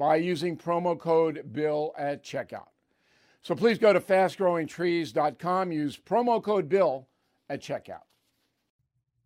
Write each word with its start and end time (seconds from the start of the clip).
by 0.00 0.16
using 0.16 0.56
promo 0.56 0.98
code 0.98 1.52
BILL 1.52 1.92
at 1.98 2.24
checkout. 2.24 2.68
So 3.42 3.54
please 3.54 3.78
go 3.78 3.92
to 3.92 4.00
fastgrowingtrees.com, 4.00 5.72
use 5.72 5.98
promo 5.98 6.42
code 6.42 6.70
BILL 6.70 7.06
at 7.50 7.60
checkout. 7.60 8.06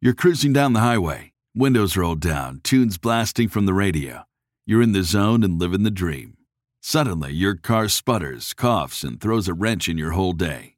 You're 0.00 0.14
cruising 0.14 0.52
down 0.52 0.72
the 0.72 0.80
highway, 0.80 1.32
windows 1.54 1.96
rolled 1.96 2.20
down, 2.20 2.60
tunes 2.64 2.98
blasting 2.98 3.48
from 3.48 3.66
the 3.66 3.72
radio. 3.72 4.24
You're 4.66 4.82
in 4.82 4.90
the 4.90 5.04
zone 5.04 5.44
and 5.44 5.60
living 5.60 5.84
the 5.84 5.92
dream. 5.92 6.38
Suddenly, 6.80 7.32
your 7.34 7.54
car 7.54 7.86
sputters, 7.86 8.52
coughs, 8.52 9.04
and 9.04 9.20
throws 9.20 9.46
a 9.46 9.54
wrench 9.54 9.88
in 9.88 9.96
your 9.96 10.10
whole 10.10 10.32
day. 10.32 10.74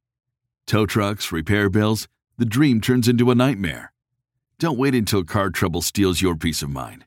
Tow 0.66 0.84
trucks, 0.84 1.32
repair 1.32 1.70
bills, 1.70 2.06
the 2.36 2.44
dream 2.44 2.82
turns 2.82 3.08
into 3.08 3.30
a 3.30 3.34
nightmare. 3.34 3.94
Don't 4.58 4.78
wait 4.78 4.94
until 4.94 5.24
car 5.24 5.48
trouble 5.48 5.80
steals 5.80 6.20
your 6.20 6.36
peace 6.36 6.60
of 6.60 6.68
mind. 6.68 7.06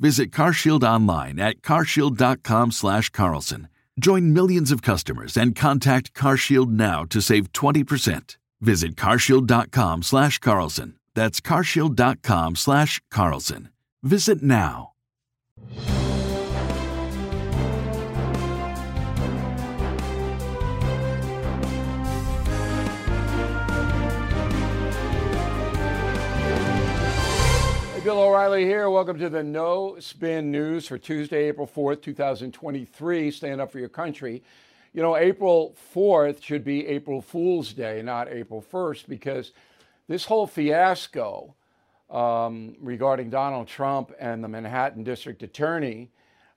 Visit 0.00 0.30
CarShield 0.30 0.84
online 0.84 1.40
at 1.40 1.60
carshield.com 1.60 2.70
slash 2.72 3.10
carlson. 3.10 3.68
Join 3.98 4.32
millions 4.32 4.70
of 4.70 4.80
customers 4.80 5.36
and 5.36 5.56
contact 5.56 6.14
CarShield 6.14 6.70
now 6.70 7.04
to 7.06 7.20
save 7.20 7.52
20%. 7.52 8.36
Visit 8.60 8.94
carshield.com 8.94 10.02
slash 10.04 10.38
carlson. 10.38 10.94
That's 11.14 11.40
carshield.com 11.40 12.54
slash 12.54 13.00
carlson. 13.10 13.70
Visit 14.04 14.40
now. 14.40 14.92
Bill 28.08 28.20
O'Reilly 28.20 28.64
here. 28.64 28.88
Welcome 28.88 29.18
to 29.18 29.28
the 29.28 29.42
No 29.42 29.96
Spin 29.98 30.50
News 30.50 30.88
for 30.88 30.96
Tuesday, 30.96 31.44
April 31.44 31.66
4th, 31.66 32.00
2023. 32.00 33.30
Stand 33.30 33.60
up 33.60 33.70
for 33.70 33.78
your 33.80 33.90
country. 33.90 34.42
You 34.94 35.02
know, 35.02 35.14
April 35.18 35.76
4th 35.94 36.42
should 36.42 36.64
be 36.64 36.86
April 36.86 37.20
Fool's 37.20 37.74
Day, 37.74 38.00
not 38.00 38.30
April 38.30 38.64
1st, 38.72 39.08
because 39.08 39.52
this 40.08 40.24
whole 40.24 40.46
fiasco 40.46 41.54
um, 42.08 42.76
regarding 42.80 43.28
Donald 43.28 43.68
Trump 43.68 44.10
and 44.18 44.42
the 44.42 44.48
Manhattan 44.48 45.04
District 45.04 45.42
Attorney 45.42 46.10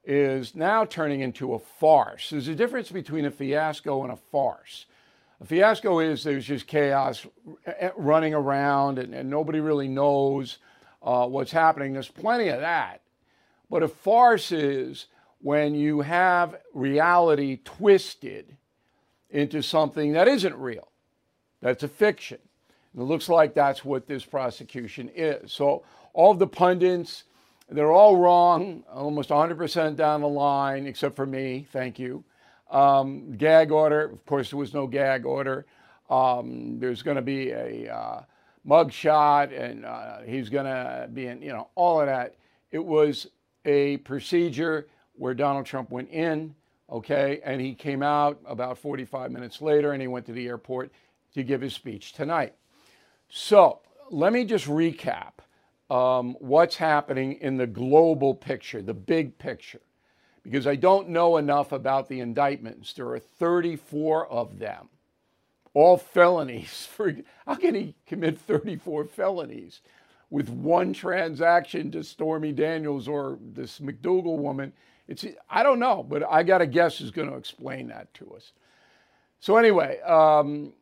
is 0.06 0.56
now 0.56 0.86
turning 0.86 1.20
into 1.20 1.54
a 1.54 1.60
farce. 1.60 2.30
There's 2.30 2.48
a 2.48 2.56
difference 2.56 2.90
between 2.92 3.26
a 3.26 3.32
fiasco 3.32 4.04
and 4.04 4.14
a 4.14 4.16
farce. 4.32 4.86
A 5.42 5.46
fiasco 5.46 6.00
is 6.00 6.24
there's 6.24 6.46
just 6.46 6.66
chaos 6.66 7.28
running 7.98 8.34
around 8.34 9.00
and, 9.00 9.14
and 9.14 9.30
nobody 9.30 9.60
really 9.60 9.90
knows 9.90 10.58
uh, 11.02 11.28
what's 11.28 11.52
happening. 11.52 11.94
There's 11.94 12.08
plenty 12.08 12.50
of 12.50 12.60
that. 12.60 13.02
But 13.70 13.84
a 13.84 13.88
farce 13.88 14.52
is 14.52 15.08
when 15.40 15.74
you 15.76 16.02
have 16.02 16.58
reality 16.74 17.60
twisted 17.64 18.58
into 19.30 19.62
something 19.64 20.14
that 20.14 20.28
isn't 20.28 20.56
real, 20.56 20.90
that's 21.62 21.84
a 21.84 21.88
fiction. 21.88 22.40
And 22.94 23.02
it 23.02 23.06
looks 23.06 23.30
like 23.30 23.54
that's 23.54 23.86
what 23.86 24.08
this 24.08 24.26
prosecution 24.26 25.10
is. 25.16 25.52
So 25.52 25.84
all 26.14 26.34
the 26.34 26.48
pundits, 26.48 27.24
they're 27.70 27.92
all 27.92 28.18
wrong, 28.18 28.84
almost 28.94 29.30
100% 29.30 29.96
down 29.96 30.22
the 30.22 30.28
line, 30.28 30.86
except 30.86 31.16
for 31.16 31.26
me. 31.26 31.66
Thank 31.72 31.98
you. 31.98 32.24
Um, 32.70 33.36
gag 33.38 33.72
order, 33.72 34.04
of 34.04 34.26
course, 34.26 34.50
there 34.50 34.60
was 34.60 34.74
no 34.74 34.88
gag 34.88 35.26
order. 35.26 35.66
Um, 36.10 36.80
there's 36.80 37.02
going 37.02 37.16
to 37.16 37.22
be 37.22 37.52
a 37.52 37.94
uh, 37.94 38.22
mugshot 38.68 39.58
and 39.58 39.86
uh, 39.86 40.20
he's 40.26 40.50
going 40.50 40.66
to 40.66 41.10
be 41.14 41.28
in, 41.28 41.42
you 41.42 41.52
know, 41.52 41.70
all 41.76 42.00
of 42.00 42.08
that. 42.08 42.36
It 42.72 42.84
was 42.84 43.28
a 43.66 43.98
procedure 43.98 44.88
where 45.14 45.34
Donald 45.34 45.66
Trump 45.66 45.92
went 45.92 46.10
in, 46.10 46.56
okay, 46.90 47.42
and 47.44 47.62
he 47.62 47.74
came 47.74 48.04
out 48.04 48.40
about 48.46 48.78
45 48.78 49.32
minutes 49.32 49.62
later 49.62 49.92
and 49.92 50.02
he 50.02 50.08
went 50.08 50.26
to 50.28 50.34
the 50.34 50.48
airport 50.48 50.92
to 51.34 51.44
give 51.44 51.62
his 51.62 51.74
speech 51.74 52.14
tonight. 52.14 52.56
So 53.30 53.80
let 54.10 54.34
me 54.34 54.46
just 54.46 54.66
recap 54.66 55.34
um, 55.90 56.36
what's 56.40 56.76
happening 56.76 57.34
in 57.34 57.58
the 57.58 57.68
global 57.68 58.34
picture, 58.34 58.82
the 58.82 58.94
big 58.94 59.38
picture, 59.38 59.82
because 60.44 60.68
I 60.68 60.76
don't 60.76 61.10
know 61.10 61.38
enough 61.38 61.72
about 61.72 62.10
the 62.10 62.20
indictments. 62.20 62.94
There 62.94 63.10
are 63.10 63.20
34 63.20 64.28
of 64.28 64.60
them 64.60 64.90
all 65.74 65.98
felonies. 65.98 66.86
For, 66.92 67.16
how 67.46 67.56
can 67.56 67.76
he 67.76 67.96
commit 68.06 68.38
34 68.40 69.06
felonies 69.06 69.82
with 70.30 70.50
one 70.50 70.94
transaction 70.94 71.92
to 71.92 72.04
Stormy 72.04 72.52
Daniels 72.52 73.08
or 73.08 73.38
this 73.42 73.80
McDougal 73.80 74.38
woman? 74.38 74.74
It's, 75.08 75.26
I 75.50 75.64
don't 75.64 75.80
know, 75.80 76.04
but 76.04 76.24
I 76.30 76.44
got 76.44 76.62
a 76.62 76.68
guess 76.68 77.00
who's 77.00 77.12
going 77.12 77.30
to 77.30 77.36
explain 77.36 77.88
that 77.90 78.14
to 78.16 78.34
us. 78.34 78.54
So, 79.40 79.58
anyway, 79.58 80.00
um, 80.02 80.74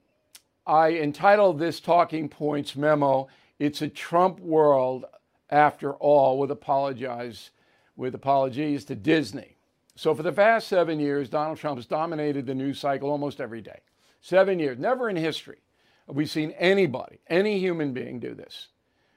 I 0.68 0.92
entitled 0.92 1.58
this 1.58 1.80
Talking 1.80 2.30
Points 2.30 2.76
memo, 2.76 3.28
It's 3.58 3.82
a 3.82 3.88
Trump 3.88 4.40
World 4.40 5.06
After 5.50 5.94
All, 5.94 6.38
with, 6.38 6.52
apologize, 6.52 7.52
with 7.96 8.14
apologies 8.14 8.86
to 8.86 8.96
Disney. 8.96 9.56
So, 9.96 10.14
for 10.14 10.24
the 10.24 10.34
past 10.34 10.68
seven 10.68 11.00
years, 11.00 11.30
Donald 11.30 11.58
Trump 11.58 11.78
has 11.78 11.86
dominated 11.86 12.46
the 12.46 12.54
news 12.54 12.80
cycle 12.80 13.10
almost 13.10 13.42
every 13.42 13.62
day. 13.62 13.80
Seven 14.22 14.60
years. 14.60 14.78
Never 14.78 15.10
in 15.10 15.16
history 15.16 15.60
have 16.08 16.16
we 16.16 16.26
seen 16.26 16.52
anybody, 16.52 17.20
any 17.28 17.60
human 17.60 17.94
being 17.94 18.20
do 18.20 18.34
this. 18.34 18.68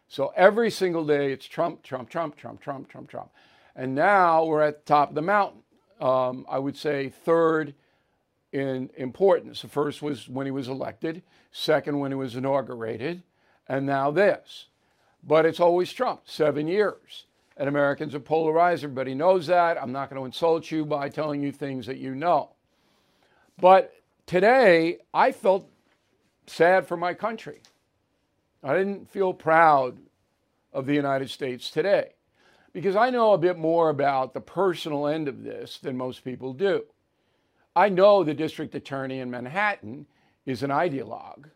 So 0.09 0.33
every 0.37 0.71
single 0.71 1.05
day 1.07 1.33
it's 1.33 1.47
Trump, 1.47 1.83
Trump, 1.83 2.11
Trump, 2.11 2.37
Trump, 2.37 2.61
Trump, 2.61 2.89
Trump, 2.89 3.09
Trump. 3.09 3.31
And 3.75 3.95
now 3.95 4.45
we're 4.45 4.63
at 4.63 4.85
the 4.85 4.89
top 4.93 5.09
of 5.09 5.15
the 5.15 5.23
mountain. 5.23 5.63
Um, 6.01 6.45
I 6.49 6.59
would 6.59 6.77
say 6.77 7.09
third 7.09 7.75
in 8.53 8.91
importance. 8.97 9.63
The 9.63 9.69
first 9.69 10.03
was 10.03 10.29
when 10.29 10.47
he 10.47 10.51
was 10.51 10.69
elected, 10.69 11.23
second 11.51 11.99
when 11.99 12.11
he 12.11 12.17
was 12.17 12.37
inaugurated, 12.37 13.23
and 13.69 13.87
now 13.87 14.11
this. 14.11 14.67
But 15.25 15.47
it's 15.47 15.61
always 15.61 15.93
Trump, 15.93 16.23
seven 16.27 16.67
years. 16.67 17.25
And 17.57 17.69
Americans 17.69 18.15
are 18.15 18.21
polarized. 18.21 18.83
Everybody 18.83 19.15
knows 19.15 19.47
that. 19.47 19.81
I'm 19.81 19.93
not 19.93 20.11
going 20.11 20.21
to 20.21 20.27
insult 20.27 20.71
you 20.71 20.85
by 20.85 21.09
telling 21.09 21.43
you 21.43 21.53
things 21.53 21.87
that 21.87 21.99
you 21.99 22.15
know. 22.15 22.51
But 23.59 23.95
today 24.27 24.99
I 25.13 25.33
felt 25.33 25.69
sad 26.47 26.87
for 26.87 26.97
my 26.97 27.15
country. 27.15 27.61
I 28.63 28.77
didn't 28.77 29.11
feel 29.11 29.33
proud 29.33 29.99
of 30.73 30.87
the 30.87 30.95
United 30.95 31.31
States 31.31 31.71
today 31.71 32.15
because 32.73 32.97
I 32.97 33.11
know 33.11 33.33
a 33.33 33.39
bit 33.39 33.59
more 33.59 33.91
about 33.91 34.35
the 34.35 34.41
personal 34.41 35.07
end 35.07 35.29
of 35.29 35.43
this 35.43 35.79
than 35.79 35.97
most 35.97 36.25
people 36.25 36.53
do. 36.55 36.85
I 37.75 37.89
know 37.89 38.23
the 38.23 38.35
district 38.35 38.75
attorney 38.75 39.21
in 39.21 39.31
Manhattan 39.31 40.07
is 40.47 40.63
an 40.63 40.71
ideologue 40.71 41.51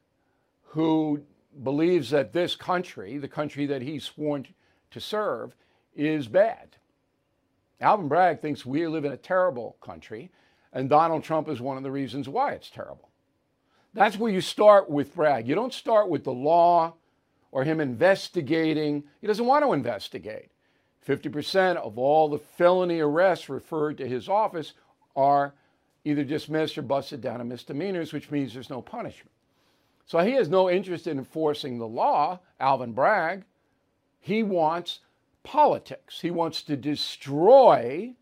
who 0.63 1.23
believes 1.63 2.11
that 2.11 2.33
this 2.33 2.57
country, 2.57 3.19
the 3.19 3.29
country 3.29 3.67
that 3.67 3.83
he's 3.83 4.05
sworn 4.05 4.47
to 4.91 5.01
serve, 5.01 5.55
is 5.95 6.29
bad. 6.29 6.77
Alvin 7.81 8.09
Bragg 8.09 8.41
thinks 8.41 8.65
we 8.65 8.87
live 8.87 9.05
in 9.05 9.13
a 9.13 9.17
terrible 9.17 9.77
country, 9.81 10.31
and 10.77 10.91
Donald 10.91 11.25
Trump 11.25 11.49
is 11.49 11.59
one 11.59 11.79
of 11.79 11.83
the 11.83 11.91
reasons 11.91 12.29
why 12.29 12.53
it's 12.53 12.69
terrible. 12.69 13.09
That's 13.95 14.19
where 14.19 14.31
you 14.31 14.43
start 14.43 14.91
with 14.91 15.15
Bragg. 15.15 15.49
You 15.49 15.55
don't 15.55 15.73
start 15.73 16.11
with 16.11 16.23
the 16.23 16.35
law 16.35 16.97
or 17.51 17.65
him 17.65 17.81
investigating. 17.81 19.05
He 19.23 19.27
doesn't 19.27 19.47
want 19.47 19.65
to 19.65 19.73
investigate. 19.73 20.51
50% 21.09 21.77
of 21.77 21.97
all 21.97 22.29
the 22.29 22.39
felony 22.39 23.01
arrests 23.01 23.49
referred 23.49 23.97
to 23.97 24.07
his 24.07 24.29
office 24.29 24.75
are 25.17 25.55
either 26.05 26.25
dismissed 26.25 26.77
or 26.77 26.83
busted 26.83 27.23
down 27.23 27.39
to 27.39 27.45
misdemeanors, 27.47 28.13
which 28.13 28.31
means 28.31 28.53
there's 28.53 28.69
no 28.69 28.83
punishment. 28.83 29.33
So 30.05 30.19
he 30.19 30.33
has 30.33 30.51
no 30.51 30.69
interest 30.69 31.07
in 31.07 31.17
enforcing 31.17 31.79
the 31.79 31.89
law, 31.89 32.41
Alvin 32.61 32.93
Bragg. 32.93 33.45
He 34.21 34.43
wants 34.43 35.01
politics. 35.43 36.21
He 36.21 36.31
wants 36.31 36.61
to 36.65 36.77
destroy 36.77 38.15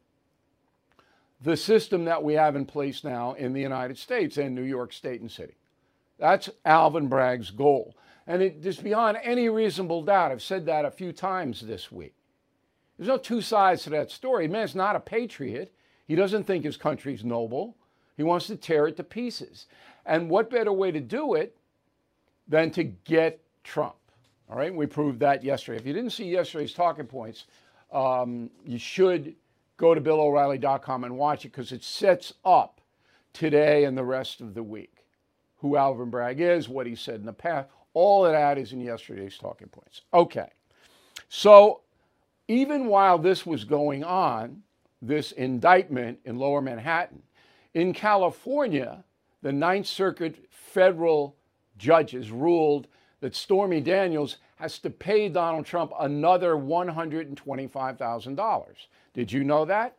the 1.44 1.56
system 1.56 2.06
that 2.06 2.22
we 2.22 2.32
have 2.34 2.56
in 2.56 2.64
place 2.64 3.04
now 3.04 3.34
in 3.34 3.52
the 3.52 3.60
United 3.60 3.98
States 3.98 4.38
and 4.38 4.54
New 4.54 4.62
York 4.62 4.94
State 4.94 5.20
and 5.20 5.30
City. 5.30 5.54
That's 6.18 6.48
Alvin 6.64 7.08
Bragg's 7.08 7.50
goal. 7.50 7.94
And 8.26 8.40
it 8.40 8.64
is 8.64 8.78
beyond 8.78 9.18
any 9.22 9.50
reasonable 9.50 10.02
doubt. 10.02 10.32
I've 10.32 10.42
said 10.42 10.64
that 10.66 10.86
a 10.86 10.90
few 10.90 11.12
times 11.12 11.60
this 11.60 11.92
week. 11.92 12.14
There's 12.96 13.08
no 13.08 13.18
two 13.18 13.42
sides 13.42 13.82
to 13.82 13.90
that 13.90 14.10
story. 14.10 14.48
Man's 14.48 14.74
not 14.74 14.96
a 14.96 15.00
patriot. 15.00 15.74
He 16.08 16.14
doesn't 16.14 16.44
think 16.44 16.64
his 16.64 16.78
country's 16.78 17.24
noble. 17.24 17.76
He 18.16 18.22
wants 18.22 18.46
to 18.46 18.56
tear 18.56 18.86
it 18.86 18.96
to 18.96 19.04
pieces. 19.04 19.66
And 20.06 20.30
what 20.30 20.48
better 20.48 20.72
way 20.72 20.92
to 20.92 21.00
do 21.00 21.34
it 21.34 21.54
than 22.48 22.70
to 22.70 22.84
get 22.84 23.42
Trump? 23.64 23.96
All 24.48 24.56
right, 24.56 24.74
we 24.74 24.86
proved 24.86 25.20
that 25.20 25.44
yesterday. 25.44 25.78
If 25.78 25.86
you 25.86 25.92
didn't 25.92 26.10
see 26.10 26.24
yesterday's 26.24 26.72
talking 26.72 27.06
points, 27.06 27.44
um, 27.92 28.48
you 28.64 28.78
should 28.78 29.34
go 29.76 29.94
to 29.94 30.00
BillO'Reilly.com 30.00 31.04
and 31.04 31.16
watch 31.16 31.44
it 31.44 31.52
because 31.52 31.72
it 31.72 31.82
sets 31.82 32.34
up 32.44 32.80
today 33.32 33.84
and 33.84 33.98
the 33.98 34.04
rest 34.04 34.40
of 34.40 34.54
the 34.54 34.62
week. 34.62 35.06
Who 35.58 35.76
Alvin 35.76 36.10
Bragg 36.10 36.40
is, 36.40 36.68
what 36.68 36.86
he 36.86 36.94
said 36.94 37.16
in 37.16 37.26
the 37.26 37.32
past, 37.32 37.68
all 37.94 38.26
of 38.26 38.32
that 38.32 38.58
is 38.58 38.72
in 38.72 38.80
yesterday's 38.80 39.38
talking 39.38 39.68
points. 39.68 40.02
Okay, 40.12 40.50
so 41.28 41.80
even 42.48 42.86
while 42.86 43.18
this 43.18 43.46
was 43.46 43.64
going 43.64 44.04
on, 44.04 44.62
this 45.00 45.32
indictment 45.32 46.18
in 46.24 46.38
lower 46.38 46.60
Manhattan, 46.60 47.22
in 47.72 47.92
California, 47.92 49.04
the 49.42 49.52
Ninth 49.52 49.86
Circuit 49.86 50.36
federal 50.50 51.36
judges 51.76 52.30
ruled 52.30 52.86
that 53.20 53.34
Stormy 53.34 53.80
Daniels 53.80 54.36
has 54.56 54.78
to 54.78 54.90
pay 54.90 55.28
Donald 55.28 55.66
Trump 55.66 55.92
another 55.98 56.54
$125,000. 56.54 58.66
Did 59.14 59.32
you 59.32 59.44
know 59.44 59.64
that? 59.64 59.96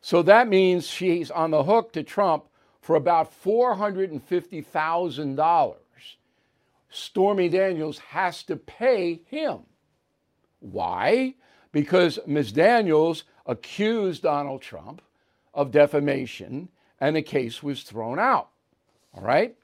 So 0.00 0.22
that 0.22 0.48
means 0.48 0.86
she's 0.86 1.30
on 1.30 1.52
the 1.52 1.62
hook 1.62 1.92
to 1.92 2.02
Trump 2.02 2.46
for 2.80 2.96
about 2.96 3.30
$450,000. 3.42 5.76
Stormy 6.88 7.48
Daniels 7.48 7.98
has 7.98 8.42
to 8.44 8.56
pay 8.56 9.20
him. 9.26 9.60
Why? 10.60 11.34
Because 11.72 12.18
Ms. 12.26 12.52
Daniels 12.52 13.24
accused 13.44 14.22
Donald 14.22 14.62
Trump 14.62 15.02
of 15.52 15.70
defamation 15.70 16.70
and 17.00 17.16
the 17.16 17.22
case 17.22 17.62
was 17.62 17.82
thrown 17.82 18.18
out. 18.18 18.48
All 19.14 19.22
right? 19.22 19.56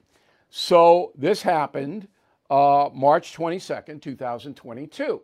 So 0.49 1.11
this 1.15 1.41
happened 1.41 2.07
uh, 2.49 2.89
March 2.93 3.35
22nd, 3.35 4.01
2022. 4.01 5.21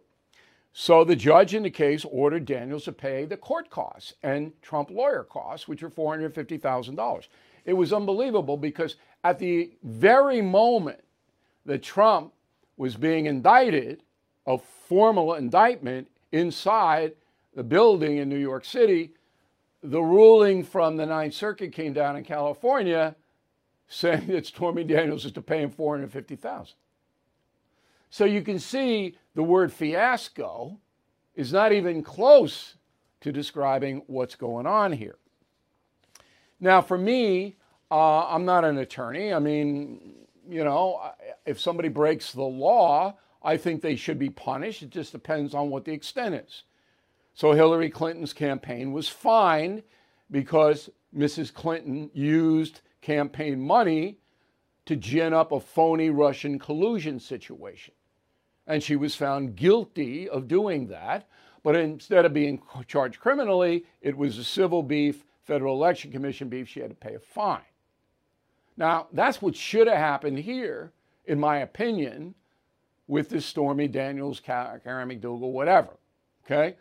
So 0.82 1.04
the 1.04 1.18
judge 1.18 1.54
in 1.54 1.64
the 1.64 1.70
case 1.70 2.06
ordered 2.10 2.46
Daniels 2.46 2.86
to 2.86 2.94
pay 2.94 3.26
the 3.26 3.36
court 3.36 3.70
costs 3.70 4.14
and 4.24 4.54
Trump 4.62 4.90
lawyer 4.90 5.26
costs, 5.26 5.68
which 5.68 5.84
are 5.84 5.90
$450,000. 5.90 7.28
It 7.66 7.74
was 7.74 7.92
unbelievable 7.92 8.56
because 8.56 8.96
at 9.26 9.40
the 9.40 9.74
very 9.84 10.42
moment 10.42 11.02
that 11.66 11.84
Trump 11.84 12.32
was 12.78 12.96
being 12.96 13.26
indicted, 13.26 14.04
a 14.48 14.58
formal 14.58 15.34
indictment 15.34 16.08
inside 16.32 17.12
the 17.54 17.64
building 17.64 18.16
in 18.16 18.30
New 18.30 18.38
York 18.38 18.64
City, 18.64 19.12
the 19.84 20.02
ruling 20.02 20.64
from 20.64 20.96
the 20.96 21.06
Ninth 21.06 21.34
Circuit 21.34 21.74
came 21.74 21.92
down 21.92 22.16
in 22.16 22.24
California 22.24 23.18
saying 23.90 24.28
that 24.28 24.46
Stormy 24.46 24.86
Daniels 24.86 25.26
is 25.26 25.34
to 25.34 25.42
pay 25.42 25.62
him 25.62 25.72
450000 25.72 26.74
So 28.10 28.26
you 28.26 28.42
can 28.42 28.60
see 28.60 29.18
the 29.36 29.44
word 29.44 29.72
fiasco 29.72 30.80
is 31.36 31.54
not 31.54 31.72
even 31.72 32.04
close 32.04 32.76
to 33.22 33.32
describing 33.32 34.02
what's 34.08 34.36
going 34.36 34.66
on 34.66 34.92
here. 34.92 35.18
Now, 36.60 36.82
for 36.82 36.98
me, 36.98 37.56
uh, 37.92 38.28
I'm 38.28 38.46
not 38.46 38.66
an 38.66 38.78
attorney. 38.78 39.34
I 39.34 39.40
mean, 39.40 40.16
you 40.48 40.64
know, 40.64 41.12
if 41.46 41.60
somebody 41.60 41.90
breaks 41.90 42.32
the 42.32 42.42
law, 42.44 43.16
I 43.44 43.58
think 43.58 43.82
they 43.82 43.96
should 43.96 44.20
be 44.20 44.30
punished. 44.30 44.84
It 44.84 44.90
just 44.90 45.12
depends 45.12 45.54
on 45.54 45.70
what 45.70 45.86
the 45.86 45.94
extent 45.94 46.36
is. 46.36 46.64
So 47.34 47.54
Hillary 47.54 47.90
Clinton's 47.90 48.34
campaign 48.34 48.92
was 48.92 49.08
fined 49.08 49.84
because 50.30 50.90
Mrs. 51.16 51.54
Clinton 51.54 52.10
used 52.14 52.82
campaign 53.02 53.62
money 53.62 54.18
to 54.86 54.96
gin 54.96 55.34
up 55.34 55.52
a 55.52 55.60
phony 55.60 56.10
Russian 56.10 56.60
collusion 56.60 57.20
situation. 57.20 57.94
And 58.70 58.82
she 58.82 58.96
was 58.96 59.16
found 59.16 59.58
guilty 59.58 60.30
of 60.30 60.48
doing 60.48 60.88
that. 60.88 61.28
But 61.62 61.76
instead 61.76 62.24
of 62.24 62.34
being 62.34 62.62
charged 62.88 63.20
criminally, 63.20 63.84
it 64.02 64.16
was 64.16 64.38
a 64.38 64.46
civil 64.46 64.82
beef, 64.82 65.26
Federal 65.42 65.76
Election 65.76 66.12
Commission 66.12 66.48
beef. 66.48 66.70
She 66.70 66.80
had 66.80 66.92
to 66.92 66.96
pay 66.96 67.16
a 67.16 67.20
fine. 67.20 67.60
Now, 68.78 69.08
that's 69.12 69.42
what 69.42 69.58
should 69.58 69.88
have 69.88 69.98
happened 69.98 70.40
here, 70.40 70.94
in 71.26 71.38
my 71.38 71.58
opinion, 71.58 72.36
with 73.08 73.28
this 73.28 73.46
Stormy 73.46 73.90
Daniels, 73.90 74.40
Karen 74.40 74.80
McDougal, 74.86 75.52
whatever. 75.52 75.98
Okay? 76.46 76.78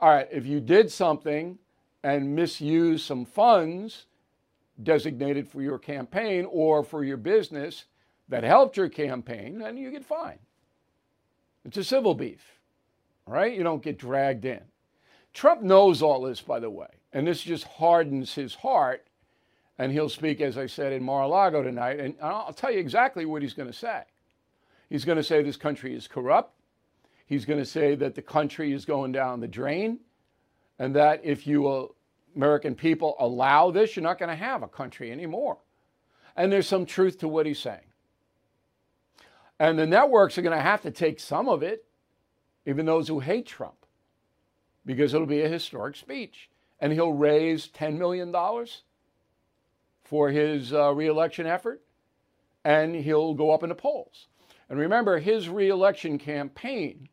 all 0.00 0.10
right, 0.10 0.28
if 0.30 0.46
you 0.46 0.60
did 0.60 0.90
something 0.90 1.58
and 2.04 2.34
misused 2.34 3.04
some 3.04 3.24
funds 3.24 4.06
designated 4.82 5.48
for 5.48 5.60
your 5.60 5.78
campaign 5.78 6.46
or 6.50 6.84
for 6.84 7.02
your 7.02 7.16
business 7.16 7.86
that 8.28 8.44
helped 8.44 8.76
your 8.76 8.88
campaign, 8.88 9.58
then 9.58 9.76
you 9.76 9.90
get 9.90 10.04
fined. 10.04 10.38
It's 11.64 11.76
a 11.76 11.84
civil 11.84 12.14
beef, 12.14 12.58
right? 13.26 13.52
You 13.52 13.62
don't 13.62 13.82
get 13.82 13.98
dragged 13.98 14.44
in. 14.44 14.62
Trump 15.34 15.62
knows 15.62 16.02
all 16.02 16.22
this, 16.22 16.40
by 16.40 16.60
the 16.60 16.70
way, 16.70 16.88
and 17.12 17.26
this 17.26 17.42
just 17.42 17.64
hardens 17.64 18.34
his 18.34 18.54
heart. 18.54 19.04
And 19.80 19.92
he'll 19.92 20.08
speak, 20.08 20.40
as 20.40 20.58
I 20.58 20.66
said, 20.66 20.92
in 20.92 21.04
Mar 21.04 21.22
a 21.22 21.28
Lago 21.28 21.62
tonight. 21.62 22.00
And 22.00 22.16
I'll 22.20 22.52
tell 22.52 22.72
you 22.72 22.80
exactly 22.80 23.24
what 23.24 23.42
he's 23.42 23.54
going 23.54 23.68
to 23.68 23.72
say. 23.72 24.02
He's 24.90 25.04
going 25.04 25.18
to 25.18 25.22
say 25.22 25.40
this 25.40 25.56
country 25.56 25.94
is 25.94 26.08
corrupt. 26.08 26.58
He's 27.26 27.44
going 27.44 27.60
to 27.60 27.66
say 27.66 27.94
that 27.94 28.16
the 28.16 28.22
country 28.22 28.72
is 28.72 28.84
going 28.84 29.12
down 29.12 29.38
the 29.38 29.46
drain 29.46 30.00
and 30.78 30.96
that 30.96 31.20
if 31.22 31.46
you 31.46 31.68
uh, 31.68 31.86
American 32.34 32.74
people 32.74 33.16
allow 33.18 33.70
this, 33.70 33.94
you're 33.94 34.02
not 34.02 34.18
going 34.18 34.30
to 34.30 34.36
have 34.36 34.62
a 34.62 34.68
country 34.68 35.12
anymore. 35.12 35.58
And 36.36 36.50
there's 36.50 36.66
some 36.66 36.86
truth 36.86 37.18
to 37.18 37.28
what 37.28 37.46
he's 37.46 37.58
saying. 37.58 37.80
And 39.58 39.78
the 39.78 39.86
networks 39.86 40.38
are 40.38 40.42
going 40.42 40.56
to 40.56 40.62
have 40.62 40.82
to 40.82 40.90
take 40.90 41.18
some 41.18 41.48
of 41.48 41.62
it, 41.62 41.84
even 42.66 42.86
those 42.86 43.08
who 43.08 43.20
hate 43.20 43.46
Trump, 43.46 43.86
because 44.86 45.14
it'll 45.14 45.26
be 45.26 45.42
a 45.42 45.48
historic 45.48 45.96
speech. 45.96 46.48
And 46.80 46.92
he'll 46.92 47.12
raise 47.12 47.68
$10 47.68 47.98
million 47.98 48.32
for 50.04 50.30
his 50.30 50.72
uh, 50.72 50.92
reelection 50.94 51.46
effort, 51.46 51.82
and 52.64 52.94
he'll 52.94 53.34
go 53.34 53.50
up 53.50 53.62
in 53.62 53.68
the 53.68 53.74
polls. 53.74 54.28
And 54.68 54.78
remember, 54.78 55.18
his 55.18 55.48
reelection 55.48 56.18
campaign 56.18 57.08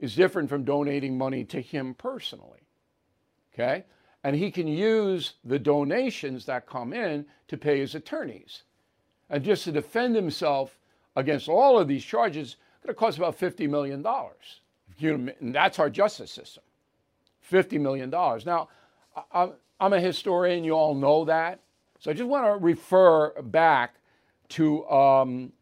is 0.00 0.16
different 0.16 0.48
from 0.48 0.64
donating 0.64 1.16
money 1.16 1.44
to 1.44 1.60
him 1.60 1.94
personally. 1.94 2.60
Okay? 3.54 3.84
And 4.24 4.34
he 4.36 4.50
can 4.50 4.66
use 4.66 5.34
the 5.44 5.58
donations 5.58 6.46
that 6.46 6.66
come 6.66 6.92
in 6.92 7.26
to 7.48 7.56
pay 7.56 7.78
his 7.78 7.94
attorneys. 7.94 8.64
And 9.30 9.44
just 9.44 9.64
to 9.64 9.72
defend 9.72 10.16
himself 10.16 10.78
against 11.16 11.48
all 11.48 11.78
of 11.78 11.88
these 11.88 12.04
charges, 12.04 12.56
going 12.82 12.94
to 12.94 12.98
cost 12.98 13.18
about 13.18 13.38
$50 13.38 13.68
million. 13.68 14.04
And 15.00 15.54
that's 15.54 15.78
our 15.78 15.90
justice 15.90 16.30
system 16.30 16.62
$50 17.50 17.80
million. 17.80 18.10
Now, 18.10 18.68
I'm 19.32 19.92
a 19.92 20.00
historian, 20.00 20.64
you 20.64 20.72
all 20.72 20.94
know 20.94 21.24
that. 21.24 21.60
So 22.00 22.10
I 22.10 22.14
just 22.14 22.28
want 22.28 22.44
to 22.44 22.64
refer 22.64 23.40
back 23.42 23.94
to 24.50 24.86
um, 24.88 25.52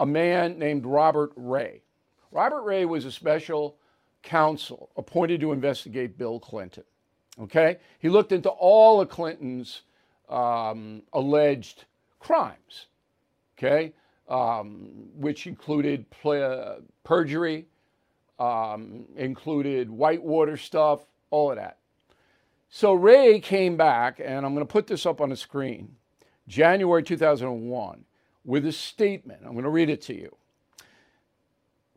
a 0.00 0.06
man 0.06 0.58
named 0.58 0.84
Robert 0.84 1.32
Ray. 1.36 1.82
Robert 2.30 2.62
Ray 2.62 2.84
was 2.84 3.04
a 3.04 3.12
special 3.12 3.76
counsel 4.22 4.90
appointed 4.96 5.40
to 5.40 5.52
investigate 5.52 6.18
Bill 6.18 6.40
Clinton. 6.40 6.84
Okay? 7.40 7.78
He 7.98 8.08
looked 8.08 8.32
into 8.32 8.48
all 8.48 9.00
of 9.00 9.08
Clinton's 9.08 9.82
um, 10.28 11.02
alleged 11.12 11.84
crimes, 12.18 12.86
okay, 13.58 13.92
um, 14.32 14.88
which 15.14 15.46
included 15.46 16.06
perjury, 17.04 17.66
um, 18.38 19.04
included 19.14 19.90
whitewater 19.90 20.56
stuff, 20.56 21.00
all 21.30 21.50
of 21.50 21.56
that. 21.58 21.76
So 22.70 22.94
Ray 22.94 23.40
came 23.40 23.76
back, 23.76 24.20
and 24.24 24.46
I'm 24.46 24.54
going 24.54 24.66
to 24.66 24.72
put 24.72 24.86
this 24.86 25.04
up 25.04 25.20
on 25.20 25.28
the 25.28 25.36
screen, 25.36 25.96
January 26.48 27.02
2001, 27.02 28.04
with 28.46 28.64
a 28.64 28.72
statement. 28.72 29.40
I'm 29.44 29.52
going 29.52 29.64
to 29.64 29.70
read 29.70 29.90
it 29.90 30.00
to 30.02 30.14
you. 30.14 30.34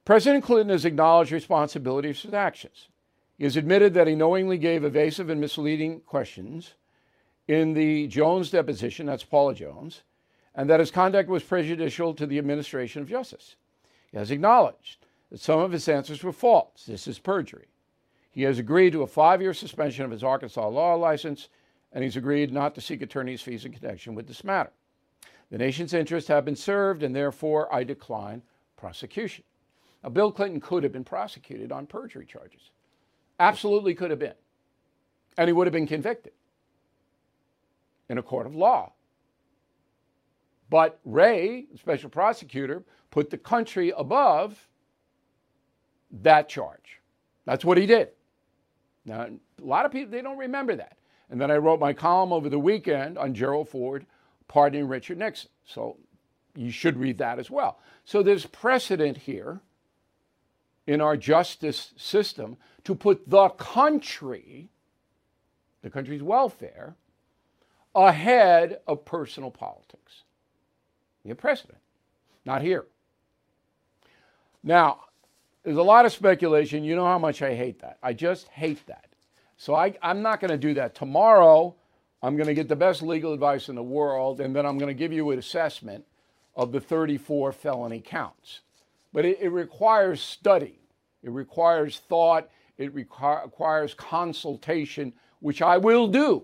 President 0.03 0.43
Clinton 0.43 0.69
has 0.69 0.83
acknowledged 0.83 1.31
responsibility 1.31 2.11
for 2.11 2.27
his 2.27 2.33
actions. 2.33 2.89
He 3.37 3.45
has 3.45 3.55
admitted 3.55 3.93
that 3.93 4.07
he 4.07 4.15
knowingly 4.15 4.57
gave 4.57 4.83
evasive 4.83 5.29
and 5.29 5.39
misleading 5.39 6.01
questions 6.01 6.73
in 7.47 7.73
the 7.73 8.07
Jones 8.07 8.51
deposition, 8.51 9.05
that's 9.05 9.23
Paula 9.23 9.55
Jones, 9.55 10.01
and 10.55 10.69
that 10.69 10.79
his 10.79 10.91
conduct 10.91 11.29
was 11.29 11.43
prejudicial 11.43 12.13
to 12.13 12.25
the 12.25 12.37
administration 12.37 13.01
of 13.01 13.09
justice. 13.09 13.55
He 14.11 14.17
has 14.17 14.31
acknowledged 14.31 15.05
that 15.29 15.41
some 15.41 15.59
of 15.59 15.71
his 15.71 15.87
answers 15.89 16.23
were 16.23 16.31
false. 16.31 16.85
This 16.85 17.07
is 17.07 17.19
perjury. 17.19 17.67
He 18.31 18.43
has 18.43 18.59
agreed 18.59 18.93
to 18.93 19.03
a 19.03 19.07
five 19.07 19.41
year 19.41 19.53
suspension 19.53 20.05
of 20.05 20.11
his 20.11 20.23
Arkansas 20.23 20.67
law 20.67 20.95
license, 20.95 21.49
and 21.91 22.03
he's 22.03 22.17
agreed 22.17 22.53
not 22.53 22.75
to 22.75 22.81
seek 22.81 23.01
attorney's 23.01 23.41
fees 23.41 23.65
in 23.65 23.73
connection 23.73 24.15
with 24.15 24.27
this 24.27 24.43
matter. 24.43 24.71
The 25.51 25.57
nation's 25.57 25.93
interests 25.93 26.27
have 26.29 26.45
been 26.45 26.55
served, 26.55 27.03
and 27.03 27.15
therefore 27.15 27.73
I 27.73 27.83
decline 27.83 28.41
prosecution. 28.77 29.43
Now, 30.03 30.09
Bill 30.09 30.31
Clinton 30.31 30.59
could 30.59 30.83
have 30.83 30.91
been 30.91 31.03
prosecuted 31.03 31.71
on 31.71 31.87
perjury 31.87 32.25
charges. 32.25 32.71
Absolutely 33.39 33.95
could 33.95 34.09
have 34.09 34.19
been. 34.19 34.33
And 35.37 35.47
he 35.47 35.53
would 35.53 35.67
have 35.67 35.73
been 35.73 35.87
convicted 35.87 36.33
in 38.09 38.17
a 38.17 38.23
court 38.23 38.45
of 38.45 38.55
law. 38.55 38.93
But 40.69 40.99
Ray, 41.05 41.65
the 41.71 41.77
special 41.77 42.09
prosecutor, 42.09 42.83
put 43.11 43.29
the 43.29 43.37
country 43.37 43.93
above 43.95 44.67
that 46.21 46.49
charge. 46.49 47.01
That's 47.45 47.63
what 47.63 47.77
he 47.77 47.85
did. 47.85 48.09
Now, 49.05 49.21
a 49.21 49.65
lot 49.65 49.85
of 49.85 49.91
people, 49.91 50.11
they 50.11 50.21
don't 50.21 50.37
remember 50.37 50.75
that. 50.75 50.97
And 51.29 51.39
then 51.39 51.51
I 51.51 51.57
wrote 51.57 51.79
my 51.79 51.93
column 51.93 52.33
over 52.33 52.49
the 52.49 52.59
weekend 52.59 53.17
on 53.17 53.33
Gerald 53.33 53.69
Ford 53.69 54.05
pardoning 54.47 54.87
Richard 54.87 55.17
Nixon. 55.17 55.49
So 55.65 55.97
you 56.55 56.71
should 56.71 56.97
read 56.97 57.17
that 57.19 57.39
as 57.39 57.49
well. 57.49 57.79
So 58.03 58.23
there's 58.23 58.45
precedent 58.45 59.17
here 59.17 59.61
in 60.87 61.01
our 61.01 61.17
justice 61.17 61.93
system 61.97 62.57
to 62.83 62.93
put 62.95 63.29
the 63.29 63.49
country, 63.49 64.69
the 65.81 65.89
country's 65.89 66.23
welfare, 66.23 66.95
ahead 67.95 68.79
of 68.87 69.05
personal 69.05 69.49
politics. 69.49 70.23
You 71.25 71.29
have 71.29 71.39
precedent. 71.39 71.79
Not 72.45 72.61
here. 72.61 72.85
Now, 74.63 75.01
there's 75.63 75.77
a 75.77 75.83
lot 75.83 76.05
of 76.05 76.13
speculation. 76.13 76.83
You 76.83 76.95
know 76.95 77.05
how 77.05 77.17
much 77.17 77.41
I 77.41 77.55
hate 77.55 77.79
that. 77.79 77.97
I 78.01 78.13
just 78.13 78.47
hate 78.49 78.85
that. 78.85 79.07
So 79.57 79.73
I, 79.73 79.95
I'm 80.01 80.21
not 80.21 80.39
going 80.39 80.51
to 80.51 80.57
do 80.57 80.75
that. 80.75 80.93
Tomorrow, 80.93 81.75
I'm 82.21 82.37
going 82.37 82.47
to 82.47 82.53
get 82.53 82.67
the 82.67 82.75
best 82.75 83.01
legal 83.01 83.33
advice 83.33 83.69
in 83.69 83.75
the 83.75 83.83
world, 83.83 84.39
and 84.39 84.55
then 84.55 84.65
I'm 84.65 84.77
going 84.77 84.95
to 84.95 84.97
give 84.97 85.11
you 85.11 85.31
an 85.31 85.39
assessment 85.39 86.05
of 86.55 86.71
the 86.71 86.79
34 86.79 87.51
felony 87.51 87.99
counts. 87.99 88.61
But 89.11 89.25
it, 89.25 89.39
it 89.41 89.49
requires 89.49 90.21
study, 90.21 90.79
it 91.23 91.31
requires 91.31 91.99
thought, 92.07 92.49
it 92.77 92.93
require, 92.93 93.41
requires 93.45 93.93
consultation, 93.93 95.13
which 95.39 95.61
I 95.61 95.77
will 95.77 96.07
do. 96.07 96.43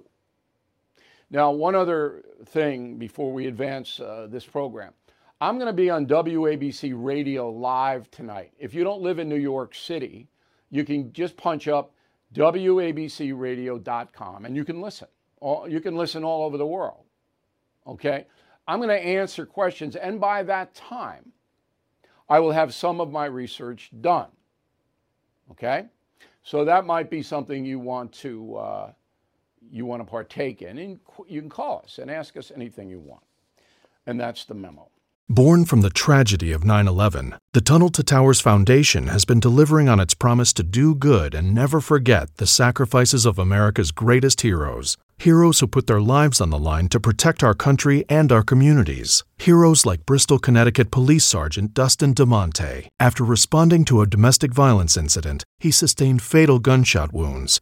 Now, 1.32 1.52
one 1.52 1.76
other 1.76 2.24
thing 2.48 2.98
before 2.98 3.32
we 3.32 3.48
advance 3.48 4.02
uh, 4.02 4.28
this 4.30 4.46
program. 4.46 4.92
I'm 5.40 5.56
going 5.56 5.68
to 5.68 5.74
be 5.74 5.90
on 5.90 6.06
WABC 6.06 6.92
Radio 6.94 7.50
live 7.50 8.12
tonight. 8.12 8.52
If 8.60 8.74
you 8.74 8.84
don't 8.84 9.02
live 9.02 9.18
in 9.18 9.30
New 9.30 9.38
York 9.38 9.74
City, 9.74 10.28
you 10.70 10.84
can 10.84 11.14
just 11.14 11.38
punch 11.38 11.70
up 11.70 11.94
WABCradio.com 12.36 14.46
and 14.46 14.56
you 14.56 14.66
can 14.66 14.82
listen. 14.82 15.08
You 15.42 15.80
can 15.82 15.96
listen 15.96 16.26
all 16.26 16.46
over 16.46 16.58
the 16.58 16.68
world. 16.68 17.06
Okay? 17.88 18.28
I'm 18.68 18.80
going 18.80 18.90
to 18.90 18.96
answer 18.96 19.46
questions, 19.46 19.96
and 19.96 20.20
by 20.20 20.44
that 20.44 20.76
time, 20.76 21.32
I 22.30 22.40
will 22.40 22.52
have 22.52 22.74
some 22.74 23.00
of 23.02 23.10
my 23.10 23.26
research 23.26 23.90
done. 24.02 24.30
Okay? 25.50 25.86
So 26.44 26.66
that 26.66 26.86
might 26.86 27.10
be 27.10 27.24
something 27.24 27.66
you 27.66 27.80
want 27.80 28.12
to 28.14 28.56
uh, 28.58 28.92
you 29.70 29.86
want 29.86 30.02
to 30.02 30.10
partake 30.10 30.62
in, 30.62 30.78
and 30.78 31.00
you 31.28 31.42
can 31.42 31.50
call 31.50 31.82
us 31.84 31.98
and 31.98 32.10
ask 32.10 32.38
us 32.38 32.52
anything 32.56 32.90
you 32.90 33.00
want. 33.00 33.24
And 34.06 34.20
that's 34.20 34.46
the 34.46 34.54
memo. 34.54 34.90
Born 35.30 35.64
from 35.64 35.80
the 35.80 35.90
tragedy 35.90 36.52
of 36.52 36.66
9 36.66 36.90
11, 36.90 37.36
the 37.54 37.62
Tunnel 37.62 37.88
to 37.92 38.04
Towers 38.04 38.42
Foundation 38.42 39.08
has 39.08 39.24
been 39.24 39.40
delivering 39.40 39.88
on 39.88 40.02
its 40.02 40.14
promise 40.14 40.52
to 40.52 40.64
do 40.64 40.94
good 40.94 41.34
and 41.34 41.56
never 41.56 41.80
forget 41.80 42.36
the 42.36 42.46
sacrifices 42.46 43.26
of 43.26 43.40
America's 43.40 43.92
greatest 43.92 44.42
heroes. 44.42 44.98
Heroes 45.18 45.62
who 45.62 45.68
put 45.68 45.88
their 45.88 46.02
lives 46.02 46.42
on 46.42 46.50
the 46.50 46.60
line 46.60 46.90
to 46.90 47.00
protect 47.00 47.44
our 47.44 47.54
country 47.54 48.04
and 48.10 48.30
our 48.30 48.44
communities. 48.44 49.24
Heroes 49.38 49.86
like 49.86 50.06
Bristol, 50.06 50.38
Connecticut 50.38 50.92
Police 50.92 51.24
Sergeant 51.24 51.74
Dustin 51.74 52.14
DeMonte. 52.14 52.88
After 53.00 53.24
responding 53.24 53.86
to 53.86 54.02
a 54.02 54.08
domestic 54.08 54.52
violence 54.52 54.98
incident, 54.98 55.46
he 55.60 55.72
sustained 55.72 56.22
fatal 56.22 56.60
gunshot 56.60 57.14
wounds. 57.14 57.62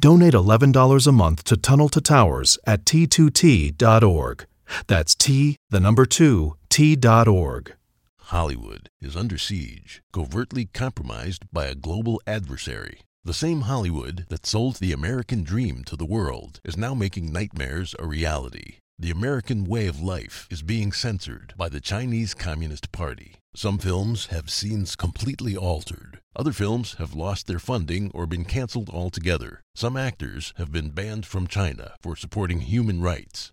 Donate 0.00 0.32
$11 0.32 1.06
a 1.06 1.12
month 1.12 1.44
to 1.44 1.58
Tunnel 1.58 1.90
to 1.90 2.00
Towers 2.00 2.58
at 2.66 2.86
t2t.org. 2.86 4.46
That's 4.86 5.14
T, 5.14 5.56
the 5.68 5.78
number 5.78 6.06
2, 6.06 6.56
T.org. 6.70 7.74
Hollywood 8.18 8.88
is 9.02 9.14
under 9.14 9.36
siege, 9.36 10.00
covertly 10.10 10.70
compromised 10.72 11.44
by 11.52 11.66
a 11.66 11.74
global 11.74 12.18
adversary. 12.26 13.02
The 13.24 13.34
same 13.34 13.62
Hollywood 13.62 14.24
that 14.30 14.46
sold 14.46 14.76
the 14.76 14.92
American 14.92 15.42
dream 15.42 15.84
to 15.84 15.96
the 15.96 16.06
world 16.06 16.60
is 16.64 16.78
now 16.78 16.94
making 16.94 17.30
nightmares 17.30 17.94
a 17.98 18.06
reality. 18.06 18.76
The 18.98 19.10
American 19.10 19.64
way 19.64 19.86
of 19.86 20.00
life 20.00 20.48
is 20.50 20.62
being 20.62 20.92
censored 20.92 21.52
by 21.58 21.68
the 21.68 21.80
Chinese 21.80 22.32
Communist 22.32 22.90
Party. 22.90 23.34
Some 23.54 23.76
films 23.76 24.26
have 24.26 24.48
scenes 24.48 24.96
completely 24.96 25.58
altered. 25.58 26.19
Other 26.36 26.52
films 26.52 26.94
have 26.94 27.12
lost 27.12 27.48
their 27.48 27.58
funding 27.58 28.12
or 28.14 28.24
been 28.24 28.44
canceled 28.44 28.88
altogether. 28.88 29.64
Some 29.74 29.96
actors 29.96 30.54
have 30.58 30.70
been 30.70 30.90
banned 30.90 31.26
from 31.26 31.48
China 31.48 31.94
for 32.00 32.14
supporting 32.14 32.60
human 32.60 33.00
rights. 33.00 33.52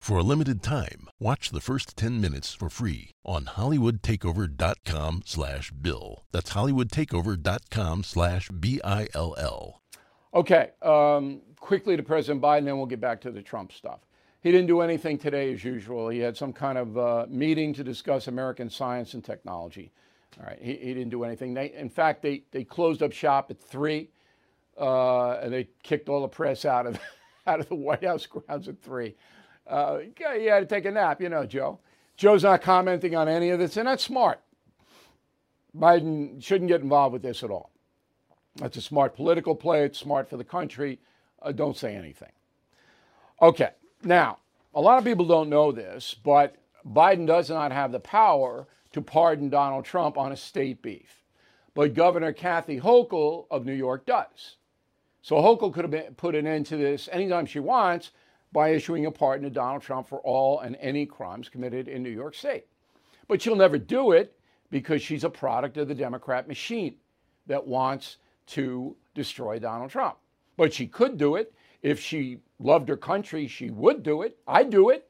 For 0.00 0.16
a 0.18 0.22
limited 0.22 0.62
time, 0.62 1.08
watch 1.20 1.50
the 1.50 1.60
first 1.60 1.96
10 1.96 2.20
minutes 2.20 2.54
for 2.54 2.70
free 2.70 3.10
on 3.24 3.44
hollywoodtakeover.com 3.44 5.22
slash 5.26 5.70
bill. 5.70 6.24
That's 6.32 6.52
hollywoodtakeover.com 6.52 8.04
slash 8.04 8.48
B-I-L-L. 8.48 9.82
Okay, 10.34 10.70
um, 10.82 11.42
quickly 11.60 11.96
to 11.96 12.02
President 12.02 12.42
Biden, 12.42 12.64
then 12.64 12.78
we'll 12.78 12.86
get 12.86 13.00
back 13.00 13.20
to 13.22 13.30
the 13.30 13.42
Trump 13.42 13.72
stuff. 13.72 14.00
He 14.40 14.50
didn't 14.50 14.68
do 14.68 14.80
anything 14.80 15.18
today 15.18 15.52
as 15.52 15.64
usual. 15.64 16.08
He 16.08 16.20
had 16.20 16.36
some 16.36 16.52
kind 16.52 16.78
of 16.78 16.96
uh, 16.96 17.26
meeting 17.28 17.74
to 17.74 17.84
discuss 17.84 18.28
American 18.28 18.70
science 18.70 19.14
and 19.14 19.24
technology. 19.24 19.92
All 20.40 20.46
right, 20.46 20.58
he, 20.60 20.74
he 20.74 20.94
didn't 20.94 21.10
do 21.10 21.24
anything. 21.24 21.54
They, 21.54 21.72
in 21.72 21.90
fact, 21.90 22.22
they, 22.22 22.44
they 22.52 22.64
closed 22.64 23.02
up 23.02 23.12
shop 23.12 23.50
at 23.50 23.60
3, 23.60 24.08
uh, 24.80 25.32
and 25.32 25.52
they 25.52 25.68
kicked 25.82 26.08
all 26.08 26.22
the 26.22 26.28
press 26.28 26.64
out 26.64 26.86
of, 26.86 26.98
out 27.46 27.60
of 27.60 27.68
the 27.68 27.74
White 27.74 28.04
House 28.04 28.26
grounds 28.26 28.68
at 28.68 28.80
3. 28.80 29.14
Uh, 29.68 29.98
had 30.18 30.60
to 30.60 30.66
take 30.66 30.86
a 30.86 30.90
nap, 30.90 31.20
you 31.20 31.28
know, 31.28 31.44
Joe. 31.44 31.78
Joe's 32.16 32.42
not 32.42 32.62
commenting 32.62 33.14
on 33.14 33.28
any 33.28 33.50
of 33.50 33.58
this, 33.58 33.76
and 33.76 33.86
that's 33.86 34.02
smart. 34.02 34.40
Biden 35.76 36.42
shouldn't 36.42 36.68
get 36.68 36.80
involved 36.80 37.12
with 37.12 37.22
this 37.22 37.42
at 37.42 37.50
all. 37.50 37.70
That's 38.56 38.76
a 38.76 38.82
smart 38.82 39.14
political 39.14 39.54
play. 39.54 39.84
It's 39.84 39.98
smart 39.98 40.28
for 40.28 40.36
the 40.36 40.44
country. 40.44 40.98
Uh, 41.40 41.52
don't 41.52 41.76
say 41.76 41.94
anything. 41.94 42.32
Okay, 43.40 43.70
now, 44.02 44.38
a 44.74 44.80
lot 44.80 44.98
of 44.98 45.04
people 45.04 45.26
don't 45.26 45.48
know 45.48 45.70
this, 45.70 46.14
but 46.24 46.56
Biden 46.86 47.26
does 47.26 47.50
not 47.50 47.70
have 47.70 47.92
the 47.92 48.00
power 48.00 48.66
to 48.92 49.00
pardon 49.00 49.48
Donald 49.48 49.84
Trump 49.84 50.16
on 50.18 50.32
a 50.32 50.36
state 50.36 50.82
beef. 50.82 51.22
But 51.74 51.94
Governor 51.94 52.32
Kathy 52.32 52.80
Hochul 52.80 53.46
of 53.50 53.64
New 53.64 53.74
York 53.74 54.06
does. 54.06 54.56
So 55.22 55.36
Hochul 55.36 55.72
could 55.72 55.84
have 55.84 55.90
been, 55.90 56.14
put 56.14 56.34
an 56.34 56.46
end 56.46 56.66
to 56.66 56.76
this 56.76 57.08
anytime 57.12 57.46
she 57.46 57.60
wants 57.60 58.10
by 58.52 58.70
issuing 58.70 59.06
a 59.06 59.10
pardon 59.10 59.44
to 59.44 59.50
Donald 59.50 59.82
Trump 59.82 60.08
for 60.08 60.18
all 60.20 60.60
and 60.60 60.76
any 60.80 61.06
crimes 61.06 61.48
committed 61.48 61.88
in 61.88 62.02
New 62.02 62.10
York 62.10 62.34
State. 62.34 62.66
But 63.26 63.42
she'll 63.42 63.56
never 63.56 63.78
do 63.78 64.12
it 64.12 64.38
because 64.70 65.02
she's 65.02 65.24
a 65.24 65.30
product 65.30 65.76
of 65.76 65.88
the 65.88 65.94
Democrat 65.94 66.48
machine 66.48 66.96
that 67.46 67.66
wants 67.66 68.16
to 68.46 68.96
destroy 69.14 69.58
Donald 69.58 69.90
Trump. 69.90 70.16
But 70.56 70.72
she 70.72 70.86
could 70.86 71.18
do 71.18 71.36
it. 71.36 71.52
If 71.82 72.00
she 72.00 72.38
loved 72.58 72.88
her 72.88 72.96
country, 72.96 73.46
she 73.46 73.70
would 73.70 74.02
do 74.02 74.22
it. 74.22 74.38
I'd 74.46 74.70
do 74.70 74.88
it, 74.90 75.08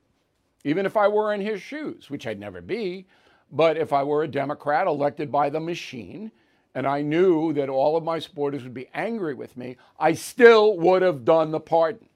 even 0.64 0.84
if 0.84 0.96
I 0.96 1.08
were 1.08 1.32
in 1.32 1.40
his 1.40 1.62
shoes, 1.62 2.10
which 2.10 2.26
I'd 2.26 2.40
never 2.40 2.60
be. 2.60 3.06
But 3.50 3.78
if 3.78 3.92
I 3.92 4.02
were 4.02 4.24
a 4.24 4.28
Democrat 4.28 4.86
elected 4.86 5.32
by 5.32 5.48
the 5.48 5.60
machine, 5.60 6.30
and 6.74 6.86
I 6.86 7.00
knew 7.00 7.52
that 7.54 7.70
all 7.70 7.96
of 7.96 8.04
my 8.04 8.18
supporters 8.18 8.62
would 8.62 8.74
be 8.74 8.90
angry 8.92 9.34
with 9.34 9.56
me, 9.56 9.76
I 9.98 10.12
still 10.12 10.76
would 10.76 11.02
have 11.02 11.24
done 11.24 11.50
the 11.50 11.60
pardon 11.60 12.08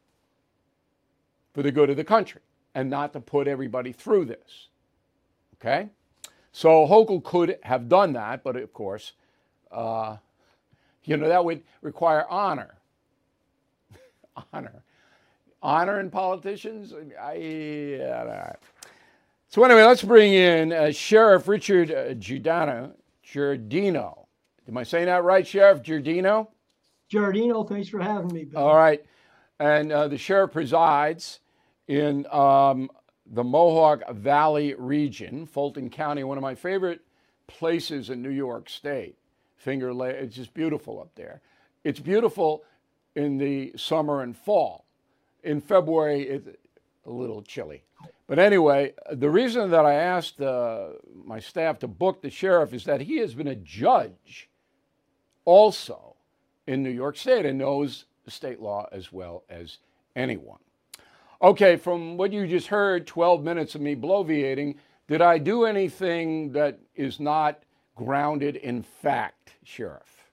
for 1.53 1.63
the 1.63 1.73
good 1.73 1.91
of 1.91 1.97
the 1.97 2.05
country 2.05 2.41
and 2.75 2.89
not 2.89 3.13
to 3.13 3.21
put 3.21 3.49
everybody 3.49 3.93
through 3.93 4.25
this. 4.25 4.69
Okay? 5.57 5.89
So 6.53 6.87
Hochul 6.87 7.23
could 7.23 7.59
have 7.63 7.89
done 7.89 8.13
that, 8.15 8.43
but 8.43 8.57
of 8.57 8.73
course, 8.73 9.13
uh, 9.71 10.17
you 11.05 11.17
know, 11.17 11.29
that 11.29 11.45
would 11.45 11.63
require 11.81 12.27
honor. 12.29 12.75
honor. 14.53 14.83
Honor 15.63 16.01
in 16.01 16.11
politicians? 16.11 16.93
I, 17.21 17.35
yeah, 17.35 18.55
so 19.53 19.63
anyway, 19.65 19.83
let's 19.83 20.03
bring 20.03 20.33
in 20.33 20.73
uh, 20.73 20.91
Sheriff 20.93 21.47
Richard 21.47 21.91
uh, 21.91 22.15
Giordano. 22.15 22.95
Giardino. 23.23 24.25
Am 24.67 24.79
I 24.79 24.83
saying 24.83 25.07
that 25.07 25.25
right, 25.25 25.47
Sheriff 25.47 25.83
Giardino? 25.83 26.49
Giardino, 27.13 27.69
thanks 27.69 27.91
for 27.91 28.01
having 28.01 28.33
me. 28.33 28.45
Bill. 28.45 28.59
All 28.59 28.75
right. 28.75 29.05
And 29.61 29.93
uh, 29.93 30.09
the 30.09 30.17
sheriff 30.17 30.53
presides 30.53 31.41
in 31.93 32.27
um, 32.33 32.91
the 33.27 33.45
Mohawk 33.45 34.11
Valley 34.13 34.75
region, 34.79 35.45
Fulton 35.45 35.91
County, 35.91 36.25
one 36.25 36.39
of 36.39 36.43
my 36.43 36.55
favorite 36.55 37.03
places 37.47 38.09
in 38.09 38.23
New 38.23 38.31
York 38.31 38.71
State. 38.71 39.17
Finger 39.57 39.93
Lake, 39.93 40.17
it's 40.19 40.35
just 40.35 40.55
beautiful 40.55 41.03
up 41.03 41.11
there. 41.17 41.43
It's 41.85 42.01
beautiful 42.01 42.65
in 43.15 43.37
the 43.37 43.75
summer 43.77 44.23
and 44.23 44.35
fall. 44.35 44.87
In 45.45 45.61
February, 45.61 46.23
it's 46.23 46.49
a 47.05 47.11
little 47.11 47.43
chilly. 47.43 47.85
But 48.27 48.39
anyway, 48.39 48.95
the 49.13 49.29
reason 49.29 49.71
that 49.71 49.85
I 49.85 49.93
asked 49.93 50.41
uh, 50.41 50.93
my 51.27 51.41
staff 51.41 51.79
to 51.81 51.89
book 51.89 52.23
the 52.23 52.31
sheriff 52.31 52.73
is 52.73 52.85
that 52.85 53.03
he 53.03 53.19
has 53.19 53.35
been 53.35 53.49
a 53.49 53.55
judge 53.55 54.49
also 55.45 56.17
in 56.67 56.83
New 56.83 56.91
York 56.91 57.19
State 57.19 57.45
and 57.45 57.59
knows 57.59 58.07
state 58.29 58.63
law 58.63 58.89
as 58.93 59.13
well 59.13 59.45
as 59.51 59.77
anyone. 60.17 60.61
Okay, 61.43 61.75
from 61.75 62.17
what 62.17 62.33
you 62.33 62.47
just 62.47 62.69
heard, 62.69 63.05
12 63.05 63.43
minutes 63.43 63.75
of 63.75 63.81
me 63.81 63.97
bloviating, 63.97 64.77
did 65.09 65.21
I 65.21 65.39
do 65.39 65.65
anything 65.65 66.53
that 66.53 66.79
is 66.95 67.19
not 67.19 67.65
grounded 67.97 68.55
in 68.55 68.81
fact, 68.81 69.55
Sheriff? 69.65 70.31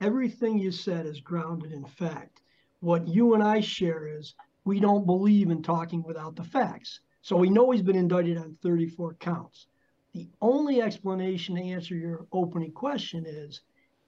Everything 0.00 0.58
you 0.58 0.72
said 0.72 1.06
is 1.06 1.20
grounded 1.20 1.70
in 1.70 1.84
fact. 1.84 2.40
What 2.80 3.06
you 3.06 3.34
and 3.34 3.44
I 3.44 3.60
share 3.60 4.08
is 4.08 4.34
we 4.64 4.80
don't 4.80 5.06
believe 5.06 5.50
in 5.50 5.62
talking 5.62 6.02
without 6.02 6.34
the 6.34 6.42
facts. 6.42 6.98
So 7.22 7.36
we 7.36 7.48
know 7.48 7.70
he's 7.70 7.82
been 7.82 7.94
indicted 7.94 8.38
on 8.38 8.56
34 8.60 9.14
counts. 9.20 9.68
The 10.14 10.28
only 10.42 10.82
explanation 10.82 11.54
to 11.54 11.62
answer 11.62 11.94
your 11.94 12.26
opening 12.32 12.72
question 12.72 13.24
is 13.24 13.60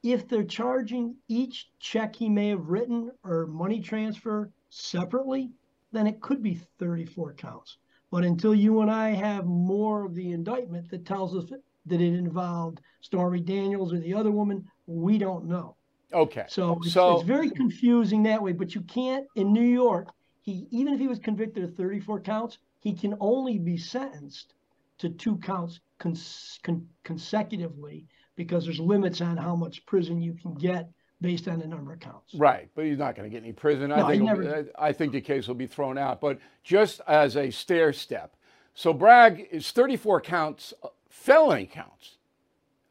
if 0.03 0.27
they're 0.27 0.43
charging 0.43 1.15
each 1.29 1.69
check 1.79 2.17
he 2.17 2.29
may 2.29 2.49
have 2.49 2.67
written 2.67 3.13
or 3.23 3.47
money 3.47 3.79
transfer 3.81 4.51
separately, 4.71 5.53
then 5.93 6.07
it 6.07 6.21
could 6.21 6.43
be 6.43 6.61
34 6.79 7.35
counts. 7.35 7.79
But 8.11 8.25
until 8.25 8.55
you 8.55 8.81
and 8.81 8.91
I 8.91 9.11
have 9.11 9.47
more 9.47 10.05
of 10.05 10.15
the 10.15 10.33
indictment 10.33 10.91
that 10.91 11.07
tells 11.07 11.37
us 11.37 11.51
that 11.87 12.01
it 12.01 12.15
involved 12.15 12.81
Stormy 13.01 13.41
Daniels 13.41 13.93
or 13.93 13.99
the 13.99 14.15
other 14.15 14.31
woman, 14.31 14.67
we 14.87 15.19
don't 15.19 15.47
know. 15.47 15.77
Okay. 16.13 16.45
So 16.49 16.79
it's, 16.83 16.93
so 16.93 17.17
it's 17.17 17.27
very 17.27 17.51
confusing 17.51 18.25
that 18.25 18.43
way. 18.43 18.53
But 18.53 18.75
you 18.75 18.83
can't 18.83 19.27
in 19.37 19.53
New 19.53 19.63
York. 19.63 20.09
He 20.43 20.67
even 20.71 20.95
if 20.95 21.01
he 21.01 21.07
was 21.07 21.19
convicted 21.19 21.63
of 21.63 21.75
34 21.77 22.21
counts, 22.21 22.59
he 22.81 22.93
can 22.93 23.15
only 23.21 23.59
be 23.59 23.77
sentenced 23.77 24.55
to 24.99 25.09
two 25.09 25.37
counts 25.39 25.81
cons- 25.99 26.59
con- 26.63 26.89
consecutively 27.05 28.07
because 28.35 28.65
there's 28.65 28.81
limits 28.81 29.21
on 29.21 29.37
how 29.37 29.55
much 29.55 29.85
prison 29.87 30.21
you 30.21 30.35
can 30.35 30.55
get 30.55 30.89
based 31.21 31.49
on 31.49 31.59
the 31.59 31.67
number 31.67 31.93
of 31.93 32.01
counts. 32.01 32.35
Right, 32.35 32.69
but 32.75 32.85
he's 32.85 32.99
not 32.99 33.15
going 33.15 33.31
to 33.31 33.35
get 33.35 33.43
any 33.43 33.53
prison. 33.53 33.91
No, 33.91 33.97
I 33.97 34.13
think 34.13 34.25
never... 34.25 34.67
I 34.79 34.93
think 34.93 35.13
the 35.13 35.21
case 35.21 35.47
will 35.47 35.55
be 35.55 35.67
thrown 35.67 35.99
out. 35.99 36.21
But 36.21 36.39
just 36.65 37.01
as 37.07 37.37
a 37.37 37.51
stair 37.51 37.93
step, 37.93 38.37
so 38.75 38.93
Bragg 38.93 39.49
is 39.51 39.71
34 39.71 40.21
counts, 40.23 40.73
uh, 40.83 40.89
felony 41.09 41.67
counts. 41.67 42.17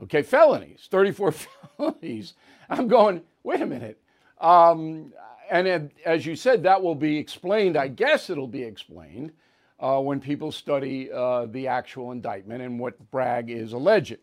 Okay, 0.04 0.22
felonies, 0.22 0.88
34 0.90 1.32
felonies. 1.78 2.34
I'm 2.70 2.88
going. 2.88 3.22
Wait 3.44 3.62
a 3.62 3.66
minute. 3.66 4.00
Um, 4.40 5.14
and 5.50 5.92
as 6.06 6.26
you 6.26 6.36
said, 6.36 6.64
that 6.64 6.82
will 6.82 6.96
be 6.96 7.18
explained. 7.18 7.76
I 7.76 7.88
guess 7.88 8.30
it'll 8.30 8.48
be 8.48 8.64
explained 8.64 9.32
uh, 9.80 10.00
when 10.00 10.20
people 10.20 10.52
study 10.52 11.12
uh, 11.12 11.48
the 11.48 11.68
actual 11.68 12.12
indictment 12.12 12.62
and 12.62 12.80
what 12.80 13.12
Bragg 13.12 13.50
is 13.50 13.74
alleging. 13.74 14.20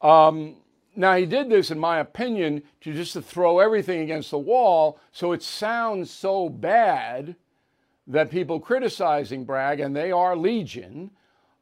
Um, 0.00 0.56
now 0.94 1.16
he 1.16 1.26
did 1.26 1.48
this, 1.48 1.70
in 1.70 1.78
my 1.78 1.98
opinion, 1.98 2.62
to 2.82 2.92
just 2.92 3.14
to 3.14 3.22
throw 3.22 3.58
everything 3.58 4.00
against 4.00 4.30
the 4.30 4.38
wall, 4.38 4.98
so 5.10 5.32
it 5.32 5.42
sounds 5.42 6.10
so 6.10 6.48
bad 6.48 7.36
that 8.06 8.30
people 8.30 8.60
criticizing 8.60 9.44
Bragg, 9.44 9.80
and 9.80 9.94
they 9.94 10.10
are 10.12 10.36
legion, 10.36 11.10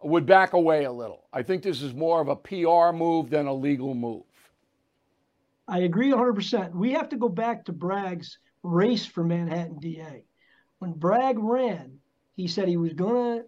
would 0.02 0.26
back 0.26 0.54
away 0.54 0.84
a 0.84 0.92
little. 0.92 1.26
I 1.32 1.42
think 1.42 1.62
this 1.62 1.82
is 1.82 1.94
more 1.94 2.20
of 2.20 2.28
a 2.28 2.36
PR 2.36 2.96
move 2.96 3.30
than 3.30 3.46
a 3.46 3.54
legal 3.54 3.94
move. 3.94 4.22
I 5.68 5.80
agree 5.80 6.10
100%. 6.10 6.74
We 6.74 6.92
have 6.92 7.08
to 7.10 7.16
go 7.16 7.28
back 7.28 7.64
to 7.66 7.72
Bragg's 7.72 8.38
race 8.62 9.06
for 9.06 9.22
Manhattan 9.22 9.78
DA. 9.78 10.24
When 10.78 10.92
Bragg 10.92 11.38
ran, 11.38 11.98
he 12.34 12.48
said 12.48 12.66
he 12.66 12.76
was 12.76 12.94
going 12.94 13.40
to 13.40 13.44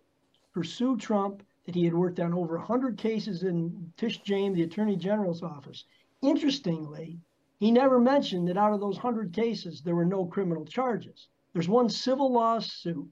pursue 0.53 0.97
Trump 0.97 1.43
that 1.65 1.75
he 1.75 1.85
had 1.85 1.95
worked 1.95 2.21
on 2.21 2.35
over 2.35 2.57
100 2.57 2.99
cases 2.99 3.43
in 3.43 3.93
Tish 3.97 4.19
James, 4.23 4.57
the 4.57 4.65
Attorney 4.65 4.97
General's 4.97 5.43
office. 5.43 5.85
Interestingly, 6.21 7.19
he 7.59 7.71
never 7.71 8.01
mentioned 8.01 8.49
that 8.49 8.57
out 8.57 8.73
of 8.73 8.81
those 8.81 8.97
100 8.97 9.33
cases, 9.33 9.83
there 9.83 9.95
were 9.95 10.05
no 10.05 10.27
criminal 10.27 10.65
charges. 10.65 11.29
There's 11.53 11.69
one 11.69 11.89
civil 11.89 12.33
lawsuit 12.33 13.09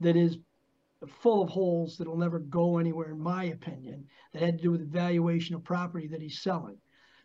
that 0.00 0.16
is 0.16 0.38
full 1.06 1.42
of 1.42 1.50
holes 1.50 1.96
that'll 1.96 2.16
never 2.16 2.38
go 2.38 2.78
anywhere, 2.78 3.10
in 3.10 3.20
my 3.20 3.44
opinion, 3.44 4.06
that 4.32 4.42
had 4.42 4.58
to 4.58 4.62
do 4.62 4.70
with 4.70 4.80
the 4.80 4.86
valuation 4.86 5.54
of 5.54 5.64
property 5.64 6.06
that 6.08 6.22
he's 6.22 6.40
selling. 6.40 6.76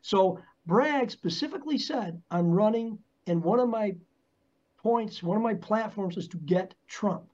So 0.01 0.39
Bragg 0.65 1.11
specifically 1.11 1.77
said, 1.77 2.21
I'm 2.31 2.51
running, 2.51 2.99
and 3.27 3.43
one 3.43 3.59
of 3.59 3.69
my 3.69 3.95
points, 4.77 5.23
one 5.23 5.37
of 5.37 5.43
my 5.43 5.55
platforms 5.55 6.17
is 6.17 6.27
to 6.29 6.37
get 6.37 6.75
Trump. 6.87 7.28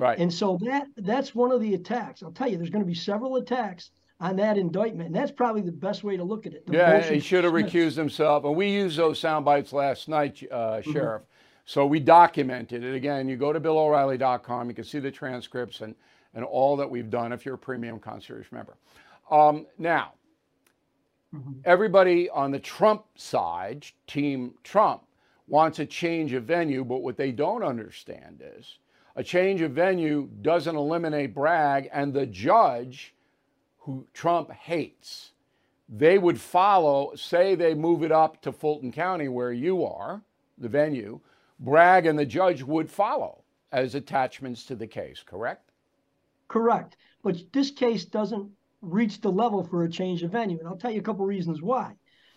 Right. 0.00 0.18
And 0.18 0.32
so 0.32 0.58
that 0.62 0.86
that's 0.96 1.34
one 1.34 1.52
of 1.52 1.60
the 1.60 1.74
attacks. 1.74 2.22
I'll 2.22 2.32
tell 2.32 2.48
you, 2.48 2.56
there's 2.56 2.70
going 2.70 2.82
to 2.82 2.88
be 2.88 2.94
several 2.94 3.36
attacks 3.36 3.90
on 4.18 4.36
that 4.36 4.56
indictment, 4.56 5.08
and 5.08 5.14
that's 5.14 5.30
probably 5.30 5.60
the 5.60 5.72
best 5.72 6.04
way 6.04 6.16
to 6.16 6.24
look 6.24 6.46
at 6.46 6.54
it. 6.54 6.66
The 6.66 6.72
yeah, 6.72 7.02
he 7.02 7.20
should 7.20 7.44
have 7.44 7.52
recused 7.52 7.96
himself, 7.96 8.44
and 8.44 8.56
we 8.56 8.70
used 8.70 8.96
those 8.96 9.18
sound 9.18 9.44
bites 9.44 9.74
last 9.74 10.08
night, 10.08 10.42
uh, 10.50 10.56
mm-hmm. 10.56 10.90
Sheriff. 10.90 11.22
So 11.66 11.84
we 11.84 12.00
documented 12.00 12.82
it. 12.82 12.94
Again, 12.94 13.28
you 13.28 13.36
go 13.36 13.52
to 13.52 13.60
BillO'Reilly.com. 13.60 14.70
You 14.70 14.74
can 14.74 14.84
see 14.84 15.00
the 15.00 15.10
transcripts 15.10 15.82
and 15.82 15.94
and 16.32 16.46
all 16.46 16.78
that 16.78 16.90
we've 16.90 17.10
done 17.10 17.32
if 17.32 17.44
you're 17.44 17.56
a 17.56 17.58
premium 17.58 17.98
concierge 17.98 18.50
member. 18.52 18.78
Um, 19.30 19.66
now, 19.76 20.14
mm-hmm. 21.34 21.60
everybody 21.66 22.30
on 22.30 22.52
the 22.52 22.58
Trump 22.58 23.04
side, 23.16 23.84
Team 24.06 24.54
Trump, 24.64 25.02
wants 25.46 25.78
a 25.78 25.84
change 25.84 26.32
of 26.32 26.44
venue, 26.44 26.84
but 26.84 27.02
what 27.02 27.18
they 27.18 27.32
don't 27.32 27.62
understand 27.62 28.42
is 28.56 28.78
a 29.16 29.24
change 29.24 29.60
of 29.60 29.72
venue 29.72 30.28
doesn't 30.42 30.76
eliminate 30.76 31.34
Bragg 31.34 31.88
and 31.92 32.12
the 32.12 32.26
judge 32.26 33.14
who 33.78 34.06
Trump 34.12 34.50
hates. 34.52 35.32
They 35.88 36.18
would 36.18 36.40
follow, 36.40 37.14
say 37.16 37.54
they 37.54 37.74
move 37.74 38.04
it 38.04 38.12
up 38.12 38.40
to 38.42 38.52
Fulton 38.52 38.92
County 38.92 39.28
where 39.28 39.52
you 39.52 39.84
are, 39.84 40.22
the 40.58 40.68
venue, 40.68 41.20
Bragg 41.58 42.06
and 42.06 42.18
the 42.18 42.26
judge 42.26 42.62
would 42.62 42.90
follow 42.90 43.42
as 43.72 43.94
attachments 43.94 44.64
to 44.64 44.74
the 44.74 44.86
case, 44.86 45.22
correct? 45.24 45.72
Correct. 46.48 46.96
But 47.22 47.52
this 47.52 47.70
case 47.70 48.04
doesn't 48.04 48.50
reach 48.82 49.20
the 49.20 49.30
level 49.30 49.62
for 49.64 49.84
a 49.84 49.90
change 49.90 50.22
of 50.22 50.32
venue. 50.32 50.58
And 50.58 50.68
I'll 50.68 50.76
tell 50.76 50.90
you 50.90 51.00
a 51.00 51.04
couple 51.04 51.26
reasons 51.26 51.60
why. 51.60 51.94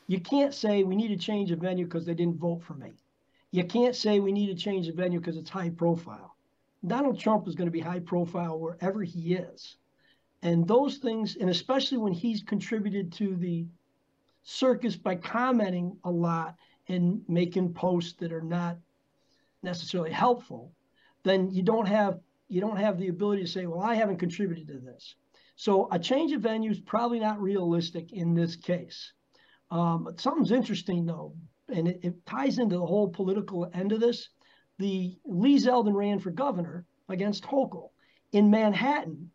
You 0.07 0.19
can't 0.19 0.53
say 0.53 0.83
we 0.83 0.95
need 0.95 1.07
to 1.09 1.17
change 1.17 1.51
of 1.51 1.59
venue 1.59 1.85
because 1.85 2.05
they 2.05 2.13
didn't 2.13 2.39
vote 2.39 2.63
for 2.63 2.73
me. 2.73 2.91
You 3.51 3.63
can't 3.63 3.95
say 3.95 4.19
we 4.19 4.31
need 4.31 4.47
to 4.47 4.55
change 4.55 4.87
the 4.87 4.93
venue 4.93 5.19
because 5.19 5.37
it's 5.37 5.49
high 5.49 5.69
profile. 5.69 6.32
Donald 6.85 7.19
Trump 7.19 7.47
is 7.47 7.55
going 7.55 7.67
to 7.67 7.71
be 7.71 7.79
high 7.79 7.99
profile 7.99 8.59
wherever 8.59 9.03
he 9.03 9.35
is. 9.35 9.77
And 10.41 10.67
those 10.67 10.97
things, 10.97 11.37
and 11.37 11.49
especially 11.49 11.97
when 11.97 12.11
he's 12.11 12.43
contributed 12.43 13.13
to 13.13 13.35
the 13.35 13.65
circus 14.43 14.97
by 14.97 15.15
commenting 15.15 15.97
a 16.03 16.11
lot 16.11 16.55
and 16.89 17.21
making 17.29 17.73
posts 17.73 18.13
that 18.19 18.33
are 18.33 18.41
not 18.41 18.77
necessarily 19.61 20.11
helpful, 20.11 20.73
then 21.23 21.49
you 21.51 21.63
don't 21.63 21.87
have 21.87 22.19
you 22.49 22.59
don't 22.61 22.77
have 22.77 22.99
the 22.99 23.07
ability 23.07 23.41
to 23.41 23.47
say, 23.47 23.65
well, 23.65 23.79
I 23.79 23.95
haven't 23.95 24.17
contributed 24.17 24.67
to 24.67 24.79
this. 24.79 25.15
So 25.55 25.87
a 25.91 25.97
change 25.97 26.33
of 26.33 26.41
venue 26.41 26.69
is 26.69 26.79
probably 26.79 27.19
not 27.19 27.41
realistic 27.41 28.11
in 28.11 28.35
this 28.35 28.55
case. 28.55 29.13
Um, 29.71 30.09
something's 30.17 30.51
interesting 30.51 31.05
though, 31.05 31.33
and 31.69 31.87
it, 31.87 31.99
it, 32.03 32.25
ties 32.25 32.59
into 32.59 32.77
the 32.77 32.85
whole 32.85 33.07
political 33.07 33.69
end 33.73 33.91
of 33.91 34.01
this. 34.01 34.29
The 34.83 35.15
Lee 35.23 35.55
Zeldin 35.55 35.93
ran 35.93 36.19
for 36.19 36.29
governor 36.29 36.83
against 37.07 37.45
Hochul 37.45 37.91
in 38.33 38.51
Manhattan. 38.51 39.31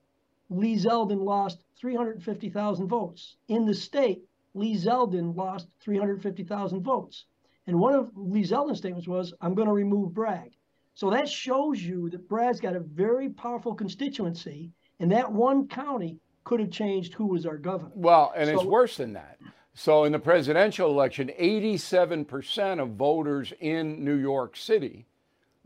Lee 0.51 0.77
Zeldin 0.77 1.25
lost 1.25 1.65
350,000 1.81 2.87
votes. 2.87 3.37
In 3.49 3.65
the 3.65 3.73
state, 3.73 4.21
Lee 4.53 4.77
Zeldin 4.77 5.35
lost 5.35 5.69
350,000 5.81 6.83
votes. 6.83 7.25
And 7.67 7.79
one 7.79 7.95
of 7.95 8.11
Lee 8.15 8.43
Zeldin's 8.43 8.77
statements 8.77 9.09
was, 9.09 9.33
I'm 9.41 9.55
going 9.55 9.69
to 9.69 9.73
remove 9.73 10.13
Bragg. 10.13 10.53
So 10.93 11.09
that 11.09 11.31
shows 11.31 11.83
you 11.83 12.11
that 12.11 12.29
Bragg's 12.29 12.61
got 12.61 12.77
a 12.77 12.81
very 12.81 13.31
powerful 13.31 13.75
constituency, 13.75 14.71
and 15.01 15.11
that 15.13 15.33
one 15.33 15.67
county 15.67 16.19
could 16.45 16.61
have 16.61 16.71
changed 16.71 17.15
who 17.15 17.25
was 17.25 17.47
our 17.47 17.57
governor. 17.57 17.93
Well, 17.95 18.35
and 18.37 18.51
so, 18.51 18.55
it's 18.55 18.65
worse 18.65 18.99
than 18.99 19.15
that. 19.15 19.39
So 19.73 20.05
in 20.05 20.13
the 20.13 20.19
presidential 20.19 20.91
election, 20.91 21.33
87% 21.41 22.83
of 22.83 22.91
voters 22.97 23.55
in 23.61 24.05
New 24.05 24.17
York 24.17 24.55
City, 24.55 25.07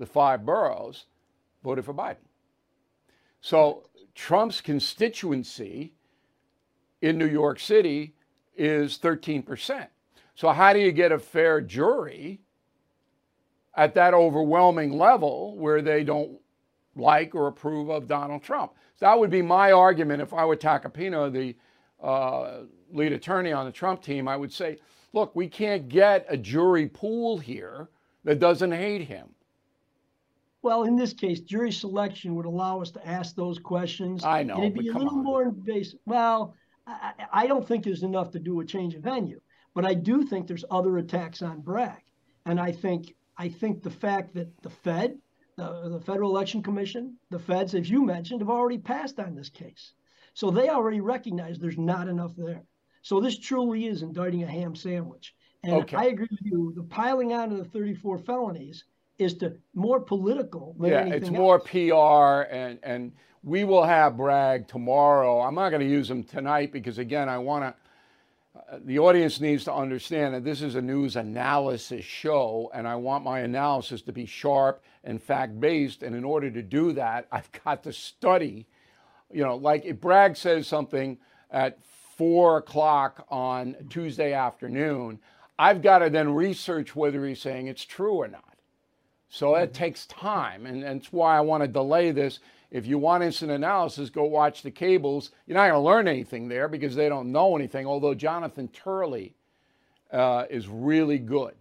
the 0.03 0.07
five 0.07 0.45
boroughs, 0.45 1.07
voted 1.62 1.85
for 1.85 1.95
Biden. 1.95 2.17
So 3.41 3.88
Trump's 4.15 4.61
constituency 4.61 5.95
in 7.01 7.17
New 7.19 7.29
York 7.29 7.59
City 7.61 8.15
is 8.57 8.99
13%. 8.99 9.87
So, 10.35 10.49
how 10.49 10.73
do 10.73 10.81
you 10.81 10.93
get 10.93 11.12
a 11.12 11.19
fair 11.19 11.61
jury 11.61 12.41
at 13.77 13.95
that 13.95 14.15
overwhelming 14.15 14.93
level 14.99 15.57
where 15.57 15.83
they 15.83 16.05
don't 16.05 16.38
like 16.97 17.35
or 17.35 17.47
approve 17.49 17.91
of 17.91 18.09
Donald 18.09 18.43
Trump? 18.43 18.73
So 18.97 19.07
that 19.07 19.19
would 19.19 19.31
be 19.31 19.43
my 19.43 19.73
argument 19.73 20.23
if 20.23 20.33
I 20.33 20.45
were 20.45 20.57
Tacopina, 20.57 21.31
the 21.33 21.57
uh, 22.05 22.62
lead 22.91 23.12
attorney 23.12 23.53
on 23.53 23.67
the 23.67 23.73
Trump 23.73 24.03
team. 24.03 24.27
I 24.27 24.37
would 24.37 24.53
say, 24.53 24.79
look, 25.12 25.37
we 25.37 25.49
can't 25.49 25.88
get 25.88 26.27
a 26.29 26.37
jury 26.37 26.88
pool 26.88 27.38
here 27.38 27.88
that 28.25 28.38
doesn't 28.38 28.73
hate 28.73 29.03
him. 29.03 29.29
Well, 30.62 30.85
in 30.85 30.94
this 30.94 31.12
case, 31.12 31.40
jury 31.40 31.72
selection 31.72 32.37
would 32.37 32.46
allow 32.46 32.81
us 32.81 32.92
to 32.92 33.07
ask 33.07 33.35
those 33.35 33.59
questions. 33.59 34.25
I 34.25 34.44
know. 34.44 34.55
And 34.55 34.64
it'd 34.64 34.79
be 34.79 34.88
a 34.88 34.92
little 34.92 35.18
on. 35.18 35.25
more 35.25 35.42
invasive. 35.42 35.98
Well, 36.07 36.55
I, 36.87 37.12
I, 37.33 37.46
don't 37.48 37.66
think 37.66 37.85
there's 37.85 38.05
enough 38.05 38.31
to 38.33 38.38
do 38.38 38.61
a 38.61 38.64
change 38.64 38.94
of 38.94 39.03
venue, 39.03 39.40
but 39.75 39.85
I 39.85 39.94
do 39.94 40.22
think 40.22 40.46
there's 40.46 40.64
other 40.70 40.98
attacks 40.98 41.42
on 41.42 41.61
Bragg. 41.61 42.03
And 42.46 42.61
I 42.61 42.72
think 42.72 43.14
I 43.37 43.48
think 43.48 43.83
the 43.83 43.90
fact 43.90 44.35
that 44.35 44.62
the 44.62 44.70
Fed, 44.70 45.18
the, 45.57 45.88
the 45.88 46.01
Federal 46.01 46.31
Election 46.31 46.62
Commission, 46.62 47.16
the 47.31 47.38
Feds, 47.38 47.75
as 47.75 47.90
you 47.90 48.05
mentioned, 48.05 48.40
have 48.40 48.51
already 48.51 48.79
passed 48.79 49.18
on 49.18 49.35
this 49.35 49.48
case. 49.48 49.92
So 50.35 50.51
they 50.51 50.68
already 50.68 51.01
recognize 51.01 51.59
there's 51.59 51.79
not 51.79 52.09
enough 52.09 52.35
there. 52.37 52.62
So 53.03 53.20
this 53.20 53.38
truly 53.38 53.87
is 53.87 54.03
indicting 54.03 54.44
a 54.44 54.46
ham 54.46 54.75
sandwich. 54.75 55.35
And 55.64 55.75
okay. 55.83 55.96
I 55.96 56.05
agree 56.05 56.29
with 56.31 56.40
you. 56.42 56.72
The 56.75 56.83
piling 56.85 57.33
on 57.33 57.53
of 57.53 57.59
the 57.59 57.64
34 57.64 58.18
felonies 58.18 58.85
is 59.22 59.35
to 59.35 59.54
more 59.74 60.00
political 60.00 60.74
than 60.78 60.90
yeah, 60.90 61.04
it's 61.06 61.30
more 61.30 61.56
else. 61.56 61.68
PR 61.68 62.52
and 62.54 62.78
and 62.82 63.12
we 63.42 63.64
will 63.64 63.85
have 63.85 64.16
Bragg 64.16 64.68
tomorrow. 64.68 65.40
I'm 65.40 65.54
not 65.54 65.70
going 65.70 65.80
to 65.80 65.88
use 65.88 66.11
him 66.11 66.22
tonight 66.22 66.72
because 66.72 66.98
again, 66.98 67.28
I 67.28 67.38
want 67.38 67.64
to. 67.64 67.74
Uh, 68.54 68.78
the 68.85 68.98
audience 68.98 69.40
needs 69.40 69.64
to 69.64 69.72
understand 69.72 70.35
that 70.35 70.44
this 70.44 70.61
is 70.61 70.74
a 70.74 70.82
news 70.82 71.16
analysis 71.16 72.04
show, 72.04 72.70
and 72.74 72.87
I 72.87 72.96
want 72.96 73.24
my 73.24 73.40
analysis 73.40 74.02
to 74.02 74.12
be 74.12 74.26
sharp 74.26 74.82
and 75.04 75.22
fact 75.22 75.58
based. 75.58 76.02
And 76.02 76.14
in 76.14 76.22
order 76.22 76.50
to 76.50 76.62
do 76.62 76.92
that, 76.92 77.26
I've 77.32 77.50
got 77.64 77.82
to 77.85 77.92
study. 77.92 78.66
You 79.32 79.42
know, 79.42 79.56
like 79.56 79.85
if 79.85 80.00
Bragg 80.00 80.37
says 80.37 80.66
something 80.66 81.18
at 81.50 81.78
four 82.16 82.58
o'clock 82.58 83.26
on 83.30 83.74
Tuesday 83.88 84.35
afternoon, 84.35 85.18
I've 85.58 85.82
got 85.82 85.98
to 85.98 86.11
then 86.11 86.35
research 86.35 86.94
whether 86.94 87.26
he's 87.26 87.40
saying 87.40 87.66
it's 87.66 87.85
true 87.85 88.14
or 88.14 88.28
not. 88.28 88.52
So 89.35 89.55
it 89.55 89.73
takes 89.73 90.05
time, 90.09 90.66
and 90.66 90.83
that's 90.83 91.11
why 91.11 91.38
I 91.38 91.40
want 91.40 91.62
to 91.62 91.66
delay 91.66 92.11
this. 92.11 92.40
If 92.71 92.87
you 92.87 92.99
want 92.99 93.25
instant 93.25 93.51
analysis, 93.51 94.11
go 94.11 94.25
watch 94.25 94.61
the 94.61 94.71
cables. 94.71 95.31
You're 95.47 95.57
not 95.57 95.71
going 95.71 95.73
to 95.73 95.79
learn 95.79 96.07
anything 96.07 96.49
there 96.49 96.68
because 96.68 96.95
they 96.95 97.09
don't 97.09 97.33
know 97.33 97.57
anything, 97.57 97.87
although 97.87 98.12
Jonathan 98.12 98.68
Turley 98.68 99.35
uh, 100.12 100.45
is 100.51 100.68
really 100.68 101.18
good, 101.18 101.55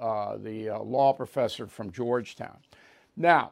uh, 0.00 0.36
the 0.36 0.70
uh, 0.70 0.78
law 0.78 1.12
professor 1.12 1.66
from 1.66 1.90
Georgetown. 1.90 2.56
Now, 3.16 3.50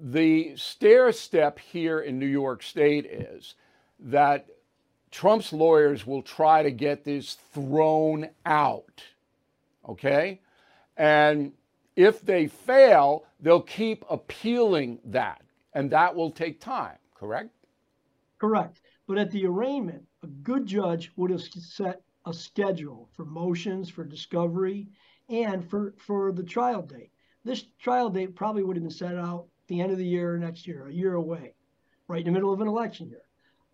the 0.00 0.56
stair 0.56 1.12
step 1.12 1.58
here 1.58 2.00
in 2.00 2.18
New 2.18 2.24
York 2.24 2.62
State 2.62 3.04
is 3.04 3.56
that 4.00 4.46
Trump's 5.10 5.52
lawyers 5.52 6.06
will 6.06 6.22
try 6.22 6.62
to 6.62 6.70
get 6.70 7.04
this 7.04 7.34
thrown 7.52 8.30
out. 8.46 9.02
Okay? 9.86 10.40
And 10.96 11.52
if 11.96 12.20
they 12.22 12.46
fail, 12.46 13.24
they'll 13.40 13.60
keep 13.60 14.04
appealing 14.08 14.98
that, 15.04 15.42
and 15.74 15.90
that 15.90 16.14
will 16.14 16.30
take 16.30 16.60
time, 16.60 16.96
correct? 17.14 17.50
Correct. 18.38 18.80
But 19.06 19.18
at 19.18 19.30
the 19.30 19.46
arraignment, 19.46 20.04
a 20.22 20.26
good 20.26 20.66
judge 20.66 21.12
would 21.16 21.30
have 21.30 21.42
set 21.42 22.02
a 22.26 22.32
schedule 22.32 23.08
for 23.14 23.24
motions, 23.24 23.88
for 23.88 24.04
discovery, 24.04 24.88
and 25.28 25.68
for, 25.68 25.94
for 25.98 26.32
the 26.32 26.42
trial 26.42 26.82
date. 26.82 27.10
This 27.44 27.64
trial 27.78 28.10
date 28.10 28.36
probably 28.36 28.62
would 28.62 28.76
have 28.76 28.84
been 28.84 28.90
set 28.90 29.16
out 29.16 29.46
the 29.66 29.80
end 29.80 29.92
of 29.92 29.98
the 29.98 30.06
year 30.06 30.34
or 30.34 30.38
next 30.38 30.66
year, 30.66 30.86
a 30.86 30.92
year 30.92 31.14
away, 31.14 31.54
right 32.08 32.20
in 32.20 32.26
the 32.26 32.32
middle 32.32 32.52
of 32.52 32.60
an 32.60 32.68
election 32.68 33.08
year. 33.08 33.22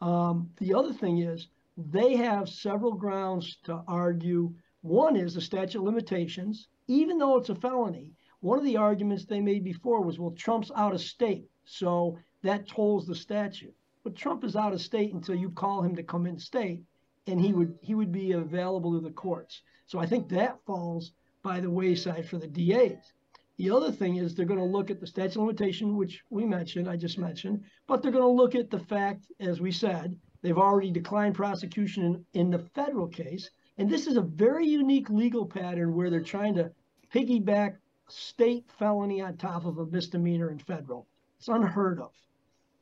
Um, 0.01 0.51
the 0.59 0.75
other 0.75 0.93
thing 0.93 1.19
is 1.19 1.49
they 1.77 2.17
have 2.17 2.49
several 2.49 2.93
grounds 2.93 3.59
to 3.65 3.83
argue. 3.87 4.55
One 4.83 5.17
is 5.17 5.35
the 5.35 5.41
statute 5.41 5.79
of 5.79 5.85
limitations 5.85 6.69
even 6.89 7.19
though 7.19 7.37
it's 7.37 7.51
a 7.51 7.55
felony, 7.55 8.15
one 8.41 8.59
of 8.59 8.65
the 8.65 8.79
arguments 8.79 9.27
they 9.27 9.41
made 9.41 9.63
before 9.63 10.01
was, 10.01 10.19
well, 10.19 10.31
Trump's 10.31 10.71
out 10.75 10.95
of 10.95 11.03
state, 11.03 11.51
so 11.67 12.19
that 12.43 12.67
tolls 12.67 13.07
the 13.07 13.15
statute. 13.15 13.75
But 14.05 14.17
Trump 14.17 14.43
is 14.43 14.57
out 14.57 14.73
of 14.73 14.81
state 14.81 15.13
until 15.13 15.35
you 15.35 15.51
call 15.51 15.83
him 15.83 15.95
to 15.97 16.03
come 16.03 16.27
in 16.27 16.39
state, 16.39 16.83
and 17.27 17.39
he 17.39 17.53
would 17.53 17.79
he 17.83 17.95
would 17.95 18.11
be 18.11 18.33
available 18.33 18.95
to 18.95 19.01
the 19.01 19.13
courts. 19.13 19.61
So 19.87 19.99
I 19.99 20.07
think 20.07 20.31
that 20.31 20.65
falls 20.65 21.13
by 21.43 21.61
the 21.61 21.71
wayside 21.71 22.27
for 22.27 22.39
the 22.39 22.47
DAs. 22.47 23.13
The 23.59 23.71
other 23.71 23.93
thing 23.93 24.17
is 24.17 24.35
they're 24.35 24.47
going 24.47 24.61
to 24.61 24.65
look 24.65 24.91
at 24.91 24.99
the 24.99 25.07
statute 25.07 25.39
of 25.39 25.47
limitation, 25.47 25.97
which 25.97 26.23
we 26.31 26.47
mentioned, 26.47 26.89
I 26.89 26.97
just 26.97 27.19
mentioned, 27.19 27.65
but 27.87 28.03
they're 28.03 28.13
going 28.13 28.23
to 28.23 28.43
look 28.43 28.55
at 28.55 28.71
the 28.71 28.79
fact, 28.79 29.27
as 29.41 29.61
we 29.61 29.73
said, 29.73 30.17
they've 30.41 30.57
already 30.57 30.91
declined 30.91 31.35
prosecution 31.35 32.25
in, 32.33 32.41
in 32.41 32.51
the 32.51 32.61
federal 32.61 33.09
case. 33.09 33.51
And 33.79 33.89
this 33.89 34.09
is 34.09 34.17
a 34.17 34.23
very 34.23 34.67
unique 34.67 35.09
legal 35.09 35.47
pattern 35.47 35.95
where 35.95 36.11
they're 36.11 36.21
trying 36.21 36.55
to 36.57 36.71
piggyback 37.15 37.77
state 38.09 38.65
felony 38.79 39.23
on 39.23 39.37
top 39.37 39.65
of 39.65 39.79
a 39.79 39.87
misdemeanor 39.87 40.51
in 40.51 40.59
federal. 40.59 41.07
It's 41.39 41.49
unheard 41.49 42.01
of. 42.01 42.11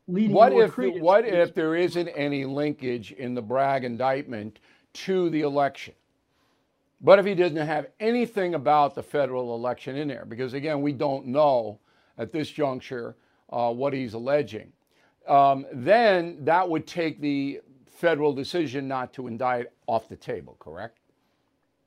what 0.07 0.53
if 0.53 0.79
what 0.79 1.27
if 1.27 1.55
there 1.55 1.75
isn't 1.75 2.09
any 2.09 2.47
linkage 2.47 3.13
in 3.13 3.35
the 3.35 3.43
Bragg 3.43 3.85
indictment 3.85 4.61
to 4.95 5.29
the 5.31 5.43
election? 5.43 5.95
What 7.01 7.19
if 7.19 7.27
he 7.27 7.35
doesn't 7.35 7.57
have 7.59 7.89
anything 8.01 8.55
about 8.55 8.95
the 8.95 9.03
federal 9.03 9.55
election 9.55 9.97
in 9.97 10.09
there? 10.09 10.25
Because 10.25 10.55
again, 10.55 10.81
we 10.81 10.93
don't 10.93 11.27
know 11.27 11.79
at 12.17 12.33
this 12.33 12.49
juncture 12.49 13.17
uh, 13.51 13.71
what 13.71 13.93
he's 13.93 14.15
alleging. 14.15 14.73
Um, 15.29 15.67
then 15.73 16.39
that 16.45 16.67
would 16.67 16.87
take 16.87 17.21
the 17.21 17.61
federal 17.85 18.33
decision 18.33 18.89
not 18.89 19.13
to 19.15 19.27
indict 19.27 19.67
off 19.87 20.09
the 20.09 20.17
table, 20.17 20.57
correct? 20.59 20.99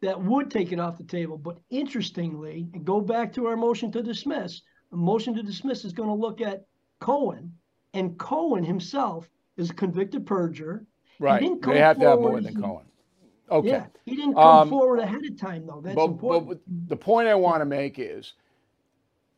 that 0.01 0.21
would 0.21 0.49
take 0.49 0.71
it 0.71 0.79
off 0.79 0.97
the 0.97 1.03
table. 1.03 1.37
But 1.37 1.59
interestingly, 1.69 2.67
and 2.73 2.85
go 2.85 3.01
back 3.01 3.33
to 3.33 3.47
our 3.47 3.57
motion 3.57 3.91
to 3.93 4.03
dismiss, 4.03 4.61
a 4.91 4.95
motion 4.95 5.35
to 5.35 5.43
dismiss 5.43 5.85
is 5.85 5.93
going 5.93 6.09
to 6.09 6.15
look 6.15 6.41
at 6.41 6.65
Cohen, 6.99 7.53
and 7.93 8.17
Cohen 8.17 8.63
himself 8.63 9.29
is 9.57 9.69
a 9.69 9.73
convicted 9.73 10.25
perjurer. 10.25 10.85
Right. 11.19 11.41
They 11.61 11.79
have 11.79 11.99
to 11.99 12.09
have 12.09 12.19
more 12.19 12.39
than 12.39 12.59
Cohen. 12.59 12.85
Okay. 13.51 13.67
Yeah, 13.67 13.85
he 14.05 14.15
didn't 14.15 14.35
come 14.35 14.43
um, 14.43 14.69
forward 14.69 14.99
ahead 14.99 15.25
of 15.25 15.39
time, 15.39 15.65
though. 15.65 15.81
That's 15.81 15.95
but, 15.95 16.05
important. 16.05 16.49
But 16.49 16.59
the 16.87 16.95
point 16.95 17.27
I 17.27 17.35
want 17.35 17.61
to 17.61 17.65
make 17.65 17.97
is 17.97 18.33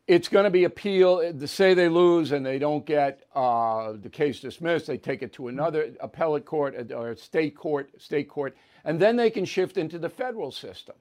it's 0.06 0.28
going 0.28 0.44
to 0.44 0.50
be 0.50 0.64
appeal. 0.64 1.32
Say 1.46 1.74
they 1.74 1.88
lose 1.88 2.32
and 2.32 2.44
they 2.44 2.58
don't 2.58 2.84
get 2.84 3.24
uh, 3.34 3.92
the 3.92 4.08
case 4.08 4.40
dismissed, 4.40 4.86
they 4.86 4.98
take 4.98 5.22
it 5.22 5.32
to 5.34 5.48
another 5.48 5.92
appellate 6.00 6.44
court 6.44 6.74
uh, 6.90 6.94
or 6.94 7.14
state 7.16 7.56
court, 7.56 7.90
state 8.00 8.28
court, 8.28 8.56
and 8.84 9.00
then 9.00 9.16
they 9.16 9.30
can 9.30 9.44
shift 9.44 9.76
into 9.76 9.98
the 9.98 10.08
federal 10.08 10.50
system. 10.50 10.96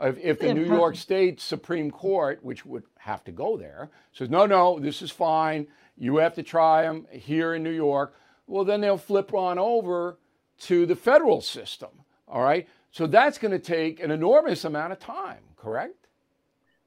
If, 0.00 0.18
if 0.18 0.40
the 0.40 0.52
New 0.52 0.64
York 0.64 0.96
State 0.96 1.40
Supreme 1.40 1.90
Court, 1.90 2.40
which 2.42 2.66
would 2.66 2.82
have 2.98 3.22
to 3.24 3.32
go 3.32 3.56
there, 3.56 3.90
says 4.12 4.28
no, 4.28 4.44
no, 4.44 4.80
this 4.80 5.02
is 5.02 5.12
fine, 5.12 5.68
you 5.96 6.16
have 6.16 6.34
to 6.34 6.42
try 6.42 6.82
them 6.82 7.06
here 7.12 7.54
in 7.54 7.62
New 7.62 7.70
York. 7.70 8.16
Well, 8.48 8.64
then 8.64 8.80
they'll 8.80 8.98
flip 8.98 9.32
on 9.32 9.56
over 9.58 10.18
to 10.62 10.84
the 10.84 10.96
federal 10.96 11.40
system. 11.40 11.90
All 12.26 12.42
right. 12.42 12.68
So 12.90 13.06
that's 13.06 13.38
going 13.38 13.52
to 13.52 13.58
take 13.58 14.00
an 14.00 14.10
enormous 14.10 14.64
amount 14.64 14.92
of 14.92 14.98
time, 14.98 15.42
correct? 15.56 16.03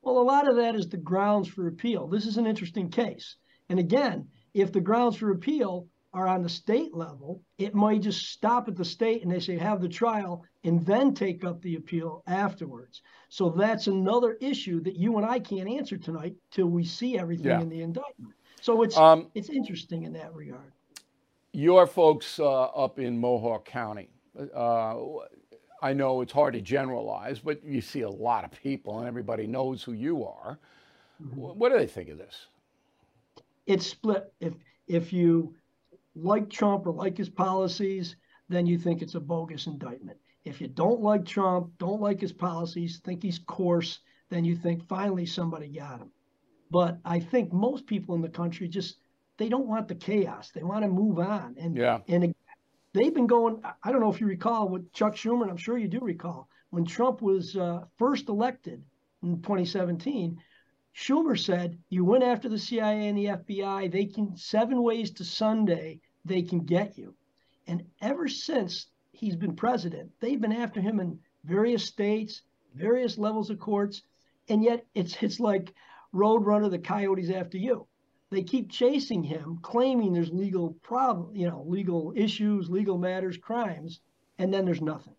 Well, 0.07 0.19
a 0.19 0.23
lot 0.23 0.47
of 0.47 0.55
that 0.55 0.73
is 0.73 0.87
the 0.87 0.95
grounds 0.95 1.49
for 1.49 1.67
appeal. 1.67 2.07
This 2.07 2.25
is 2.25 2.37
an 2.37 2.47
interesting 2.47 2.89
case. 2.89 3.35
And 3.67 3.77
again, 3.77 4.29
if 4.53 4.71
the 4.71 4.79
grounds 4.79 5.17
for 5.17 5.31
appeal 5.31 5.89
are 6.13 6.29
on 6.29 6.43
the 6.43 6.47
state 6.47 6.95
level, 6.95 7.43
it 7.57 7.75
might 7.75 8.03
just 8.03 8.31
stop 8.31 8.69
at 8.69 8.77
the 8.77 8.85
state 8.85 9.21
and 9.21 9.29
they 9.29 9.41
say 9.41 9.57
have 9.57 9.81
the 9.81 9.89
trial 9.89 10.45
and 10.63 10.85
then 10.85 11.13
take 11.13 11.43
up 11.43 11.61
the 11.61 11.75
appeal 11.75 12.23
afterwards. 12.25 13.01
So 13.27 13.49
that's 13.49 13.87
another 13.87 14.37
issue 14.39 14.81
that 14.83 14.95
you 14.95 15.17
and 15.17 15.25
I 15.25 15.39
can't 15.39 15.67
answer 15.67 15.97
tonight 15.97 16.35
till 16.51 16.67
we 16.67 16.85
see 16.85 17.19
everything 17.19 17.47
yeah. 17.47 17.59
in 17.59 17.67
the 17.67 17.81
indictment. 17.81 18.33
So 18.61 18.83
it's 18.83 18.95
um, 18.95 19.27
it's 19.35 19.49
interesting 19.49 20.03
in 20.03 20.13
that 20.13 20.33
regard. 20.33 20.71
Your 21.51 21.85
folks 21.85 22.39
uh, 22.39 22.67
up 22.67 22.97
in 22.97 23.17
Mohawk 23.19 23.65
County, 23.65 24.07
uh, 24.55 24.95
I 25.81 25.93
know 25.93 26.21
it's 26.21 26.31
hard 26.31 26.53
to 26.53 26.61
generalize, 26.61 27.39
but 27.39 27.63
you 27.63 27.81
see 27.81 28.01
a 28.01 28.09
lot 28.09 28.43
of 28.43 28.51
people 28.51 28.99
and 28.99 29.07
everybody 29.07 29.47
knows 29.47 29.83
who 29.83 29.93
you 29.93 30.25
are. 30.25 30.59
Mm-hmm. 31.23 31.39
What 31.39 31.71
do 31.71 31.77
they 31.77 31.87
think 31.87 32.09
of 32.09 32.17
this? 32.17 32.47
It's 33.65 33.85
split. 33.85 34.31
If 34.39 34.53
if 34.87 35.11
you 35.11 35.55
like 36.15 36.49
Trump 36.49 36.87
or 36.87 36.93
like 36.93 37.17
his 37.17 37.29
policies, 37.29 38.15
then 38.49 38.65
you 38.65 38.77
think 38.77 39.01
it's 39.01 39.15
a 39.15 39.19
bogus 39.19 39.67
indictment. 39.67 40.17
If 40.45 40.61
you 40.61 40.67
don't 40.67 41.01
like 41.01 41.25
Trump, 41.25 41.71
don't 41.77 42.01
like 42.01 42.21
his 42.21 42.31
policies, 42.31 42.99
think 43.03 43.21
he's 43.21 43.39
coarse, 43.39 43.99
then 44.29 44.45
you 44.45 44.55
think 44.55 44.87
finally 44.87 45.25
somebody 45.25 45.67
got 45.67 45.99
him. 45.99 46.11
But 46.71 46.97
I 47.03 47.19
think 47.19 47.51
most 47.51 47.85
people 47.85 48.15
in 48.15 48.21
the 48.21 48.29
country 48.29 48.67
just 48.67 48.97
they 49.37 49.49
don't 49.49 49.67
want 49.67 49.87
the 49.87 49.95
chaos. 49.95 50.51
They 50.51 50.63
want 50.63 50.83
to 50.83 50.89
move 50.89 51.19
on. 51.19 51.55
And 51.59 51.75
yeah. 51.75 51.99
and 52.07 52.33
they've 52.97 53.13
been 53.13 53.27
going. 53.27 53.61
I 53.83 53.91
don't 53.91 54.01
know 54.01 54.11
if 54.11 54.19
you 54.19 54.27
recall 54.27 54.67
with 54.67 54.91
Chuck 54.91 55.15
Schumer, 55.15 55.43
and 55.43 55.51
I'm 55.51 55.57
sure 55.57 55.77
you 55.77 55.87
do 55.87 55.99
recall 55.99 56.49
when 56.71 56.85
Trump 56.85 57.21
was 57.21 57.55
uh, 57.55 57.85
first 57.97 58.27
elected 58.27 58.83
in 59.21 59.41
2017. 59.41 60.41
Schumer 60.95 61.39
said, 61.39 61.77
"You 61.89 62.03
went 62.03 62.23
after 62.23 62.49
the 62.49 62.57
CIA 62.57 63.07
and 63.07 63.17
the 63.17 63.25
FBI. 63.25 63.91
They 63.91 64.05
can 64.05 64.35
seven 64.35 64.81
ways 64.81 65.11
to 65.11 65.23
Sunday. 65.23 65.99
They 66.25 66.41
can 66.41 66.61
get 66.61 66.97
you." 66.97 67.13
And 67.67 67.85
ever 68.01 68.27
since 68.27 68.87
he's 69.11 69.35
been 69.35 69.55
president, 69.55 70.11
they've 70.19 70.41
been 70.41 70.51
after 70.53 70.81
him 70.81 70.99
in 70.99 71.19
various 71.43 71.85
states, 71.85 72.41
various 72.73 73.17
levels 73.17 73.49
of 73.49 73.59
courts, 73.59 74.01
and 74.49 74.63
yet 74.63 74.85
it's 74.95 75.21
it's 75.21 75.39
like 75.39 75.73
Roadrunner, 76.13 76.71
the 76.71 76.79
coyotes 76.79 77.29
after 77.29 77.57
you 77.57 77.87
they 78.29 78.43
keep 78.43 78.69
chasing 78.69 79.23
him, 79.23 79.59
claiming 79.61 80.13
there's 80.13 80.31
legal 80.31 80.73
problem, 80.83 81.35
you 81.35 81.47
know, 81.47 81.63
legal 81.67 82.13
issues, 82.15 82.69
legal 82.69 82.97
matters, 82.97 83.37
crimes, 83.37 84.01
and 84.37 84.53
then 84.53 84.65
there's 84.65 84.81
nothing. 84.81 85.15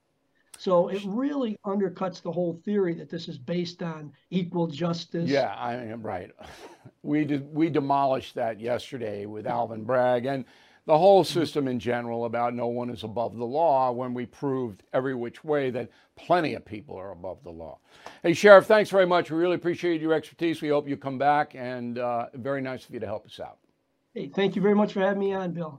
So 0.58 0.88
it 0.88 1.02
really 1.06 1.56
undercuts 1.64 2.20
the 2.20 2.32
whole 2.32 2.60
theory 2.64 2.92
that 2.94 3.08
this 3.08 3.28
is 3.28 3.38
based 3.38 3.82
on 3.82 4.12
equal 4.30 4.66
justice. 4.66 5.30
Yeah, 5.30 5.54
I 5.56 5.74
am 5.74 6.02
right. 6.02 6.30
We 7.04 7.24
did, 7.24 7.54
we 7.54 7.70
demolished 7.70 8.34
that 8.34 8.60
yesterday 8.60 9.24
with 9.24 9.46
Alvin 9.46 9.84
Bragg 9.84 10.26
and 10.26 10.44
the 10.88 10.96
whole 10.96 11.22
system 11.22 11.68
in 11.68 11.78
general 11.78 12.24
about 12.24 12.54
no 12.54 12.66
one 12.66 12.88
is 12.88 13.04
above 13.04 13.36
the 13.36 13.44
law 13.44 13.92
when 13.92 14.14
we 14.14 14.24
proved 14.24 14.82
every 14.94 15.14
which 15.14 15.44
way 15.44 15.68
that 15.68 15.90
plenty 16.16 16.54
of 16.54 16.64
people 16.64 16.96
are 16.96 17.12
above 17.12 17.44
the 17.44 17.50
law. 17.50 17.78
Hey, 18.22 18.32
Sheriff, 18.32 18.64
thanks 18.64 18.88
very 18.88 19.04
much. 19.04 19.30
We 19.30 19.36
really 19.36 19.56
appreciate 19.56 20.00
your 20.00 20.14
expertise. 20.14 20.62
We 20.62 20.70
hope 20.70 20.88
you 20.88 20.96
come 20.96 21.18
back, 21.18 21.54
and 21.54 21.98
uh, 21.98 22.28
very 22.32 22.62
nice 22.62 22.86
of 22.86 22.94
you 22.94 23.00
to 23.00 23.06
help 23.06 23.26
us 23.26 23.38
out. 23.38 23.58
Hey, 24.14 24.28
thank 24.34 24.56
you 24.56 24.62
very 24.62 24.74
much 24.74 24.94
for 24.94 25.00
having 25.00 25.18
me 25.18 25.34
on, 25.34 25.52
Bill. 25.52 25.78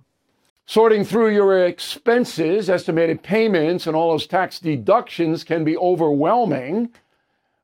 Sorting 0.67 1.03
through 1.03 1.33
your 1.33 1.65
expenses, 1.65 2.69
estimated 2.69 3.23
payments, 3.23 3.87
and 3.87 3.95
all 3.95 4.11
those 4.11 4.27
tax 4.27 4.59
deductions 4.59 5.43
can 5.43 5.63
be 5.63 5.75
overwhelming, 5.75 6.91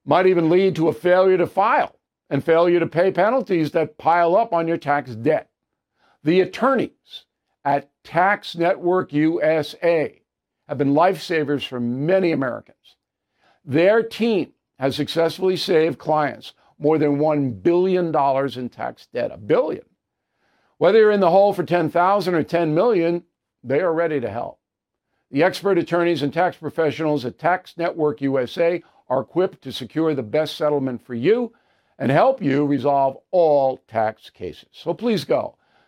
might 0.04 0.26
even 0.26 0.50
lead 0.50 0.76
to 0.78 0.88
a 0.88 0.94
failure 0.94 1.38
to 1.38 1.46
file 1.46 1.96
and 2.32 2.44
failure 2.44 2.80
to 2.80 2.88
pay 2.88 3.12
penalties 3.12 3.70
that 3.70 4.00
pile 4.00 4.36
up 4.36 4.52
on 4.52 4.68
your 4.68 4.78
tax 4.78 5.12
debt. 5.12 5.52
The 6.24 6.42
attorneys 6.42 7.26
at 7.66 7.90
Tax 8.04 8.56
Network 8.56 9.12
USA 9.12 10.22
have 10.70 10.78
been 10.78 10.94
lifesavers 10.94 11.68
for 11.68 11.80
many 11.80 12.32
Americans. 12.32 12.96
Their 13.66 14.04
team 14.04 14.54
has 14.78 14.96
successfully 14.96 15.58
saved 15.58 15.98
clients 15.98 16.54
more 16.78 16.98
than 16.98 17.18
$1 17.18 17.64
billion 17.64 18.16
in 18.58 18.70
tax 18.70 19.08
debt. 19.08 19.32
A 19.32 19.38
billion. 19.38 19.86
Whether 20.78 21.00
you're 21.00 21.12
in 21.12 21.22
the 21.22 21.32
hole 21.32 21.54
for 21.54 21.64
10,000 21.64 22.36
or 22.36 22.44
10 22.44 22.76
million, 22.76 23.24
they 23.64 23.80
are 23.80 23.94
ready 23.94 24.20
to 24.20 24.30
help. 24.30 24.60
The 25.32 25.44
expert 25.44 25.78
attorneys 25.78 26.22
and 26.22 26.34
tax 26.34 26.58
professionals 26.58 27.26
at 27.26 27.40
Tax 27.40 27.76
Network 27.78 28.22
USA 28.22 28.84
are 29.10 29.22
equipped 29.22 29.62
to 29.64 29.72
secure 29.72 30.14
the 30.14 30.24
best 30.24 30.58
settlement 30.58 31.04
for 31.04 31.16
you 31.16 31.54
and 31.98 32.12
help 32.12 32.42
you 32.42 32.66
resolve 32.66 33.18
all 33.32 33.78
tax 33.88 34.30
cases. 34.30 34.70
So 34.72 34.94
please 34.94 35.24
go 35.24 35.58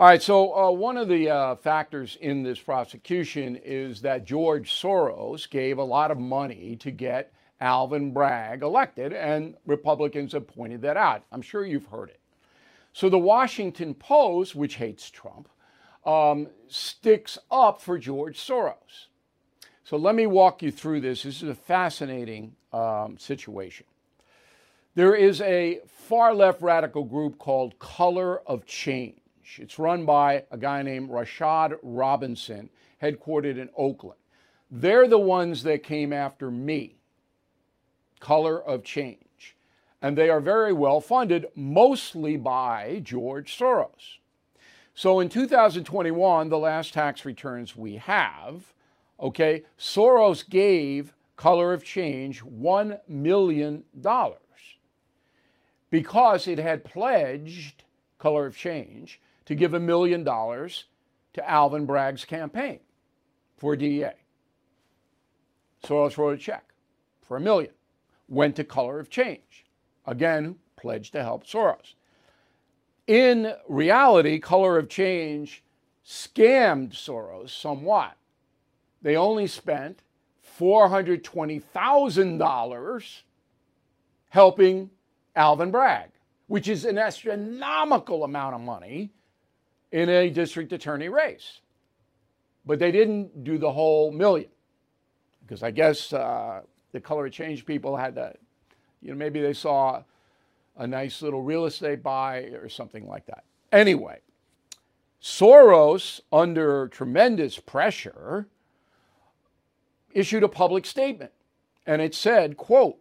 All 0.00 0.06
right, 0.06 0.22
so 0.22 0.56
uh, 0.56 0.70
one 0.70 0.96
of 0.96 1.08
the 1.08 1.28
uh, 1.28 1.56
factors 1.56 2.16
in 2.22 2.42
this 2.42 2.58
prosecution 2.58 3.56
is 3.56 4.00
that 4.00 4.24
George 4.24 4.72
Soros 4.72 5.46
gave 5.50 5.76
a 5.76 5.84
lot 5.84 6.10
of 6.10 6.16
money 6.16 6.74
to 6.76 6.90
get 6.90 7.34
Alvin 7.60 8.10
Bragg 8.10 8.62
elected, 8.62 9.12
and 9.12 9.56
Republicans 9.66 10.32
have 10.32 10.46
pointed 10.46 10.80
that 10.80 10.96
out. 10.96 11.24
I'm 11.30 11.42
sure 11.42 11.66
you've 11.66 11.84
heard 11.84 12.08
it. 12.08 12.18
So 12.94 13.10
the 13.10 13.18
Washington 13.18 13.92
Post, 13.92 14.54
which 14.54 14.76
hates 14.76 15.10
Trump, 15.10 15.50
um, 16.06 16.48
sticks 16.66 17.36
up 17.50 17.82
for 17.82 17.98
George 17.98 18.38
Soros. 18.38 19.08
So 19.84 19.98
let 19.98 20.14
me 20.14 20.26
walk 20.26 20.62
you 20.62 20.70
through 20.70 21.02
this. 21.02 21.24
This 21.24 21.42
is 21.42 21.50
a 21.50 21.54
fascinating 21.54 22.56
um, 22.72 23.18
situation. 23.18 23.84
There 24.94 25.14
is 25.14 25.42
a 25.42 25.80
far 25.86 26.34
left 26.34 26.62
radical 26.62 27.04
group 27.04 27.36
called 27.36 27.78
Color 27.78 28.40
of 28.48 28.64
Change 28.64 29.19
It's 29.58 29.78
run 29.78 30.04
by 30.04 30.44
a 30.50 30.56
guy 30.56 30.82
named 30.82 31.10
Rashad 31.10 31.76
Robinson, 31.82 32.70
headquartered 33.02 33.58
in 33.58 33.70
Oakland. 33.76 34.18
They're 34.70 35.08
the 35.08 35.18
ones 35.18 35.62
that 35.64 35.82
came 35.82 36.12
after 36.12 36.50
me. 36.50 36.96
Color 38.20 38.62
of 38.62 38.84
Change. 38.84 39.56
And 40.02 40.16
they 40.16 40.30
are 40.30 40.40
very 40.40 40.72
well 40.72 41.00
funded, 41.00 41.46
mostly 41.54 42.36
by 42.36 43.00
George 43.02 43.56
Soros. 43.58 44.18
So 44.94 45.20
in 45.20 45.28
2021, 45.28 46.48
the 46.48 46.58
last 46.58 46.94
tax 46.94 47.24
returns 47.24 47.76
we 47.76 47.96
have, 47.96 48.72
okay, 49.18 49.64
Soros 49.78 50.48
gave 50.48 51.14
Color 51.36 51.72
of 51.72 51.82
Change 51.82 52.42
$1 52.44 53.00
million 53.08 53.84
because 55.90 56.46
it 56.46 56.58
had 56.58 56.84
pledged 56.84 57.84
Color 58.18 58.46
of 58.46 58.56
Change 58.56 59.20
to 59.50 59.54
give 59.56 59.74
a 59.74 59.80
million 59.80 60.22
dollars 60.22 60.84
to 61.32 61.50
Alvin 61.50 61.84
Bragg's 61.84 62.24
campaign 62.24 62.78
for 63.56 63.74
DEA. 63.74 64.12
Soros 65.82 66.16
wrote 66.16 66.34
a 66.34 66.38
check 66.38 66.72
for 67.20 67.36
a 67.36 67.40
million, 67.40 67.72
went 68.28 68.54
to 68.54 68.62
Color 68.62 69.00
of 69.00 69.10
Change, 69.10 69.66
again, 70.06 70.54
pledged 70.76 71.14
to 71.14 71.24
help 71.24 71.44
Soros. 71.44 71.94
In 73.08 73.54
reality, 73.68 74.38
Color 74.38 74.78
of 74.78 74.88
Change 74.88 75.64
scammed 76.06 76.92
Soros 76.92 77.50
somewhat. 77.50 78.16
They 79.02 79.16
only 79.16 79.48
spent 79.48 80.02
$420,000 80.60 83.22
helping 84.28 84.90
Alvin 85.34 85.72
Bragg, 85.72 86.10
which 86.46 86.68
is 86.68 86.84
an 86.84 86.98
astronomical 86.98 88.22
amount 88.22 88.54
of 88.54 88.60
money 88.60 89.10
in 89.92 90.08
a 90.08 90.30
district 90.30 90.72
attorney 90.72 91.08
race. 91.08 91.60
But 92.66 92.78
they 92.78 92.92
didn't 92.92 93.44
do 93.44 93.58
the 93.58 93.72
whole 93.72 94.12
million 94.12 94.50
because 95.42 95.62
I 95.62 95.70
guess 95.70 96.12
uh, 96.12 96.60
the 96.92 97.00
color 97.00 97.28
change 97.28 97.66
people 97.66 97.96
had 97.96 98.14
that, 98.14 98.36
you 99.02 99.10
know, 99.10 99.16
maybe 99.16 99.40
they 99.40 99.52
saw 99.52 100.02
a 100.76 100.86
nice 100.86 101.22
little 101.22 101.42
real 101.42 101.66
estate 101.66 102.02
buy 102.02 102.38
or 102.54 102.68
something 102.68 103.06
like 103.06 103.26
that. 103.26 103.44
Anyway, 103.72 104.20
Soros, 105.22 106.20
under 106.32 106.88
tremendous 106.88 107.58
pressure, 107.58 108.46
issued 110.12 110.42
a 110.42 110.48
public 110.48 110.86
statement 110.86 111.32
and 111.86 112.00
it 112.00 112.14
said, 112.14 112.56
quote, 112.56 112.98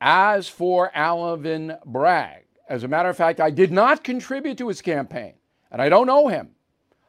as 0.00 0.48
for 0.48 0.90
Alvin 0.94 1.76
Bragg, 1.84 2.44
as 2.68 2.84
a 2.84 2.88
matter 2.88 3.08
of 3.08 3.16
fact, 3.16 3.40
I 3.40 3.50
did 3.50 3.70
not 3.70 4.02
contribute 4.02 4.58
to 4.58 4.68
his 4.68 4.80
campaign, 4.80 5.34
and 5.70 5.80
I 5.80 5.88
don't 5.88 6.06
know 6.06 6.28
him. 6.28 6.50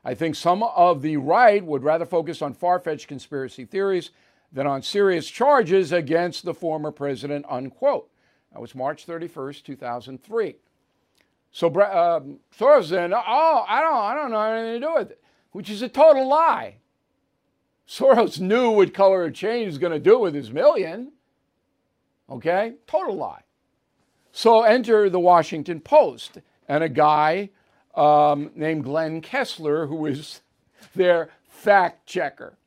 I 0.04 0.16
think 0.16 0.36
some 0.36 0.64
of 0.64 1.02
the 1.02 1.18
right 1.18 1.64
would 1.64 1.84
rather 1.84 2.06
focus 2.06 2.42
on 2.42 2.54
far 2.54 2.80
fetched 2.80 3.08
conspiracy 3.08 3.66
theories 3.66 4.12
than 4.52 4.68
on 4.68 4.82
serious 4.82 5.30
charges 5.30 5.92
against 5.92 6.44
the 6.44 6.54
former 6.54 6.92
president, 6.92 7.46
unquote. 7.48 8.10
That 8.52 8.62
was 8.62 8.76
March 8.76 9.06
31st, 9.06 9.64
2003. 9.64 10.56
So 11.52 11.68
uh, 11.68 12.22
Soros 12.58 12.90
then, 12.90 13.14
oh, 13.14 13.66
I 13.68 13.82
don't, 13.82 13.96
I 13.96 14.14
don't 14.14 14.32
know 14.32 14.42
anything 14.42 14.82
to 14.82 14.88
do 14.88 14.94
with 14.96 15.12
it, 15.12 15.22
which 15.52 15.70
is 15.70 15.82
a 15.82 15.90
total 15.90 16.28
lie. 16.28 16.78
Soros 17.88 18.40
knew 18.40 18.72
what 18.72 18.94
color 18.94 19.26
of 19.26 19.34
change 19.34 19.68
was 19.68 19.78
going 19.78 19.94
to 19.94 20.00
do 20.00 20.18
with 20.18 20.34
his 20.34 20.52
million. 20.52 21.12
Okay? 22.30 22.76
Total 22.88 23.16
lie. 23.16 23.42
So 24.32 24.62
enter 24.62 25.10
the 25.10 25.20
Washington 25.20 25.82
Post 25.82 26.40
and 26.70 26.84
a 26.84 26.90
guy 26.90 27.50
um, 27.96 28.52
named 28.56 28.84
Glenn 28.84 29.22
Kessler, 29.22 29.88
who 29.88 30.06
is 30.06 30.42
their 30.96 31.30
fact 31.50 32.08
checker. 32.08 32.58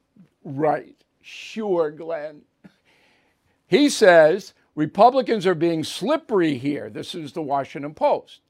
Right. 0.45 0.97
Sure, 1.23 1.91
Glenn. 1.91 2.43
He 3.67 3.89
says 3.89 4.53
Republicans 4.75 5.47
are 5.47 5.55
being 5.55 5.85
slippery 5.85 6.59
here. 6.59 6.91
This 6.91 7.15
is 7.15 7.33
the 7.33 7.43
Washington 7.43 7.95
Post. 7.95 8.41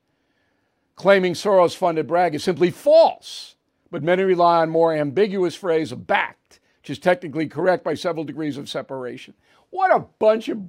Claiming 0.97 1.35
Soros 1.35 1.77
funded 1.77 2.07
Bragg 2.07 2.35
is 2.35 2.45
simply 2.45 2.71
false, 2.71 3.57
but 3.91 4.03
many 4.03 4.23
rely 4.23 4.63
on 4.63 4.71
more 4.71 4.95
ambiguous 4.95 5.55
phrase 5.55 5.93
of 5.93 6.07
backed, 6.07 6.61
which 6.83 6.91
is 6.91 6.99
technically 6.99 7.47
correct 7.49 7.85
by 7.85 7.95
several 7.95 8.25
degrees 8.25 8.57
of 8.57 8.69
separation. 8.69 9.35
What 9.71 9.95
a 9.95 10.07
bunch 10.19 10.49
of 10.49 10.63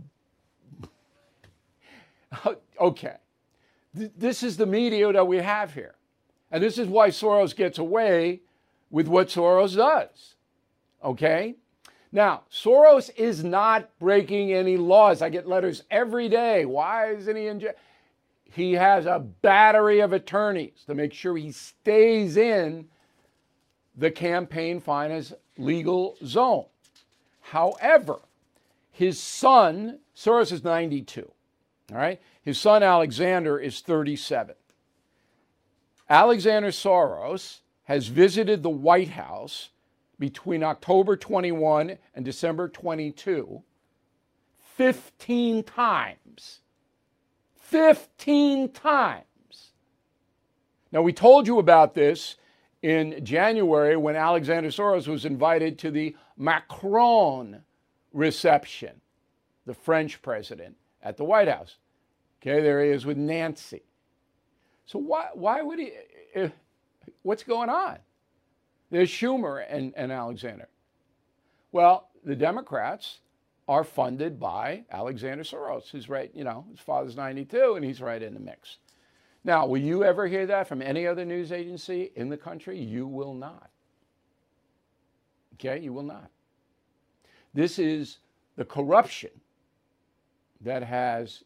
okay. 2.79 3.15
Th- 3.95 4.11
this 4.17 4.43
is 4.43 4.57
the 4.57 4.65
media 4.65 5.11
that 5.11 5.27
we 5.27 5.37
have 5.37 5.73
here. 5.73 5.95
And 6.51 6.63
this 6.63 6.77
is 6.77 6.87
why 6.87 7.09
Soros 7.09 7.55
gets 7.55 7.77
away 7.77 8.41
with 8.89 9.07
what 9.07 9.27
Soros 9.27 9.75
does. 9.75 10.35
Okay? 11.03 11.55
Now, 12.11 12.43
Soros 12.51 13.09
is 13.17 13.43
not 13.43 13.89
breaking 13.99 14.53
any 14.53 14.77
laws. 14.77 15.21
I 15.21 15.29
get 15.29 15.47
letters 15.47 15.83
every 15.91 16.29
day. 16.29 16.65
Why 16.65 17.11
isn't 17.13 17.35
he 17.35 17.47
in 17.47 17.59
jail? 17.59 17.73
He 18.45 18.73
has 18.73 19.05
a 19.05 19.19
battery 19.19 19.99
of 19.99 20.13
attorneys 20.13 20.83
to 20.87 20.95
make 20.95 21.13
sure 21.13 21.35
he 21.35 21.51
stays 21.51 22.37
in 22.37 22.87
the 23.97 24.11
campaign 24.11 24.79
finance 24.79 25.33
legal 25.57 26.15
zone. 26.23 26.65
However, 27.41 28.19
his 28.91 29.19
son, 29.19 29.99
Soros 30.15 30.53
is 30.53 30.63
92. 30.63 31.29
All 31.91 31.97
right? 31.97 32.21
His 32.41 32.59
son 32.59 32.83
Alexander 32.83 33.59
is 33.59 33.81
37. 33.81 34.55
Alexander 36.09 36.69
Soros 36.69 37.59
has 37.83 38.07
visited 38.07 38.63
the 38.63 38.69
White 38.69 39.09
House 39.09 39.69
between 40.19 40.63
October 40.63 41.15
21 41.15 41.97
and 42.13 42.25
December 42.25 42.69
22 42.69 43.61
15 44.75 45.63
times. 45.63 46.59
15 47.55 48.69
times. 48.69 49.23
Now, 50.91 51.01
we 51.01 51.13
told 51.13 51.47
you 51.47 51.59
about 51.59 51.93
this 51.93 52.35
in 52.81 53.23
January 53.23 53.95
when 53.95 54.15
Alexander 54.15 54.69
Soros 54.69 55.07
was 55.07 55.25
invited 55.25 55.79
to 55.79 55.91
the 55.91 56.15
Macron 56.37 57.61
reception, 58.11 59.01
the 59.65 59.73
French 59.73 60.21
president 60.21 60.75
at 61.05 61.15
the 61.15 61.23
White 61.23 61.47
House. 61.47 61.77
Okay, 62.41 62.61
there 62.61 62.83
he 62.83 62.89
is 62.89 63.05
with 63.05 63.15
Nancy. 63.15 63.83
So 64.85 64.99
why, 64.99 65.29
why 65.33 65.61
would 65.61 65.79
he? 65.79 65.91
Uh, 66.35 66.49
what's 67.21 67.43
going 67.43 67.69
on? 67.69 67.99
There's 68.91 69.09
Schumer 69.09 69.63
and, 69.69 69.93
and 69.95 70.11
Alexander. 70.11 70.67
Well, 71.71 72.09
the 72.23 72.35
Democrats 72.35 73.19
are 73.67 73.83
funded 73.83 74.39
by 74.39 74.83
Alexander 74.91 75.43
Soros, 75.43 75.89
who's 75.89 76.07
right, 76.09 76.29
you 76.33 76.43
know, 76.43 76.65
his 76.69 76.79
father's 76.79 77.15
92 77.15 77.75
and 77.75 77.85
he's 77.85 78.01
right 78.01 78.21
in 78.21 78.33
the 78.33 78.39
mix. 78.39 78.77
Now, 79.43 79.65
will 79.65 79.81
you 79.81 80.03
ever 80.03 80.27
hear 80.27 80.45
that 80.45 80.67
from 80.67 80.81
any 80.81 81.07
other 81.07 81.25
news 81.25 81.51
agency 81.51 82.11
in 82.15 82.29
the 82.29 82.37
country? 82.37 82.79
You 82.79 83.07
will 83.07 83.33
not. 83.33 83.69
Okay, 85.55 85.79
you 85.79 85.93
will 85.93 86.03
not. 86.03 86.29
This 87.53 87.79
is 87.79 88.19
the 88.55 88.65
corruption 88.65 89.31
that 90.61 90.83
has 90.83 91.43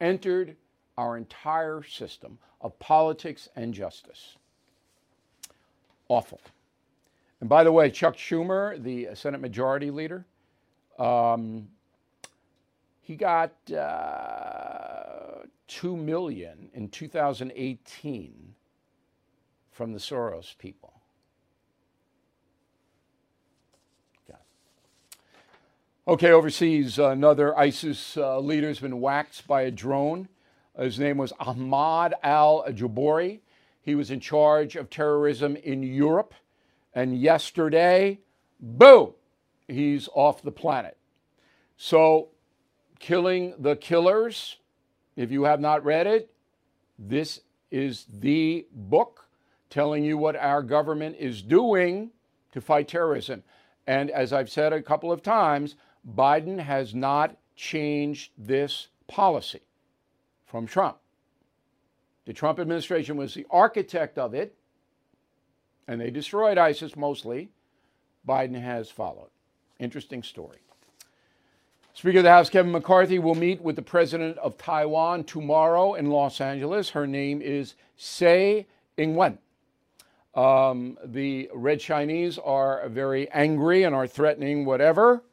entered 0.00 0.56
our 0.96 1.16
entire 1.16 1.82
system 1.82 2.38
of 2.60 2.78
politics 2.78 3.48
and 3.56 3.72
justice. 3.72 4.36
Awful. 6.08 6.40
And 7.40 7.48
by 7.48 7.64
the 7.64 7.72
way, 7.72 7.90
Chuck 7.90 8.16
Schumer, 8.16 8.82
the 8.82 9.08
Senate 9.14 9.40
Majority 9.40 9.90
Leader, 9.90 10.26
um, 10.98 11.68
he 13.00 13.16
got 13.16 13.52
uh, 13.72 15.44
two 15.66 15.96
million 15.96 16.68
in 16.74 16.88
2018 16.88 18.54
from 19.70 19.92
the 19.92 19.98
Soros 19.98 20.56
people. 20.58 20.99
Okay, 26.08 26.32
overseas, 26.32 26.98
another 26.98 27.56
ISIS 27.58 28.16
uh, 28.16 28.40
leader 28.40 28.68
has 28.68 28.80
been 28.80 29.00
waxed 29.00 29.46
by 29.46 29.62
a 29.62 29.70
drone. 29.70 30.28
His 30.78 30.98
name 30.98 31.18
was 31.18 31.30
Ahmad 31.38 32.14
al 32.22 32.64
Jabouri. 32.68 33.40
He 33.82 33.94
was 33.94 34.10
in 34.10 34.18
charge 34.18 34.76
of 34.76 34.88
terrorism 34.88 35.56
in 35.56 35.82
Europe. 35.82 36.32
And 36.94 37.20
yesterday, 37.20 38.20
boom, 38.58 39.12
he's 39.68 40.08
off 40.14 40.40
the 40.40 40.50
planet. 40.50 40.96
So, 41.76 42.28
Killing 42.98 43.54
the 43.58 43.76
Killers, 43.76 44.56
if 45.16 45.30
you 45.30 45.44
have 45.44 45.60
not 45.60 45.84
read 45.84 46.06
it, 46.06 46.32
this 46.98 47.40
is 47.70 48.06
the 48.10 48.66
book 48.72 49.28
telling 49.68 50.02
you 50.02 50.16
what 50.16 50.34
our 50.34 50.62
government 50.62 51.16
is 51.18 51.42
doing 51.42 52.10
to 52.52 52.62
fight 52.62 52.88
terrorism. 52.88 53.42
And 53.86 54.10
as 54.10 54.32
I've 54.32 54.50
said 54.50 54.72
a 54.72 54.82
couple 54.82 55.12
of 55.12 55.22
times, 55.22 55.76
Biden 56.08 56.58
has 56.58 56.94
not 56.94 57.36
changed 57.56 58.32
this 58.38 58.88
policy 59.06 59.60
from 60.46 60.66
Trump. 60.66 60.96
The 62.24 62.32
Trump 62.32 62.58
administration 62.58 63.16
was 63.16 63.34
the 63.34 63.46
architect 63.50 64.18
of 64.18 64.34
it, 64.34 64.54
and 65.88 66.00
they 66.00 66.10
destroyed 66.10 66.58
ISIS 66.58 66.96
mostly. 66.96 67.50
Biden 68.26 68.60
has 68.60 68.90
followed. 68.90 69.30
Interesting 69.78 70.22
story. 70.22 70.58
Speaker 71.94 72.18
of 72.18 72.24
the 72.24 72.30
House 72.30 72.48
Kevin 72.48 72.72
McCarthy 72.72 73.18
will 73.18 73.34
meet 73.34 73.60
with 73.60 73.76
the 73.76 73.82
president 73.82 74.38
of 74.38 74.56
Taiwan 74.56 75.24
tomorrow 75.24 75.94
in 75.94 76.10
Los 76.10 76.40
Angeles. 76.40 76.90
Her 76.90 77.06
name 77.06 77.42
is 77.42 77.74
Tsai 77.98 78.66
Ing-wen. 78.96 79.38
Um, 80.34 80.96
the 81.04 81.50
Red 81.52 81.80
Chinese 81.80 82.38
are 82.38 82.88
very 82.88 83.28
angry 83.32 83.82
and 83.82 83.94
are 83.94 84.06
threatening 84.06 84.64
whatever 84.64 85.24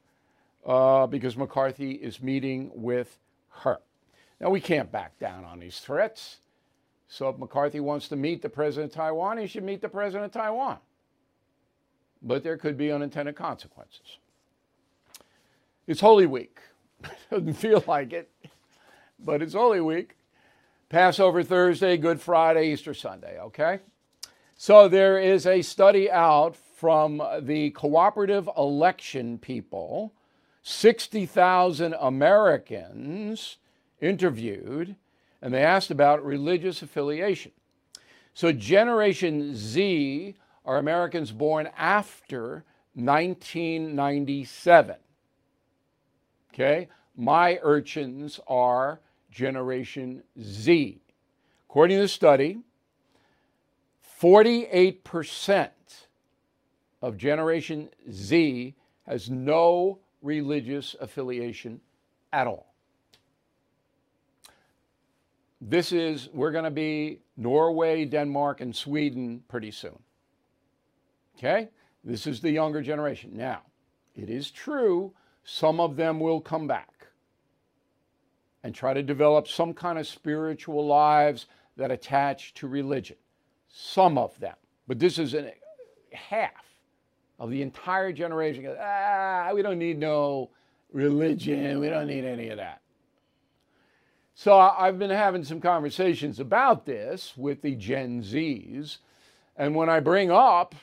uh, 0.68 1.08
because 1.08 1.38
McCarthy 1.38 1.92
is 1.92 2.22
meeting 2.22 2.70
with 2.76 3.18
her. 3.64 3.80
Now, 4.40 4.50
we 4.50 4.60
can't 4.60 4.92
back 4.92 5.18
down 5.18 5.46
on 5.46 5.60
these 5.60 5.80
threats. 5.80 6.38
So, 7.08 7.30
if 7.30 7.38
McCarthy 7.38 7.80
wants 7.80 8.10
to 8.10 8.16
meet 8.16 8.42
the 8.42 8.50
president 8.50 8.92
of 8.92 8.98
Taiwan, 8.98 9.38
he 9.38 9.48
should 9.48 9.64
meet 9.64 9.82
the 9.82 9.90
president 9.90 10.26
of 10.26 10.32
Taiwan. 10.32 10.78
But 12.22 12.44
there 12.44 12.58
could 12.58 12.78
be 12.78 12.92
unintended 12.92 13.36
consequences. 13.36 14.18
It's 15.88 16.02
Holy 16.02 16.26
Week. 16.26 16.60
Doesn't 17.32 17.54
feel 17.54 17.84
like 17.88 18.12
it, 18.12 18.30
but 19.18 19.42
it's 19.42 19.54
Holy 19.54 19.80
Week. 19.80 20.16
Passover 20.90 21.44
Thursday, 21.44 21.98
Good 21.98 22.22
Friday, 22.22 22.72
Easter 22.72 22.94
Sunday, 22.94 23.40
okay? 23.40 23.80
So 24.56 24.88
there 24.88 25.20
is 25.20 25.46
a 25.46 25.62
study 25.62 26.10
out 26.10 26.56
from 26.56 27.22
the 27.42 27.72
cooperative 27.72 28.50
election 28.58 29.38
people, 29.38 30.14
60,000 30.70 31.96
Americans 31.98 33.56
interviewed, 34.02 34.98
and 35.42 35.54
they 35.54 35.64
asked 35.64 35.92
about 35.92 36.26
religious 36.26 36.82
affiliation. 36.82 37.54
So, 38.34 38.52
Generation 38.52 39.56
Z 39.56 40.36
are 40.66 40.78
Americans 40.78 41.32
born 41.32 41.70
after 41.78 42.66
1997. 42.96 44.98
Okay? 46.54 46.90
My 47.16 47.60
urchins 47.64 48.42
are 48.46 49.00
Generation 49.32 50.22
Z. 50.38 51.00
According 51.70 51.96
to 51.96 52.02
the 52.02 52.10
study, 52.10 52.60
48% 54.22 55.70
of 57.02 57.16
Generation 57.16 57.88
Z 58.12 58.76
has 59.06 59.30
no 59.30 60.00
religious 60.22 60.96
affiliation 61.00 61.80
at 62.34 62.48
all. 62.48 62.74
This 65.60 65.92
is, 65.92 66.30
we're 66.34 66.52
going 66.52 66.66
to 66.66 66.72
be 66.72 67.20
Norway, 67.36 68.06
Denmark, 68.06 68.62
and 68.62 68.76
Sweden 68.76 69.44
pretty 69.48 69.72
soon. 69.72 69.98
Okay? 71.38 71.70
This 72.04 72.28
is 72.28 72.42
the 72.42 72.52
younger 72.52 72.82
generation. 72.82 73.32
Now, 73.34 73.62
it 74.16 74.30
is 74.30 74.52
true, 74.52 75.14
some 75.44 75.80
of 75.80 75.96
them 75.96 76.20
will 76.20 76.42
come 76.42 76.68
back 76.68 77.08
and 78.64 78.74
try 78.74 78.94
to 78.94 79.02
develop 79.02 79.48
some 79.48 79.74
kind 79.74 79.98
of 79.98 80.06
spiritual 80.08 80.86
lives 80.86 81.48
that 81.76 81.92
attach 81.92 82.54
to 82.56 82.68
religion 82.68 83.18
some 83.78 84.18
of 84.18 84.38
them, 84.40 84.56
but 84.88 85.00
this 85.00 85.20
is 85.20 85.34
a 85.34 85.54
half 86.12 86.67
of 87.40 87.50
the 87.50 87.62
entire 87.62 88.12
generation. 88.12 88.64
Goes, 88.64 88.78
ah, 88.80 89.52
we 89.54 89.62
don't 89.62 89.80
need 89.80 90.00
no 90.00 90.50
religion. 90.92 91.80
We 91.80 91.90
don't 91.90 92.08
need 92.08 92.26
any 92.26 92.50
of 92.50 92.58
that. 92.58 92.82
So 94.34 94.58
I've 94.58 95.00
been 95.00 95.10
having 95.10 95.44
some 95.44 95.60
conversations 95.60 96.40
about 96.40 96.86
this 96.86 97.36
with 97.36 97.62
the 97.64 97.76
Gen 97.76 98.22
Zs. 98.22 98.98
And 99.56 99.76
when 99.76 99.90
I 99.90 100.00
bring 100.00 100.30
up 100.30 100.76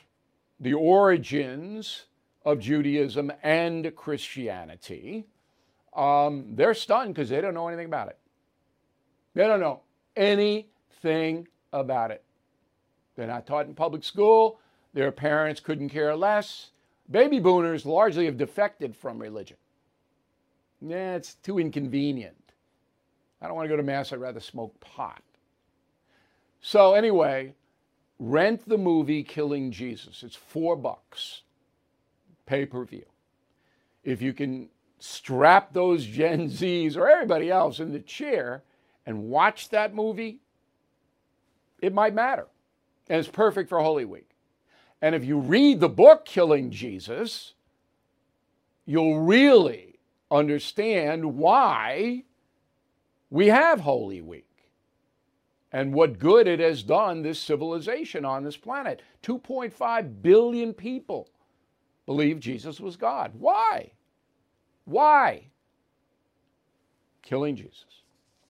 the 0.58 0.74
origins 0.74 2.06
of 2.44 2.58
Judaism 2.58 3.32
and 3.42 3.94
Christianity, 3.94 5.26
um, 5.94 6.46
they're 6.54 6.74
stunned 6.74 7.14
because 7.14 7.28
they 7.28 7.40
don't 7.40 7.54
know 7.54 7.68
anything 7.68 7.86
about 7.86 8.08
it. 8.08 8.18
They 9.34 9.46
don't 9.46 9.60
know 9.60 9.82
anything 10.16 11.46
about 11.72 12.10
it. 12.10 12.24
They're 13.14 13.28
not 13.28 13.46
taught 13.46 13.66
in 13.66 13.74
public 13.74 14.02
school. 14.02 14.58
Their 14.94 15.12
parents 15.12 15.60
couldn't 15.60 15.90
care 15.90 16.16
less. 16.16 16.70
Baby 17.10 17.38
boomers 17.40 17.84
largely 17.84 18.24
have 18.24 18.38
defected 18.38 18.96
from 18.96 19.18
religion. 19.18 19.58
Yeah, 20.80 21.16
it's 21.16 21.34
too 21.34 21.58
inconvenient. 21.58 22.36
I 23.42 23.46
don't 23.46 23.56
want 23.56 23.66
to 23.66 23.70
go 23.72 23.76
to 23.76 23.82
Mass, 23.82 24.12
I'd 24.12 24.20
rather 24.20 24.40
smoke 24.40 24.80
pot. 24.80 25.22
So, 26.60 26.94
anyway, 26.94 27.54
rent 28.18 28.66
the 28.66 28.78
movie 28.78 29.22
Killing 29.22 29.70
Jesus. 29.70 30.22
It's 30.22 30.36
four 30.36 30.76
bucks, 30.76 31.42
pay 32.46 32.64
per 32.64 32.84
view. 32.84 33.04
If 34.02 34.22
you 34.22 34.32
can 34.32 34.68
strap 34.98 35.74
those 35.74 36.06
Gen 36.06 36.48
Zs 36.48 36.96
or 36.96 37.08
everybody 37.10 37.50
else 37.50 37.80
in 37.80 37.92
the 37.92 38.00
chair 38.00 38.62
and 39.04 39.24
watch 39.24 39.68
that 39.70 39.94
movie, 39.94 40.38
it 41.82 41.92
might 41.92 42.14
matter 42.14 42.46
and 43.08 43.18
it's 43.18 43.28
perfect 43.28 43.68
for 43.68 43.80
Holy 43.80 44.04
Week. 44.04 44.30
And 45.04 45.14
if 45.14 45.22
you 45.22 45.38
read 45.38 45.80
the 45.80 45.88
book 45.90 46.24
Killing 46.24 46.70
Jesus, 46.70 47.52
you'll 48.86 49.20
really 49.20 49.98
understand 50.30 51.36
why 51.36 52.24
we 53.28 53.48
have 53.48 53.80
Holy 53.80 54.22
Week 54.22 54.48
and 55.70 55.92
what 55.92 56.18
good 56.18 56.48
it 56.48 56.58
has 56.58 56.82
done 56.82 57.20
this 57.20 57.38
civilization 57.38 58.24
on 58.24 58.44
this 58.44 58.56
planet. 58.56 59.02
2.5 59.22 60.22
billion 60.22 60.72
people 60.72 61.28
believe 62.06 62.40
Jesus 62.40 62.80
was 62.80 62.96
God. 62.96 63.32
Why? 63.38 63.90
Why? 64.86 65.48
Killing 67.20 67.56
Jesus. 67.56 67.84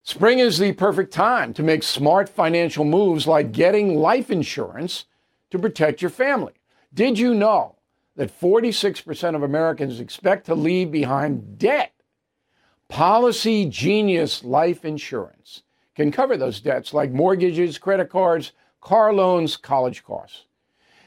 Spring 0.02 0.38
is 0.38 0.58
the 0.58 0.72
perfect 0.72 1.14
time 1.14 1.54
to 1.54 1.62
make 1.62 1.82
smart 1.82 2.28
financial 2.28 2.84
moves 2.84 3.26
like 3.26 3.52
getting 3.52 3.96
life 3.96 4.30
insurance 4.30 5.06
to 5.52 5.58
protect 5.58 6.02
your 6.02 6.10
family. 6.10 6.54
Did 6.92 7.18
you 7.18 7.34
know 7.34 7.76
that 8.16 8.38
46% 8.38 9.34
of 9.34 9.42
Americans 9.42 10.00
expect 10.00 10.46
to 10.46 10.54
leave 10.54 10.90
behind 10.90 11.58
debt? 11.58 11.92
Policygenius 12.90 14.44
Life 14.44 14.84
Insurance 14.84 15.62
can 15.94 16.10
cover 16.10 16.36
those 16.36 16.60
debts 16.60 16.92
like 16.92 17.10
mortgages, 17.10 17.78
credit 17.78 18.10
cards, 18.10 18.52
car 18.80 19.12
loans, 19.12 19.56
college 19.56 20.02
costs. 20.02 20.46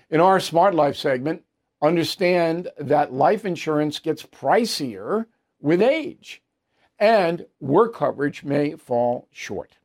In 0.10 0.22
our 0.22 0.39
Smart 0.39 0.76
Life 0.76 0.96
segment, 0.96 1.43
understand 1.82 2.70
that 2.78 3.14
life 3.14 3.46
insurance 3.46 4.00
gets 4.00 4.24
pricier 4.24 5.26
with 5.60 5.82
age 5.82 6.43
and 7.00 7.46
work 7.60 7.96
coverage 7.96 8.43
may 8.43 8.76
fall 8.76 9.28
short. 9.32 9.78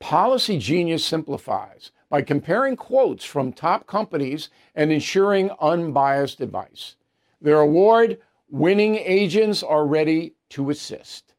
Policygenius 0.00 1.00
simplifies 1.00 1.90
by 2.10 2.22
comparing 2.22 2.76
quotes 2.76 3.24
from 3.24 3.52
top 3.52 3.86
companies 3.86 4.50
and 4.74 4.90
ensuring 4.90 5.50
unbiased 5.60 6.40
advice. 6.40 6.96
Their 7.40 7.60
award 7.60 8.18
winning 8.50 8.96
agents 8.96 9.62
are 9.62 9.86
ready 9.86 10.34
to 10.50 10.70
assist. 10.70 11.34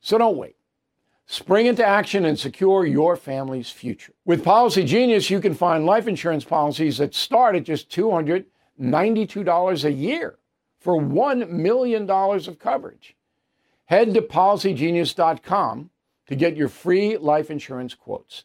So 0.00 0.18
don't 0.18 0.36
wait. 0.36 0.56
Spring 1.26 1.66
into 1.66 1.84
action 1.84 2.24
and 2.24 2.38
secure 2.38 2.84
your 2.84 3.16
family's 3.16 3.70
future. 3.70 4.12
With 4.24 4.44
Policygenius, 4.44 5.30
you 5.30 5.40
can 5.40 5.54
find 5.54 5.86
life 5.86 6.06
insurance 6.06 6.44
policies 6.44 6.98
that 6.98 7.14
start 7.14 7.56
at 7.56 7.64
just 7.64 7.90
$292 7.90 9.84
a 9.84 9.92
year 9.92 10.38
for 10.78 11.00
$1 11.00 11.48
million 11.48 12.10
of 12.10 12.58
coverage. 12.58 13.16
Head 13.86 14.14
to 14.14 14.22
policygenius.com 14.22 15.90
to 16.26 16.36
get 16.36 16.56
your 16.56 16.68
free 16.68 17.16
life 17.16 17.50
insurance 17.50 17.94
quotes. 17.94 18.44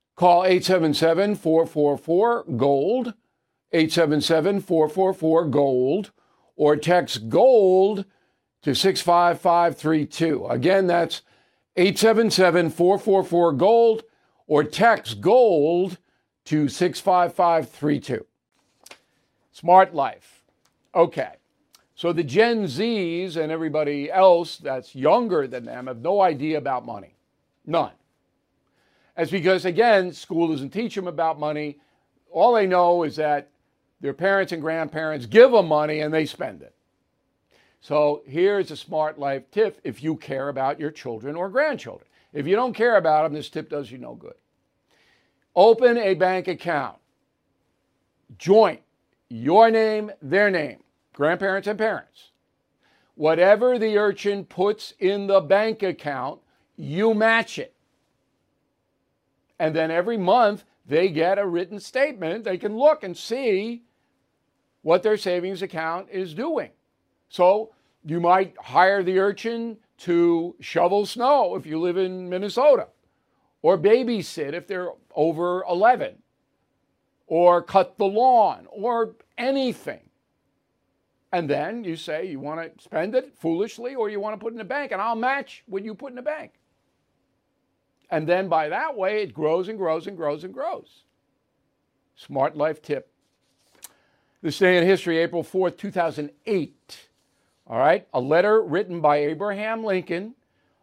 Call 0.15 0.43
877 0.43 1.35
444 1.35 2.43
GOLD, 2.57 3.13
877 3.71 4.61
444 4.61 5.45
GOLD, 5.47 6.11
or 6.55 6.75
text 6.75 7.29
GOLD 7.29 8.05
to 8.61 8.75
65532. 8.75 10.45
Again, 10.47 10.87
that's 10.87 11.21
877 11.75 12.69
444 12.69 13.53
GOLD, 13.53 14.03
or 14.47 14.63
text 14.63 15.21
GOLD 15.21 15.97
to 16.45 16.67
65532. 16.67 18.25
Smart 19.51 19.93
Life. 19.93 20.43
Okay. 20.93 21.33
So 21.95 22.11
the 22.11 22.23
Gen 22.23 22.65
Zs 22.65 23.37
and 23.37 23.51
everybody 23.51 24.11
else 24.11 24.57
that's 24.57 24.95
younger 24.95 25.47
than 25.47 25.65
them 25.65 25.87
have 25.87 26.01
no 26.01 26.21
idea 26.21 26.57
about 26.57 26.85
money. 26.85 27.15
None. 27.65 27.91
That's 29.15 29.31
because, 29.31 29.65
again, 29.65 30.13
school 30.13 30.47
doesn't 30.47 30.71
teach 30.71 30.95
them 30.95 31.07
about 31.07 31.39
money. 31.39 31.79
All 32.31 32.53
they 32.53 32.67
know 32.67 33.03
is 33.03 33.17
that 33.17 33.49
their 33.99 34.13
parents 34.13 34.51
and 34.51 34.61
grandparents 34.61 35.25
give 35.25 35.51
them 35.51 35.67
money 35.67 35.99
and 35.99 36.13
they 36.13 36.25
spend 36.25 36.61
it. 36.61 36.73
So 37.81 38.21
here's 38.25 38.71
a 38.71 38.77
smart 38.77 39.19
life 39.19 39.49
tip 39.51 39.79
if 39.83 40.03
you 40.03 40.15
care 40.15 40.49
about 40.49 40.79
your 40.79 40.91
children 40.91 41.35
or 41.35 41.49
grandchildren. 41.49 42.07
If 42.31 42.47
you 42.47 42.55
don't 42.55 42.73
care 42.73 42.95
about 42.95 43.23
them, 43.23 43.33
this 43.33 43.49
tip 43.49 43.69
does 43.69 43.91
you 43.91 43.97
no 43.97 44.15
good. 44.15 44.35
Open 45.55 45.97
a 45.97 46.13
bank 46.13 46.47
account. 46.47 46.97
Joint 48.37 48.81
your 49.29 49.71
name, 49.71 50.11
their 50.21 50.49
name, 50.49 50.83
grandparents 51.13 51.67
and 51.67 51.77
parents. 51.77 52.31
Whatever 53.15 53.77
the 53.77 53.97
urchin 53.97 54.45
puts 54.45 54.93
in 54.99 55.27
the 55.27 55.41
bank 55.41 55.83
account, 55.83 56.39
you 56.75 57.13
match 57.13 57.59
it. 57.59 57.73
And 59.61 59.75
then 59.75 59.91
every 59.91 60.17
month 60.17 60.63
they 60.87 61.09
get 61.09 61.37
a 61.37 61.45
written 61.45 61.79
statement. 61.79 62.45
They 62.45 62.57
can 62.57 62.75
look 62.75 63.03
and 63.03 63.15
see 63.15 63.83
what 64.81 65.03
their 65.03 65.17
savings 65.17 65.61
account 65.61 66.07
is 66.09 66.33
doing. 66.33 66.71
So 67.29 67.71
you 68.03 68.19
might 68.19 68.55
hire 68.57 69.03
the 69.03 69.19
urchin 69.19 69.77
to 69.99 70.55
shovel 70.59 71.05
snow 71.05 71.55
if 71.55 71.67
you 71.67 71.79
live 71.79 71.95
in 71.95 72.27
Minnesota, 72.27 72.87
or 73.61 73.77
babysit 73.77 74.53
if 74.53 74.65
they're 74.65 74.89
over 75.13 75.63
11, 75.69 76.15
or 77.27 77.61
cut 77.61 77.99
the 77.99 78.05
lawn, 78.05 78.65
or 78.71 79.13
anything. 79.37 80.09
And 81.31 81.47
then 81.47 81.83
you 81.83 81.95
say 81.95 82.25
you 82.25 82.39
want 82.39 82.77
to 82.77 82.83
spend 82.83 83.13
it 83.13 83.37
foolishly 83.37 83.93
or 83.93 84.09
you 84.09 84.19
want 84.19 84.33
to 84.33 84.43
put 84.43 84.53
it 84.53 84.55
in 84.55 84.57
the 84.57 84.63
bank, 84.63 84.91
and 84.91 84.99
I'll 84.99 85.15
match 85.15 85.63
what 85.67 85.85
you 85.85 85.93
put 85.93 86.09
in 86.09 86.15
the 86.15 86.23
bank. 86.23 86.53
And 88.11 88.27
then 88.27 88.49
by 88.49 88.69
that 88.69 88.95
way, 88.95 89.23
it 89.23 89.33
grows 89.33 89.69
and 89.69 89.77
grows 89.77 90.05
and 90.05 90.17
grows 90.17 90.43
and 90.43 90.53
grows. 90.53 91.03
Smart 92.15 92.57
life 92.57 92.81
tip. 92.81 93.09
This 94.41 94.59
day 94.59 94.77
in 94.77 94.85
history, 94.85 95.17
April 95.19 95.43
4th, 95.43 95.77
2008. 95.77 97.07
All 97.67 97.77
right, 97.77 98.05
a 98.13 98.19
letter 98.19 98.61
written 98.61 98.99
by 98.99 99.17
Abraham 99.17 99.83
Lincoln 99.83 100.35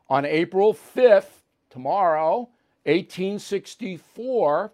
on 0.09 0.25
April 0.25 0.73
5th, 0.73 1.43
tomorrow, 1.69 2.49
1864, 2.85 4.73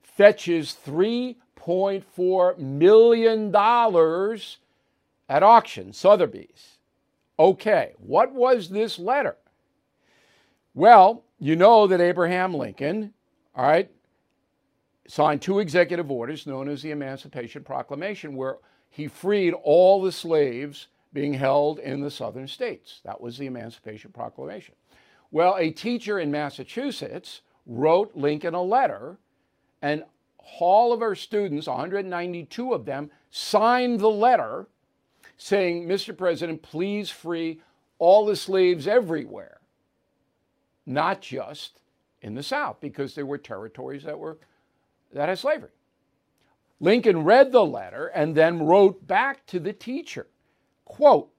fetches 0.00 0.76
$3.4 0.84 2.58
million 2.58 3.54
at 5.28 5.42
auction, 5.42 5.92
Sotheby's. 5.92 6.78
Okay, 7.38 7.92
what 7.98 8.32
was 8.32 8.68
this 8.68 8.98
letter? 8.98 9.36
Well, 10.74 11.22
you 11.42 11.56
know 11.56 11.88
that 11.88 12.00
Abraham 12.00 12.54
Lincoln, 12.54 13.12
all 13.56 13.66
right, 13.66 13.90
signed 15.08 15.42
two 15.42 15.58
executive 15.58 16.08
orders 16.08 16.46
known 16.46 16.68
as 16.68 16.82
the 16.82 16.92
Emancipation 16.92 17.64
Proclamation, 17.64 18.36
where 18.36 18.58
he 18.90 19.08
freed 19.08 19.52
all 19.64 20.00
the 20.00 20.12
slaves 20.12 20.86
being 21.12 21.34
held 21.34 21.80
in 21.80 22.00
the 22.00 22.12
southern 22.12 22.46
states. 22.46 23.00
That 23.04 23.20
was 23.20 23.38
the 23.38 23.46
Emancipation 23.46 24.12
Proclamation. 24.12 24.76
Well, 25.32 25.56
a 25.58 25.72
teacher 25.72 26.20
in 26.20 26.30
Massachusetts 26.30 27.40
wrote 27.66 28.14
Lincoln 28.14 28.54
a 28.54 28.62
letter, 28.62 29.18
and 29.82 30.04
all 30.60 30.92
of 30.92 31.00
her 31.00 31.16
students, 31.16 31.66
192 31.66 32.72
of 32.72 32.84
them, 32.84 33.10
signed 33.32 33.98
the 33.98 34.08
letter 34.08 34.68
saying, 35.38 35.88
Mr. 35.88 36.16
President, 36.16 36.62
please 36.62 37.10
free 37.10 37.60
all 37.98 38.26
the 38.26 38.36
slaves 38.36 38.86
everywhere 38.86 39.58
not 40.86 41.20
just 41.20 41.80
in 42.20 42.34
the 42.34 42.42
South, 42.42 42.78
because 42.80 43.14
there 43.14 43.26
were 43.26 43.38
territories 43.38 44.04
that 44.04 44.18
were 44.18 44.38
that 45.12 45.28
had 45.28 45.38
slavery. 45.38 45.70
Lincoln 46.80 47.24
read 47.24 47.52
the 47.52 47.64
letter 47.64 48.06
and 48.08 48.34
then 48.34 48.64
wrote 48.64 49.06
back 49.06 49.46
to 49.46 49.60
the 49.60 49.72
teacher, 49.72 50.26
quote, 50.84 51.30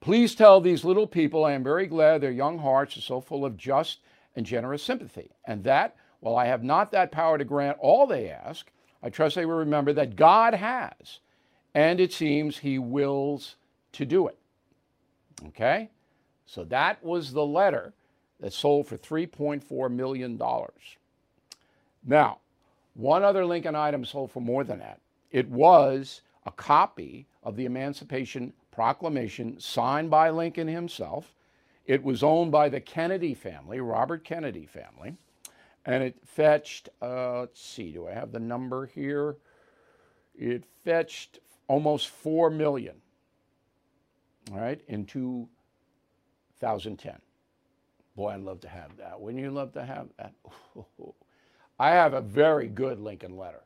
Please 0.00 0.34
tell 0.34 0.60
these 0.60 0.84
little 0.84 1.06
people 1.06 1.44
I 1.44 1.52
am 1.52 1.64
very 1.64 1.86
glad 1.86 2.20
their 2.20 2.30
young 2.30 2.58
hearts 2.58 2.96
are 2.96 3.02
so 3.02 3.20
full 3.20 3.44
of 3.44 3.56
just 3.56 3.98
and 4.36 4.46
generous 4.46 4.82
sympathy, 4.82 5.30
and 5.44 5.64
that, 5.64 5.96
while 6.20 6.36
I 6.36 6.46
have 6.46 6.62
not 6.62 6.92
that 6.92 7.12
power 7.12 7.38
to 7.38 7.44
grant 7.44 7.78
all 7.80 8.06
they 8.06 8.30
ask, 8.30 8.70
I 9.02 9.10
trust 9.10 9.34
they 9.34 9.46
will 9.46 9.56
remember 9.56 9.92
that 9.94 10.16
God 10.16 10.54
has, 10.54 11.18
and 11.74 12.00
it 12.00 12.12
seems 12.12 12.58
He 12.58 12.78
wills 12.78 13.56
to 13.92 14.04
do 14.04 14.28
it. 14.28 14.38
Okay? 15.48 15.90
So 16.46 16.64
that 16.64 17.02
was 17.04 17.32
the 17.32 17.44
letter 17.44 17.92
that 18.40 18.52
sold 18.52 18.86
for 18.86 18.96
$3.4 18.96 19.90
million. 19.90 20.40
Now, 22.06 22.38
one 22.94 23.22
other 23.22 23.44
Lincoln 23.44 23.76
item 23.76 24.04
sold 24.04 24.32
for 24.32 24.40
more 24.40 24.64
than 24.64 24.80
that. 24.80 25.00
It 25.30 25.48
was 25.48 26.22
a 26.46 26.50
copy 26.50 27.26
of 27.42 27.56
the 27.56 27.66
Emancipation 27.66 28.52
Proclamation 28.72 29.60
signed 29.60 30.10
by 30.10 30.30
Lincoln 30.30 30.68
himself. 30.68 31.34
It 31.86 32.02
was 32.02 32.22
owned 32.22 32.52
by 32.52 32.68
the 32.68 32.80
Kennedy 32.80 33.34
family, 33.34 33.80
Robert 33.80 34.24
Kennedy 34.24 34.66
family, 34.66 35.16
and 35.84 36.02
it 36.02 36.16
fetched, 36.24 36.88
uh, 37.02 37.40
let's 37.40 37.60
see, 37.60 37.92
do 37.92 38.06
I 38.06 38.12
have 38.12 38.32
the 38.32 38.38
number 38.38 38.86
here? 38.86 39.36
It 40.38 40.64
fetched 40.84 41.40
almost 41.66 42.08
4 42.08 42.50
million, 42.50 42.96
all 44.52 44.58
right, 44.58 44.80
in 44.88 45.04
2010. 45.04 47.18
Boy, 48.20 48.32
I'd 48.34 48.42
love 48.42 48.60
to 48.60 48.68
have 48.68 48.98
that. 48.98 49.18
Wouldn't 49.18 49.42
you 49.42 49.50
love 49.50 49.72
to 49.72 49.82
have 49.82 50.08
that? 50.18 50.34
I 51.78 51.92
have 51.92 52.12
a 52.12 52.20
very 52.20 52.68
good 52.68 53.00
Lincoln 53.00 53.34
letter. 53.34 53.62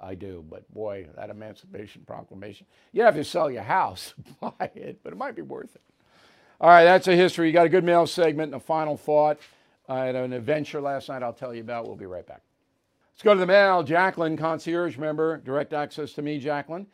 I 0.00 0.14
do, 0.14 0.42
but 0.48 0.72
boy, 0.72 1.06
that 1.16 1.28
Emancipation 1.28 2.02
Proclamation. 2.06 2.66
You 2.92 3.02
have 3.02 3.14
to 3.16 3.24
sell 3.24 3.50
your 3.50 3.64
house 3.64 4.14
buy 4.40 4.70
it, 4.74 5.00
but 5.04 5.12
it 5.12 5.16
might 5.16 5.36
be 5.36 5.42
worth 5.42 5.74
it. 5.74 5.82
All 6.62 6.70
right, 6.70 6.84
that's 6.84 7.08
a 7.08 7.14
history. 7.14 7.48
You 7.48 7.52
got 7.52 7.66
a 7.66 7.68
good 7.68 7.84
mail 7.84 8.06
segment 8.06 8.54
and 8.54 8.62
a 8.62 8.64
final 8.64 8.96
thought. 8.96 9.36
Uh, 9.86 9.92
I 9.92 10.06
had 10.06 10.14
an 10.14 10.32
adventure 10.32 10.80
last 10.80 11.10
night 11.10 11.22
I'll 11.22 11.34
tell 11.34 11.54
you 11.54 11.60
about. 11.60 11.86
We'll 11.86 11.94
be 11.94 12.06
right 12.06 12.26
back. 12.26 12.40
Let's 13.12 13.22
go 13.22 13.34
to 13.34 13.40
the 13.40 13.44
mail. 13.46 13.82
Jacqueline, 13.82 14.38
concierge 14.38 14.96
member, 14.96 15.36
direct 15.36 15.74
access 15.74 16.14
to 16.14 16.22
me, 16.22 16.38
Jacqueline. 16.38 16.86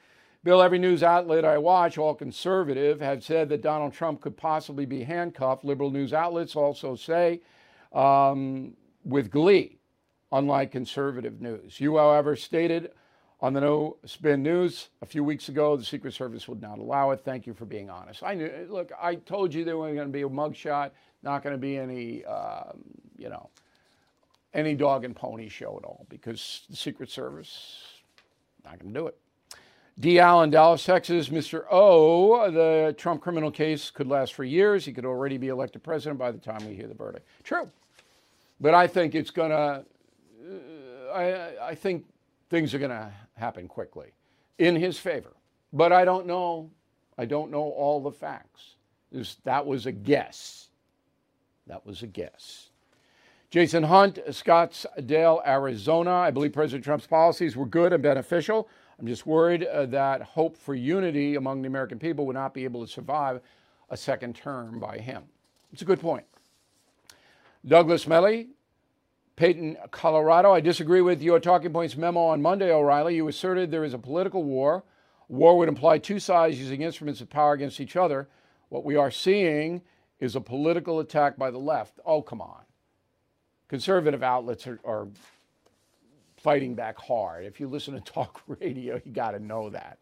Bill, 0.44 0.60
every 0.60 0.78
news 0.78 1.02
outlet 1.02 1.46
I 1.46 1.56
watch, 1.56 1.96
all 1.96 2.14
conservative, 2.14 3.00
have 3.00 3.24
said 3.24 3.48
that 3.48 3.62
Donald 3.62 3.94
Trump 3.94 4.20
could 4.20 4.36
possibly 4.36 4.84
be 4.84 5.02
handcuffed. 5.02 5.64
Liberal 5.64 5.90
news 5.90 6.12
outlets 6.12 6.54
also 6.54 6.94
say 6.94 7.40
um, 7.94 8.74
with 9.06 9.30
glee, 9.30 9.78
unlike 10.32 10.70
conservative 10.70 11.40
news. 11.40 11.80
You, 11.80 11.96
however, 11.96 12.36
stated 12.36 12.90
on 13.40 13.54
the 13.54 13.60
No 13.62 13.96
Spin 14.04 14.42
News 14.42 14.90
a 15.00 15.06
few 15.06 15.24
weeks 15.24 15.48
ago 15.48 15.78
the 15.78 15.84
Secret 15.84 16.12
Service 16.12 16.46
would 16.46 16.60
not 16.60 16.78
allow 16.78 17.10
it. 17.12 17.22
Thank 17.24 17.46
you 17.46 17.54
for 17.54 17.64
being 17.64 17.88
honest. 17.88 18.22
I 18.22 18.34
knew, 18.34 18.66
look, 18.68 18.92
I 19.00 19.14
told 19.14 19.54
you 19.54 19.64
there 19.64 19.78
wasn't 19.78 19.96
going 19.96 20.08
to 20.08 20.12
be 20.12 20.22
a 20.22 20.28
mugshot, 20.28 20.90
not 21.22 21.42
going 21.42 21.54
to 21.54 21.58
be 21.58 21.78
any, 21.78 22.22
um, 22.26 22.84
you 23.16 23.30
know, 23.30 23.48
any 24.52 24.74
dog 24.74 25.06
and 25.06 25.16
pony 25.16 25.48
show 25.48 25.78
at 25.78 25.84
all 25.84 26.04
because 26.10 26.64
the 26.68 26.76
Secret 26.76 27.10
Service 27.10 28.02
not 28.62 28.78
going 28.78 28.92
to 28.92 29.00
do 29.00 29.06
it. 29.06 29.18
D. 29.98 30.18
Allen, 30.18 30.50
Dallas, 30.50 30.84
Texas. 30.84 31.28
Mr. 31.28 31.64
O, 31.70 32.50
the 32.50 32.94
Trump 32.98 33.22
criminal 33.22 33.50
case 33.50 33.90
could 33.90 34.08
last 34.08 34.34
for 34.34 34.42
years. 34.42 34.84
He 34.84 34.92
could 34.92 35.04
already 35.04 35.38
be 35.38 35.48
elected 35.48 35.82
president 35.82 36.18
by 36.18 36.32
the 36.32 36.38
time 36.38 36.66
we 36.66 36.74
hear 36.74 36.88
the 36.88 36.94
verdict. 36.94 37.26
True. 37.44 37.70
But 38.60 38.74
I 38.74 38.86
think 38.86 39.14
it's 39.14 39.30
going 39.30 39.50
to, 39.50 39.84
uh, 40.46 41.12
I, 41.12 41.68
I 41.68 41.74
think 41.74 42.06
things 42.50 42.74
are 42.74 42.78
going 42.78 42.90
to 42.90 43.12
happen 43.36 43.68
quickly 43.68 44.12
in 44.58 44.74
his 44.74 44.98
favor. 44.98 45.32
But 45.72 45.92
I 45.92 46.04
don't 46.04 46.26
know. 46.26 46.70
I 47.16 47.24
don't 47.24 47.50
know 47.50 47.62
all 47.62 48.00
the 48.00 48.10
facts. 48.10 48.74
that 49.44 49.64
was 49.64 49.86
a 49.86 49.92
guess. 49.92 50.68
That 51.68 51.86
was 51.86 52.02
a 52.02 52.06
guess. 52.08 52.70
Jason 53.50 53.84
Hunt, 53.84 54.18
Scottsdale, 54.28 55.46
Arizona. 55.46 56.10
I 56.10 56.32
believe 56.32 56.52
President 56.52 56.84
Trump's 56.84 57.06
policies 57.06 57.56
were 57.56 57.66
good 57.66 57.92
and 57.92 58.02
beneficial. 58.02 58.68
I'm 58.98 59.06
just 59.06 59.26
worried 59.26 59.64
uh, 59.64 59.86
that 59.86 60.22
hope 60.22 60.56
for 60.56 60.74
unity 60.74 61.34
among 61.34 61.62
the 61.62 61.68
American 61.68 61.98
people 61.98 62.26
would 62.26 62.34
not 62.34 62.54
be 62.54 62.64
able 62.64 62.84
to 62.84 62.90
survive 62.90 63.40
a 63.90 63.96
second 63.96 64.36
term 64.36 64.78
by 64.78 64.98
him. 64.98 65.24
It's 65.72 65.82
a 65.82 65.84
good 65.84 66.00
point. 66.00 66.24
Douglas 67.66 68.06
Melly, 68.06 68.48
Peyton, 69.36 69.76
Colorado. 69.90 70.52
I 70.52 70.60
disagree 70.60 71.00
with 71.00 71.22
your 71.22 71.40
talking 71.40 71.72
points 71.72 71.96
memo 71.96 72.20
on 72.20 72.40
Monday, 72.40 72.72
O'Reilly. 72.72 73.16
You 73.16 73.26
asserted 73.28 73.70
there 73.70 73.84
is 73.84 73.94
a 73.94 73.98
political 73.98 74.44
war. 74.44 74.84
War 75.28 75.58
would 75.58 75.68
imply 75.68 75.98
two 75.98 76.20
sides 76.20 76.60
using 76.60 76.82
instruments 76.82 77.20
of 77.20 77.30
power 77.30 77.54
against 77.54 77.80
each 77.80 77.96
other. 77.96 78.28
What 78.68 78.84
we 78.84 78.96
are 78.96 79.10
seeing 79.10 79.82
is 80.20 80.36
a 80.36 80.40
political 80.40 81.00
attack 81.00 81.36
by 81.36 81.50
the 81.50 81.58
left. 81.58 81.98
Oh, 82.04 82.22
come 82.22 82.40
on 82.40 82.64
conservative 83.68 84.22
outlets 84.22 84.66
are, 84.66 84.78
are 84.84 85.08
fighting 86.44 86.74
back 86.74 87.00
hard. 87.00 87.46
If 87.46 87.58
you 87.58 87.66
listen 87.66 87.94
to 87.94 88.00
talk 88.12 88.42
radio, 88.46 89.00
you 89.04 89.10
got 89.10 89.32
to 89.32 89.40
know 89.40 89.70
that. 89.70 89.98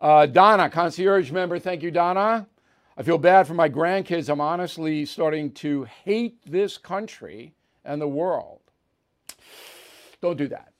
Uh, 0.00 0.26
Donna, 0.26 0.68
concierge 0.68 1.30
member, 1.30 1.58
thank 1.58 1.82
you, 1.82 1.90
Donna. 1.90 2.46
I 2.96 3.02
feel 3.02 3.18
bad 3.18 3.46
for 3.46 3.54
my 3.54 3.68
grandkids. 3.68 4.28
I'm 4.28 4.40
honestly 4.40 5.04
starting 5.04 5.52
to 5.52 5.84
hate 5.84 6.38
this 6.50 6.78
country 6.78 7.52
and 7.84 8.00
the 8.00 8.08
world. 8.08 8.60
Don't 10.22 10.38
do 10.38 10.48
that. 10.48 10.72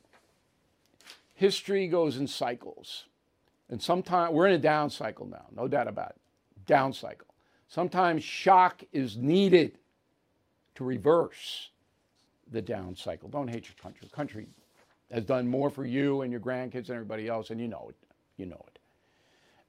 History 1.34 1.86
goes 1.86 2.16
in 2.16 2.26
cycles. 2.26 3.04
And 3.68 3.82
sometimes 3.82 4.32
we're 4.32 4.46
in 4.46 4.54
a 4.54 4.58
down 4.58 4.90
cycle 4.90 5.26
now, 5.26 5.46
no 5.54 5.68
doubt 5.68 5.88
about 5.88 6.10
it. 6.10 6.20
Down 6.66 6.92
cycle. 6.92 7.28
Sometimes 7.68 8.22
shock 8.22 8.82
is 8.92 9.16
needed 9.16 9.78
to 10.76 10.84
reverse 10.84 11.70
the 12.55 12.62
down 12.62 12.96
cycle. 12.96 13.28
Don't 13.28 13.48
hate 13.48 13.66
your 13.66 13.76
country. 13.80 14.00
Your 14.02 14.16
country 14.16 14.46
has 15.11 15.24
done 15.24 15.46
more 15.46 15.68
for 15.70 15.84
you 15.84 16.22
and 16.22 16.32
your 16.32 16.40
grandkids 16.40 16.88
and 16.88 16.90
everybody 16.90 17.28
else, 17.28 17.50
and 17.50 17.61
you 17.61 17.68
know 17.68 17.86
it. 17.90 17.96
You 18.36 18.46
know 18.46 18.64
it. 18.66 18.78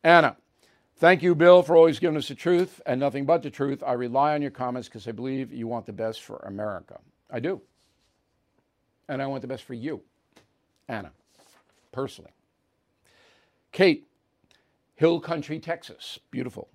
Anna, 0.03 0.37
thank 0.97 1.21
you, 1.21 1.35
Bill, 1.35 1.61
for 1.61 1.75
always 1.75 1.99
giving 1.99 2.17
us 2.17 2.27
the 2.27 2.35
truth 2.35 2.81
and 2.85 2.99
nothing 2.99 3.25
but 3.25 3.43
the 3.43 3.49
truth. 3.49 3.83
I 3.85 3.93
rely 3.93 4.33
on 4.33 4.41
your 4.41 4.51
comments 4.51 4.87
because 4.87 5.07
I 5.07 5.11
believe 5.11 5.51
you 5.51 5.67
want 5.67 5.85
the 5.85 5.93
best 5.93 6.21
for 6.23 6.37
America. 6.45 6.99
I 7.29 7.39
do. 7.39 7.61
And 9.09 9.21
I 9.21 9.27
want 9.27 9.41
the 9.41 9.47
best 9.47 9.63
for 9.63 9.73
you, 9.73 10.01
Anna, 10.87 11.11
personally. 11.91 12.31
Kate, 13.71 14.07
Hill 14.95 15.19
Country, 15.19 15.59
Texas. 15.59 16.19
Beautiful. 16.31 16.69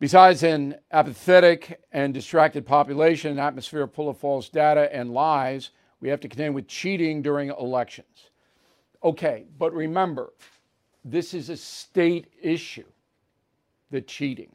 Besides 0.00 0.44
an 0.44 0.76
apathetic 0.92 1.80
and 1.90 2.14
distracted 2.14 2.64
population, 2.64 3.32
an 3.32 3.38
atmosphere 3.40 3.86
full 3.88 4.08
of 4.08 4.16
false 4.16 4.48
data 4.48 4.94
and 4.94 5.12
lies, 5.12 5.70
we 6.00 6.08
have 6.08 6.20
to 6.20 6.28
contend 6.28 6.54
with 6.54 6.68
cheating 6.68 7.20
during 7.20 7.48
elections. 7.48 8.30
Okay, 9.02 9.46
but 9.58 9.72
remember, 9.72 10.32
this 11.04 11.34
is 11.34 11.50
a 11.50 11.56
state 11.56 12.28
issue, 12.40 12.84
the 13.90 14.00
cheating. 14.00 14.54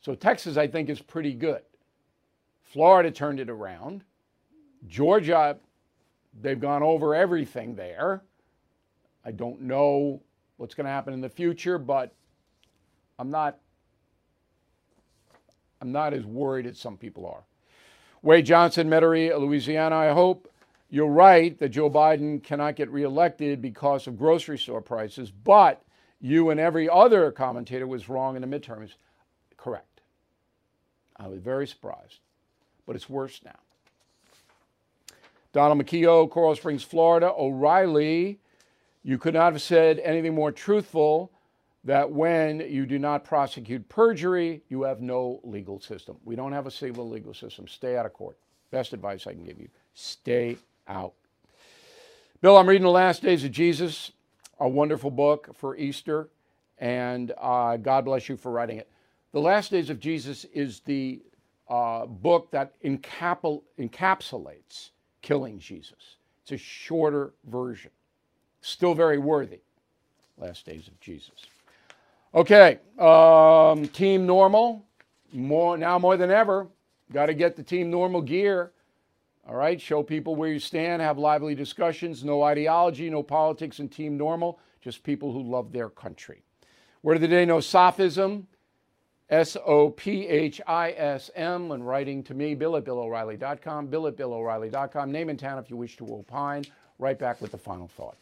So 0.00 0.14
Texas, 0.14 0.56
I 0.56 0.68
think, 0.68 0.88
is 0.88 1.00
pretty 1.00 1.32
good. 1.32 1.62
Florida 2.62 3.10
turned 3.10 3.40
it 3.40 3.50
around. 3.50 4.04
Georgia, 4.86 5.58
they've 6.40 6.58
gone 6.60 6.82
over 6.82 7.14
everything 7.14 7.74
there. 7.74 8.22
I 9.24 9.32
don't 9.32 9.60
know 9.60 10.22
what's 10.56 10.74
going 10.74 10.86
to 10.86 10.90
happen 10.90 11.14
in 11.14 11.20
the 11.20 11.28
future, 11.28 11.78
but 11.78 12.14
I'm 13.18 13.30
not 13.30 13.58
I'm 15.82 15.90
not 15.90 16.14
as 16.14 16.24
worried 16.24 16.66
as 16.66 16.78
some 16.78 16.96
people 16.96 17.26
are. 17.26 17.42
Wade 18.22 18.46
Johnson, 18.46 18.88
Metairie, 18.88 19.36
Louisiana. 19.36 19.96
I 19.96 20.12
hope 20.12 20.48
you're 20.88 21.08
right 21.08 21.58
that 21.58 21.70
Joe 21.70 21.90
Biden 21.90 22.40
cannot 22.40 22.76
get 22.76 22.88
reelected 22.88 23.60
because 23.60 24.06
of 24.06 24.16
grocery 24.16 24.58
store 24.58 24.80
prices, 24.80 25.32
but 25.32 25.82
you 26.20 26.50
and 26.50 26.60
every 26.60 26.88
other 26.88 27.32
commentator 27.32 27.88
was 27.88 28.08
wrong 28.08 28.36
in 28.36 28.48
the 28.48 28.58
midterms. 28.58 28.90
Correct. 29.56 30.02
I 31.16 31.26
was 31.26 31.40
very 31.40 31.66
surprised, 31.66 32.20
but 32.86 32.94
it's 32.94 33.10
worse 33.10 33.40
now. 33.44 33.58
Donald 35.52 35.84
McKeo, 35.84 36.30
Coral 36.30 36.54
Springs, 36.54 36.84
Florida. 36.84 37.32
O'Reilly, 37.36 38.38
you 39.02 39.18
could 39.18 39.34
not 39.34 39.52
have 39.52 39.62
said 39.62 39.98
anything 39.98 40.32
more 40.32 40.52
truthful 40.52 41.32
that 41.84 42.10
when 42.10 42.60
you 42.60 42.86
do 42.86 42.98
not 42.98 43.24
prosecute 43.24 43.88
perjury, 43.88 44.62
you 44.68 44.82
have 44.82 45.00
no 45.00 45.40
legal 45.42 45.80
system. 45.80 46.16
We 46.24 46.36
don't 46.36 46.52
have 46.52 46.66
a 46.66 46.70
civil 46.70 47.08
legal 47.08 47.34
system. 47.34 47.66
Stay 47.66 47.96
out 47.96 48.06
of 48.06 48.12
court. 48.12 48.38
Best 48.70 48.92
advice 48.92 49.26
I 49.26 49.32
can 49.32 49.44
give 49.44 49.58
you 49.58 49.68
stay 49.94 50.56
out. 50.88 51.12
Bill, 52.40 52.56
I'm 52.56 52.68
reading 52.68 52.84
The 52.84 52.90
Last 52.90 53.22
Days 53.22 53.44
of 53.44 53.52
Jesus, 53.52 54.12
a 54.58 54.68
wonderful 54.68 55.10
book 55.10 55.54
for 55.54 55.76
Easter, 55.76 56.28
and 56.78 57.32
uh, 57.38 57.76
God 57.76 58.04
bless 58.04 58.28
you 58.28 58.36
for 58.36 58.50
writing 58.50 58.78
it. 58.78 58.90
The 59.32 59.40
Last 59.40 59.70
Days 59.70 59.90
of 59.90 60.00
Jesus 60.00 60.44
is 60.52 60.80
the 60.80 61.20
uh, 61.68 62.06
book 62.06 62.50
that 62.50 62.80
encapul- 62.82 63.62
encapsulates 63.78 64.90
killing 65.20 65.58
Jesus. 65.58 66.16
It's 66.42 66.52
a 66.52 66.56
shorter 66.56 67.32
version, 67.44 67.92
still 68.60 68.94
very 68.94 69.18
worthy. 69.18 69.60
Last 70.36 70.66
Days 70.66 70.88
of 70.88 70.98
Jesus. 71.00 71.46
Okay, 72.34 72.78
um, 72.98 73.86
team 73.88 74.24
normal, 74.24 74.86
more 75.34 75.76
now 75.76 75.98
more 75.98 76.16
than 76.16 76.30
ever. 76.30 76.66
Got 77.12 77.26
to 77.26 77.34
get 77.34 77.56
the 77.56 77.62
team 77.62 77.90
normal 77.90 78.22
gear. 78.22 78.72
All 79.46 79.54
right, 79.54 79.78
show 79.78 80.02
people 80.02 80.34
where 80.34 80.48
you 80.48 80.58
stand, 80.58 81.02
have 81.02 81.18
lively 81.18 81.54
discussions, 81.54 82.24
no 82.24 82.42
ideology, 82.42 83.10
no 83.10 83.22
politics 83.22 83.80
in 83.80 83.88
team 83.88 84.16
normal, 84.16 84.60
just 84.80 85.02
people 85.02 85.30
who 85.32 85.42
love 85.42 85.72
their 85.72 85.90
country. 85.90 86.42
Word 87.02 87.16
of 87.16 87.20
the 87.20 87.28
day, 87.28 87.44
no 87.44 87.60
sophism, 87.60 88.46
S 89.28 89.56
O 89.66 89.90
P 89.90 90.26
H 90.26 90.60
I 90.66 90.92
S 90.92 91.30
M, 91.34 91.68
when 91.68 91.82
writing 91.82 92.22
to 92.22 92.34
me, 92.34 92.54
bill 92.54 92.76
at 92.76 92.84
BillOReilly.com, 92.84 93.88
bill 93.88 94.06
at 94.06 94.16
BillOReilly.com. 94.16 95.12
Name 95.12 95.28
and 95.28 95.38
town 95.38 95.58
if 95.58 95.68
you 95.68 95.76
wish 95.76 95.96
to 95.98 96.06
opine. 96.06 96.64
Right 96.98 97.18
back 97.18 97.42
with 97.42 97.50
the 97.50 97.58
final 97.58 97.88
thought. 97.88 98.16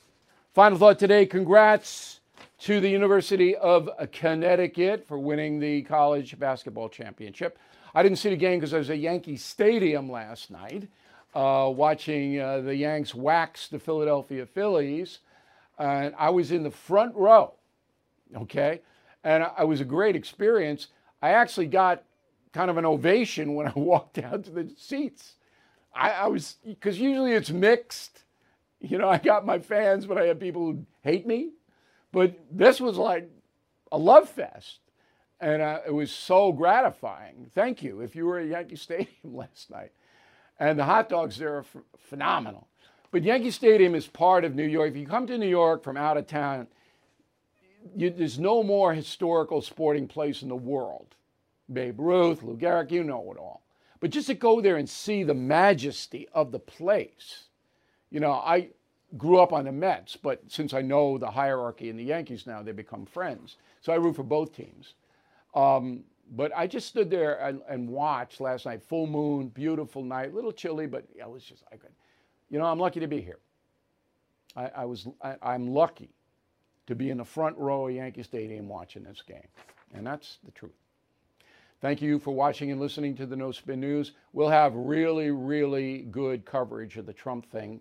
Final 0.54 0.78
thought 0.78 0.98
today 0.98 1.26
congrats 1.26 2.19
to 2.60 2.80
the 2.80 2.88
University 2.88 3.56
of 3.56 3.88
Connecticut 4.12 5.06
for 5.06 5.18
winning 5.18 5.58
the 5.58 5.82
college 5.82 6.38
basketball 6.38 6.88
championship. 6.88 7.58
I 7.94 8.02
didn't 8.02 8.18
see 8.18 8.30
the 8.30 8.36
game 8.36 8.60
because 8.60 8.74
I 8.74 8.78
was 8.78 8.90
at 8.90 8.98
Yankee 8.98 9.36
Stadium 9.36 10.10
last 10.10 10.50
night 10.50 10.88
uh, 11.34 11.70
watching 11.74 12.38
uh, 12.38 12.60
the 12.60 12.74
Yanks 12.74 13.14
wax 13.14 13.68
the 13.68 13.78
Philadelphia 13.78 14.46
Phillies. 14.46 15.20
And 15.78 16.14
I 16.18 16.30
was 16.30 16.52
in 16.52 16.62
the 16.62 16.70
front 16.70 17.14
row, 17.14 17.54
okay? 18.36 18.82
And 19.24 19.46
it 19.58 19.66
was 19.66 19.80
a 19.80 19.84
great 19.84 20.14
experience. 20.14 20.88
I 21.22 21.30
actually 21.30 21.66
got 21.66 22.02
kind 22.52 22.70
of 22.70 22.76
an 22.76 22.84
ovation 22.84 23.54
when 23.54 23.68
I 23.68 23.72
walked 23.76 24.14
down 24.14 24.42
to 24.42 24.50
the 24.50 24.70
seats. 24.76 25.34
I, 25.94 26.10
I 26.10 26.26
was, 26.26 26.56
because 26.64 27.00
usually 27.00 27.32
it's 27.32 27.50
mixed. 27.50 28.24
You 28.80 28.98
know, 28.98 29.08
I 29.08 29.18
got 29.18 29.44
my 29.44 29.58
fans, 29.58 30.06
but 30.06 30.18
I 30.18 30.26
have 30.26 30.40
people 30.40 30.66
who 30.66 30.86
hate 31.02 31.26
me 31.26 31.50
but 32.12 32.38
this 32.50 32.80
was 32.80 32.96
like 32.96 33.30
a 33.92 33.98
love 33.98 34.28
fest. 34.28 34.80
And 35.40 35.62
uh, 35.62 35.80
it 35.86 35.92
was 35.92 36.10
so 36.10 36.52
gratifying. 36.52 37.50
Thank 37.54 37.82
you. 37.82 38.00
If 38.02 38.14
you 38.14 38.26
were 38.26 38.38
at 38.38 38.48
Yankee 38.48 38.76
Stadium 38.76 39.34
last 39.34 39.70
night, 39.70 39.92
and 40.58 40.78
the 40.78 40.84
hot 40.84 41.08
dogs 41.08 41.38
there 41.38 41.56
are 41.56 41.64
phenomenal. 41.96 42.68
But 43.10 43.24
Yankee 43.24 43.50
Stadium 43.50 43.94
is 43.94 44.06
part 44.06 44.44
of 44.44 44.54
New 44.54 44.66
York. 44.66 44.90
If 44.90 44.96
you 44.96 45.06
come 45.06 45.26
to 45.26 45.38
New 45.38 45.48
York 45.48 45.82
from 45.82 45.96
out 45.96 46.16
of 46.16 46.26
town, 46.26 46.68
you, 47.96 48.10
there's 48.10 48.38
no 48.38 48.62
more 48.62 48.92
historical 48.92 49.62
sporting 49.62 50.06
place 50.06 50.42
in 50.42 50.48
the 50.48 50.56
world. 50.56 51.16
Babe 51.72 51.98
Ruth, 51.98 52.42
Lou 52.42 52.56
Gehrig, 52.56 52.90
you 52.90 53.02
know 53.02 53.32
it 53.32 53.38
all. 53.38 53.62
But 54.00 54.10
just 54.10 54.28
to 54.28 54.34
go 54.34 54.60
there 54.60 54.76
and 54.76 54.88
see 54.88 55.24
the 55.24 55.34
majesty 55.34 56.28
of 56.32 56.52
the 56.52 56.58
place, 56.58 57.44
you 58.10 58.20
know, 58.20 58.32
I 58.32 58.70
grew 59.16 59.38
up 59.38 59.52
on 59.52 59.64
the 59.64 59.72
Mets, 59.72 60.16
but 60.16 60.42
since 60.48 60.72
I 60.74 60.82
know 60.82 61.18
the 61.18 61.30
hierarchy 61.30 61.88
in 61.88 61.96
the 61.96 62.04
Yankees 62.04 62.46
now, 62.46 62.62
they 62.62 62.72
become 62.72 63.06
friends. 63.06 63.56
So 63.80 63.92
I 63.92 63.96
root 63.96 64.16
for 64.16 64.22
both 64.22 64.54
teams. 64.54 64.94
Um, 65.54 66.04
but 66.32 66.52
I 66.56 66.66
just 66.66 66.86
stood 66.86 67.10
there 67.10 67.40
and, 67.44 67.60
and, 67.68 67.88
watched 67.88 68.40
last 68.40 68.66
night. 68.66 68.82
Full 68.84 69.08
moon, 69.08 69.48
beautiful 69.48 70.04
night, 70.04 70.30
a 70.30 70.34
little 70.34 70.52
chilly, 70.52 70.86
but 70.86 71.04
it 71.16 71.28
was 71.28 71.42
just 71.42 71.64
I 71.72 71.76
could, 71.76 71.90
you 72.50 72.58
know, 72.58 72.66
I'm 72.66 72.78
lucky 72.78 73.00
to 73.00 73.08
be 73.08 73.20
here. 73.20 73.38
I, 74.54 74.70
I 74.76 74.84
was 74.84 75.08
I, 75.22 75.34
I'm 75.42 75.74
lucky 75.74 76.10
to 76.86 76.94
be 76.94 77.10
in 77.10 77.18
the 77.18 77.24
front 77.24 77.56
row 77.58 77.88
of 77.88 77.94
Yankee 77.94 78.22
Stadium 78.22 78.68
watching 78.68 79.02
this 79.02 79.22
game, 79.26 79.48
and 79.92 80.06
that's 80.06 80.38
the 80.44 80.52
truth. 80.52 80.70
Thank 81.80 82.00
you 82.00 82.18
for 82.18 82.32
watching 82.32 82.70
and 82.70 82.80
listening 82.80 83.16
to 83.16 83.26
the 83.26 83.36
No 83.36 83.50
Spin 83.50 83.80
News. 83.80 84.12
We'll 84.32 84.50
have 84.50 84.74
really, 84.74 85.30
really 85.30 86.02
good 86.10 86.44
coverage 86.44 86.96
of 86.96 87.06
the 87.06 87.12
Trump 87.12 87.50
thing 87.50 87.80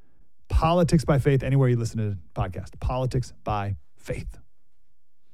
Politics 0.51 1.05
by 1.05 1.17
faith, 1.17 1.43
anywhere 1.43 1.69
you 1.69 1.77
listen 1.77 1.97
to 1.97 2.09
the 2.11 2.17
podcast. 2.35 2.79
Politics 2.79 3.33
by 3.43 3.77
faith. 3.97 4.40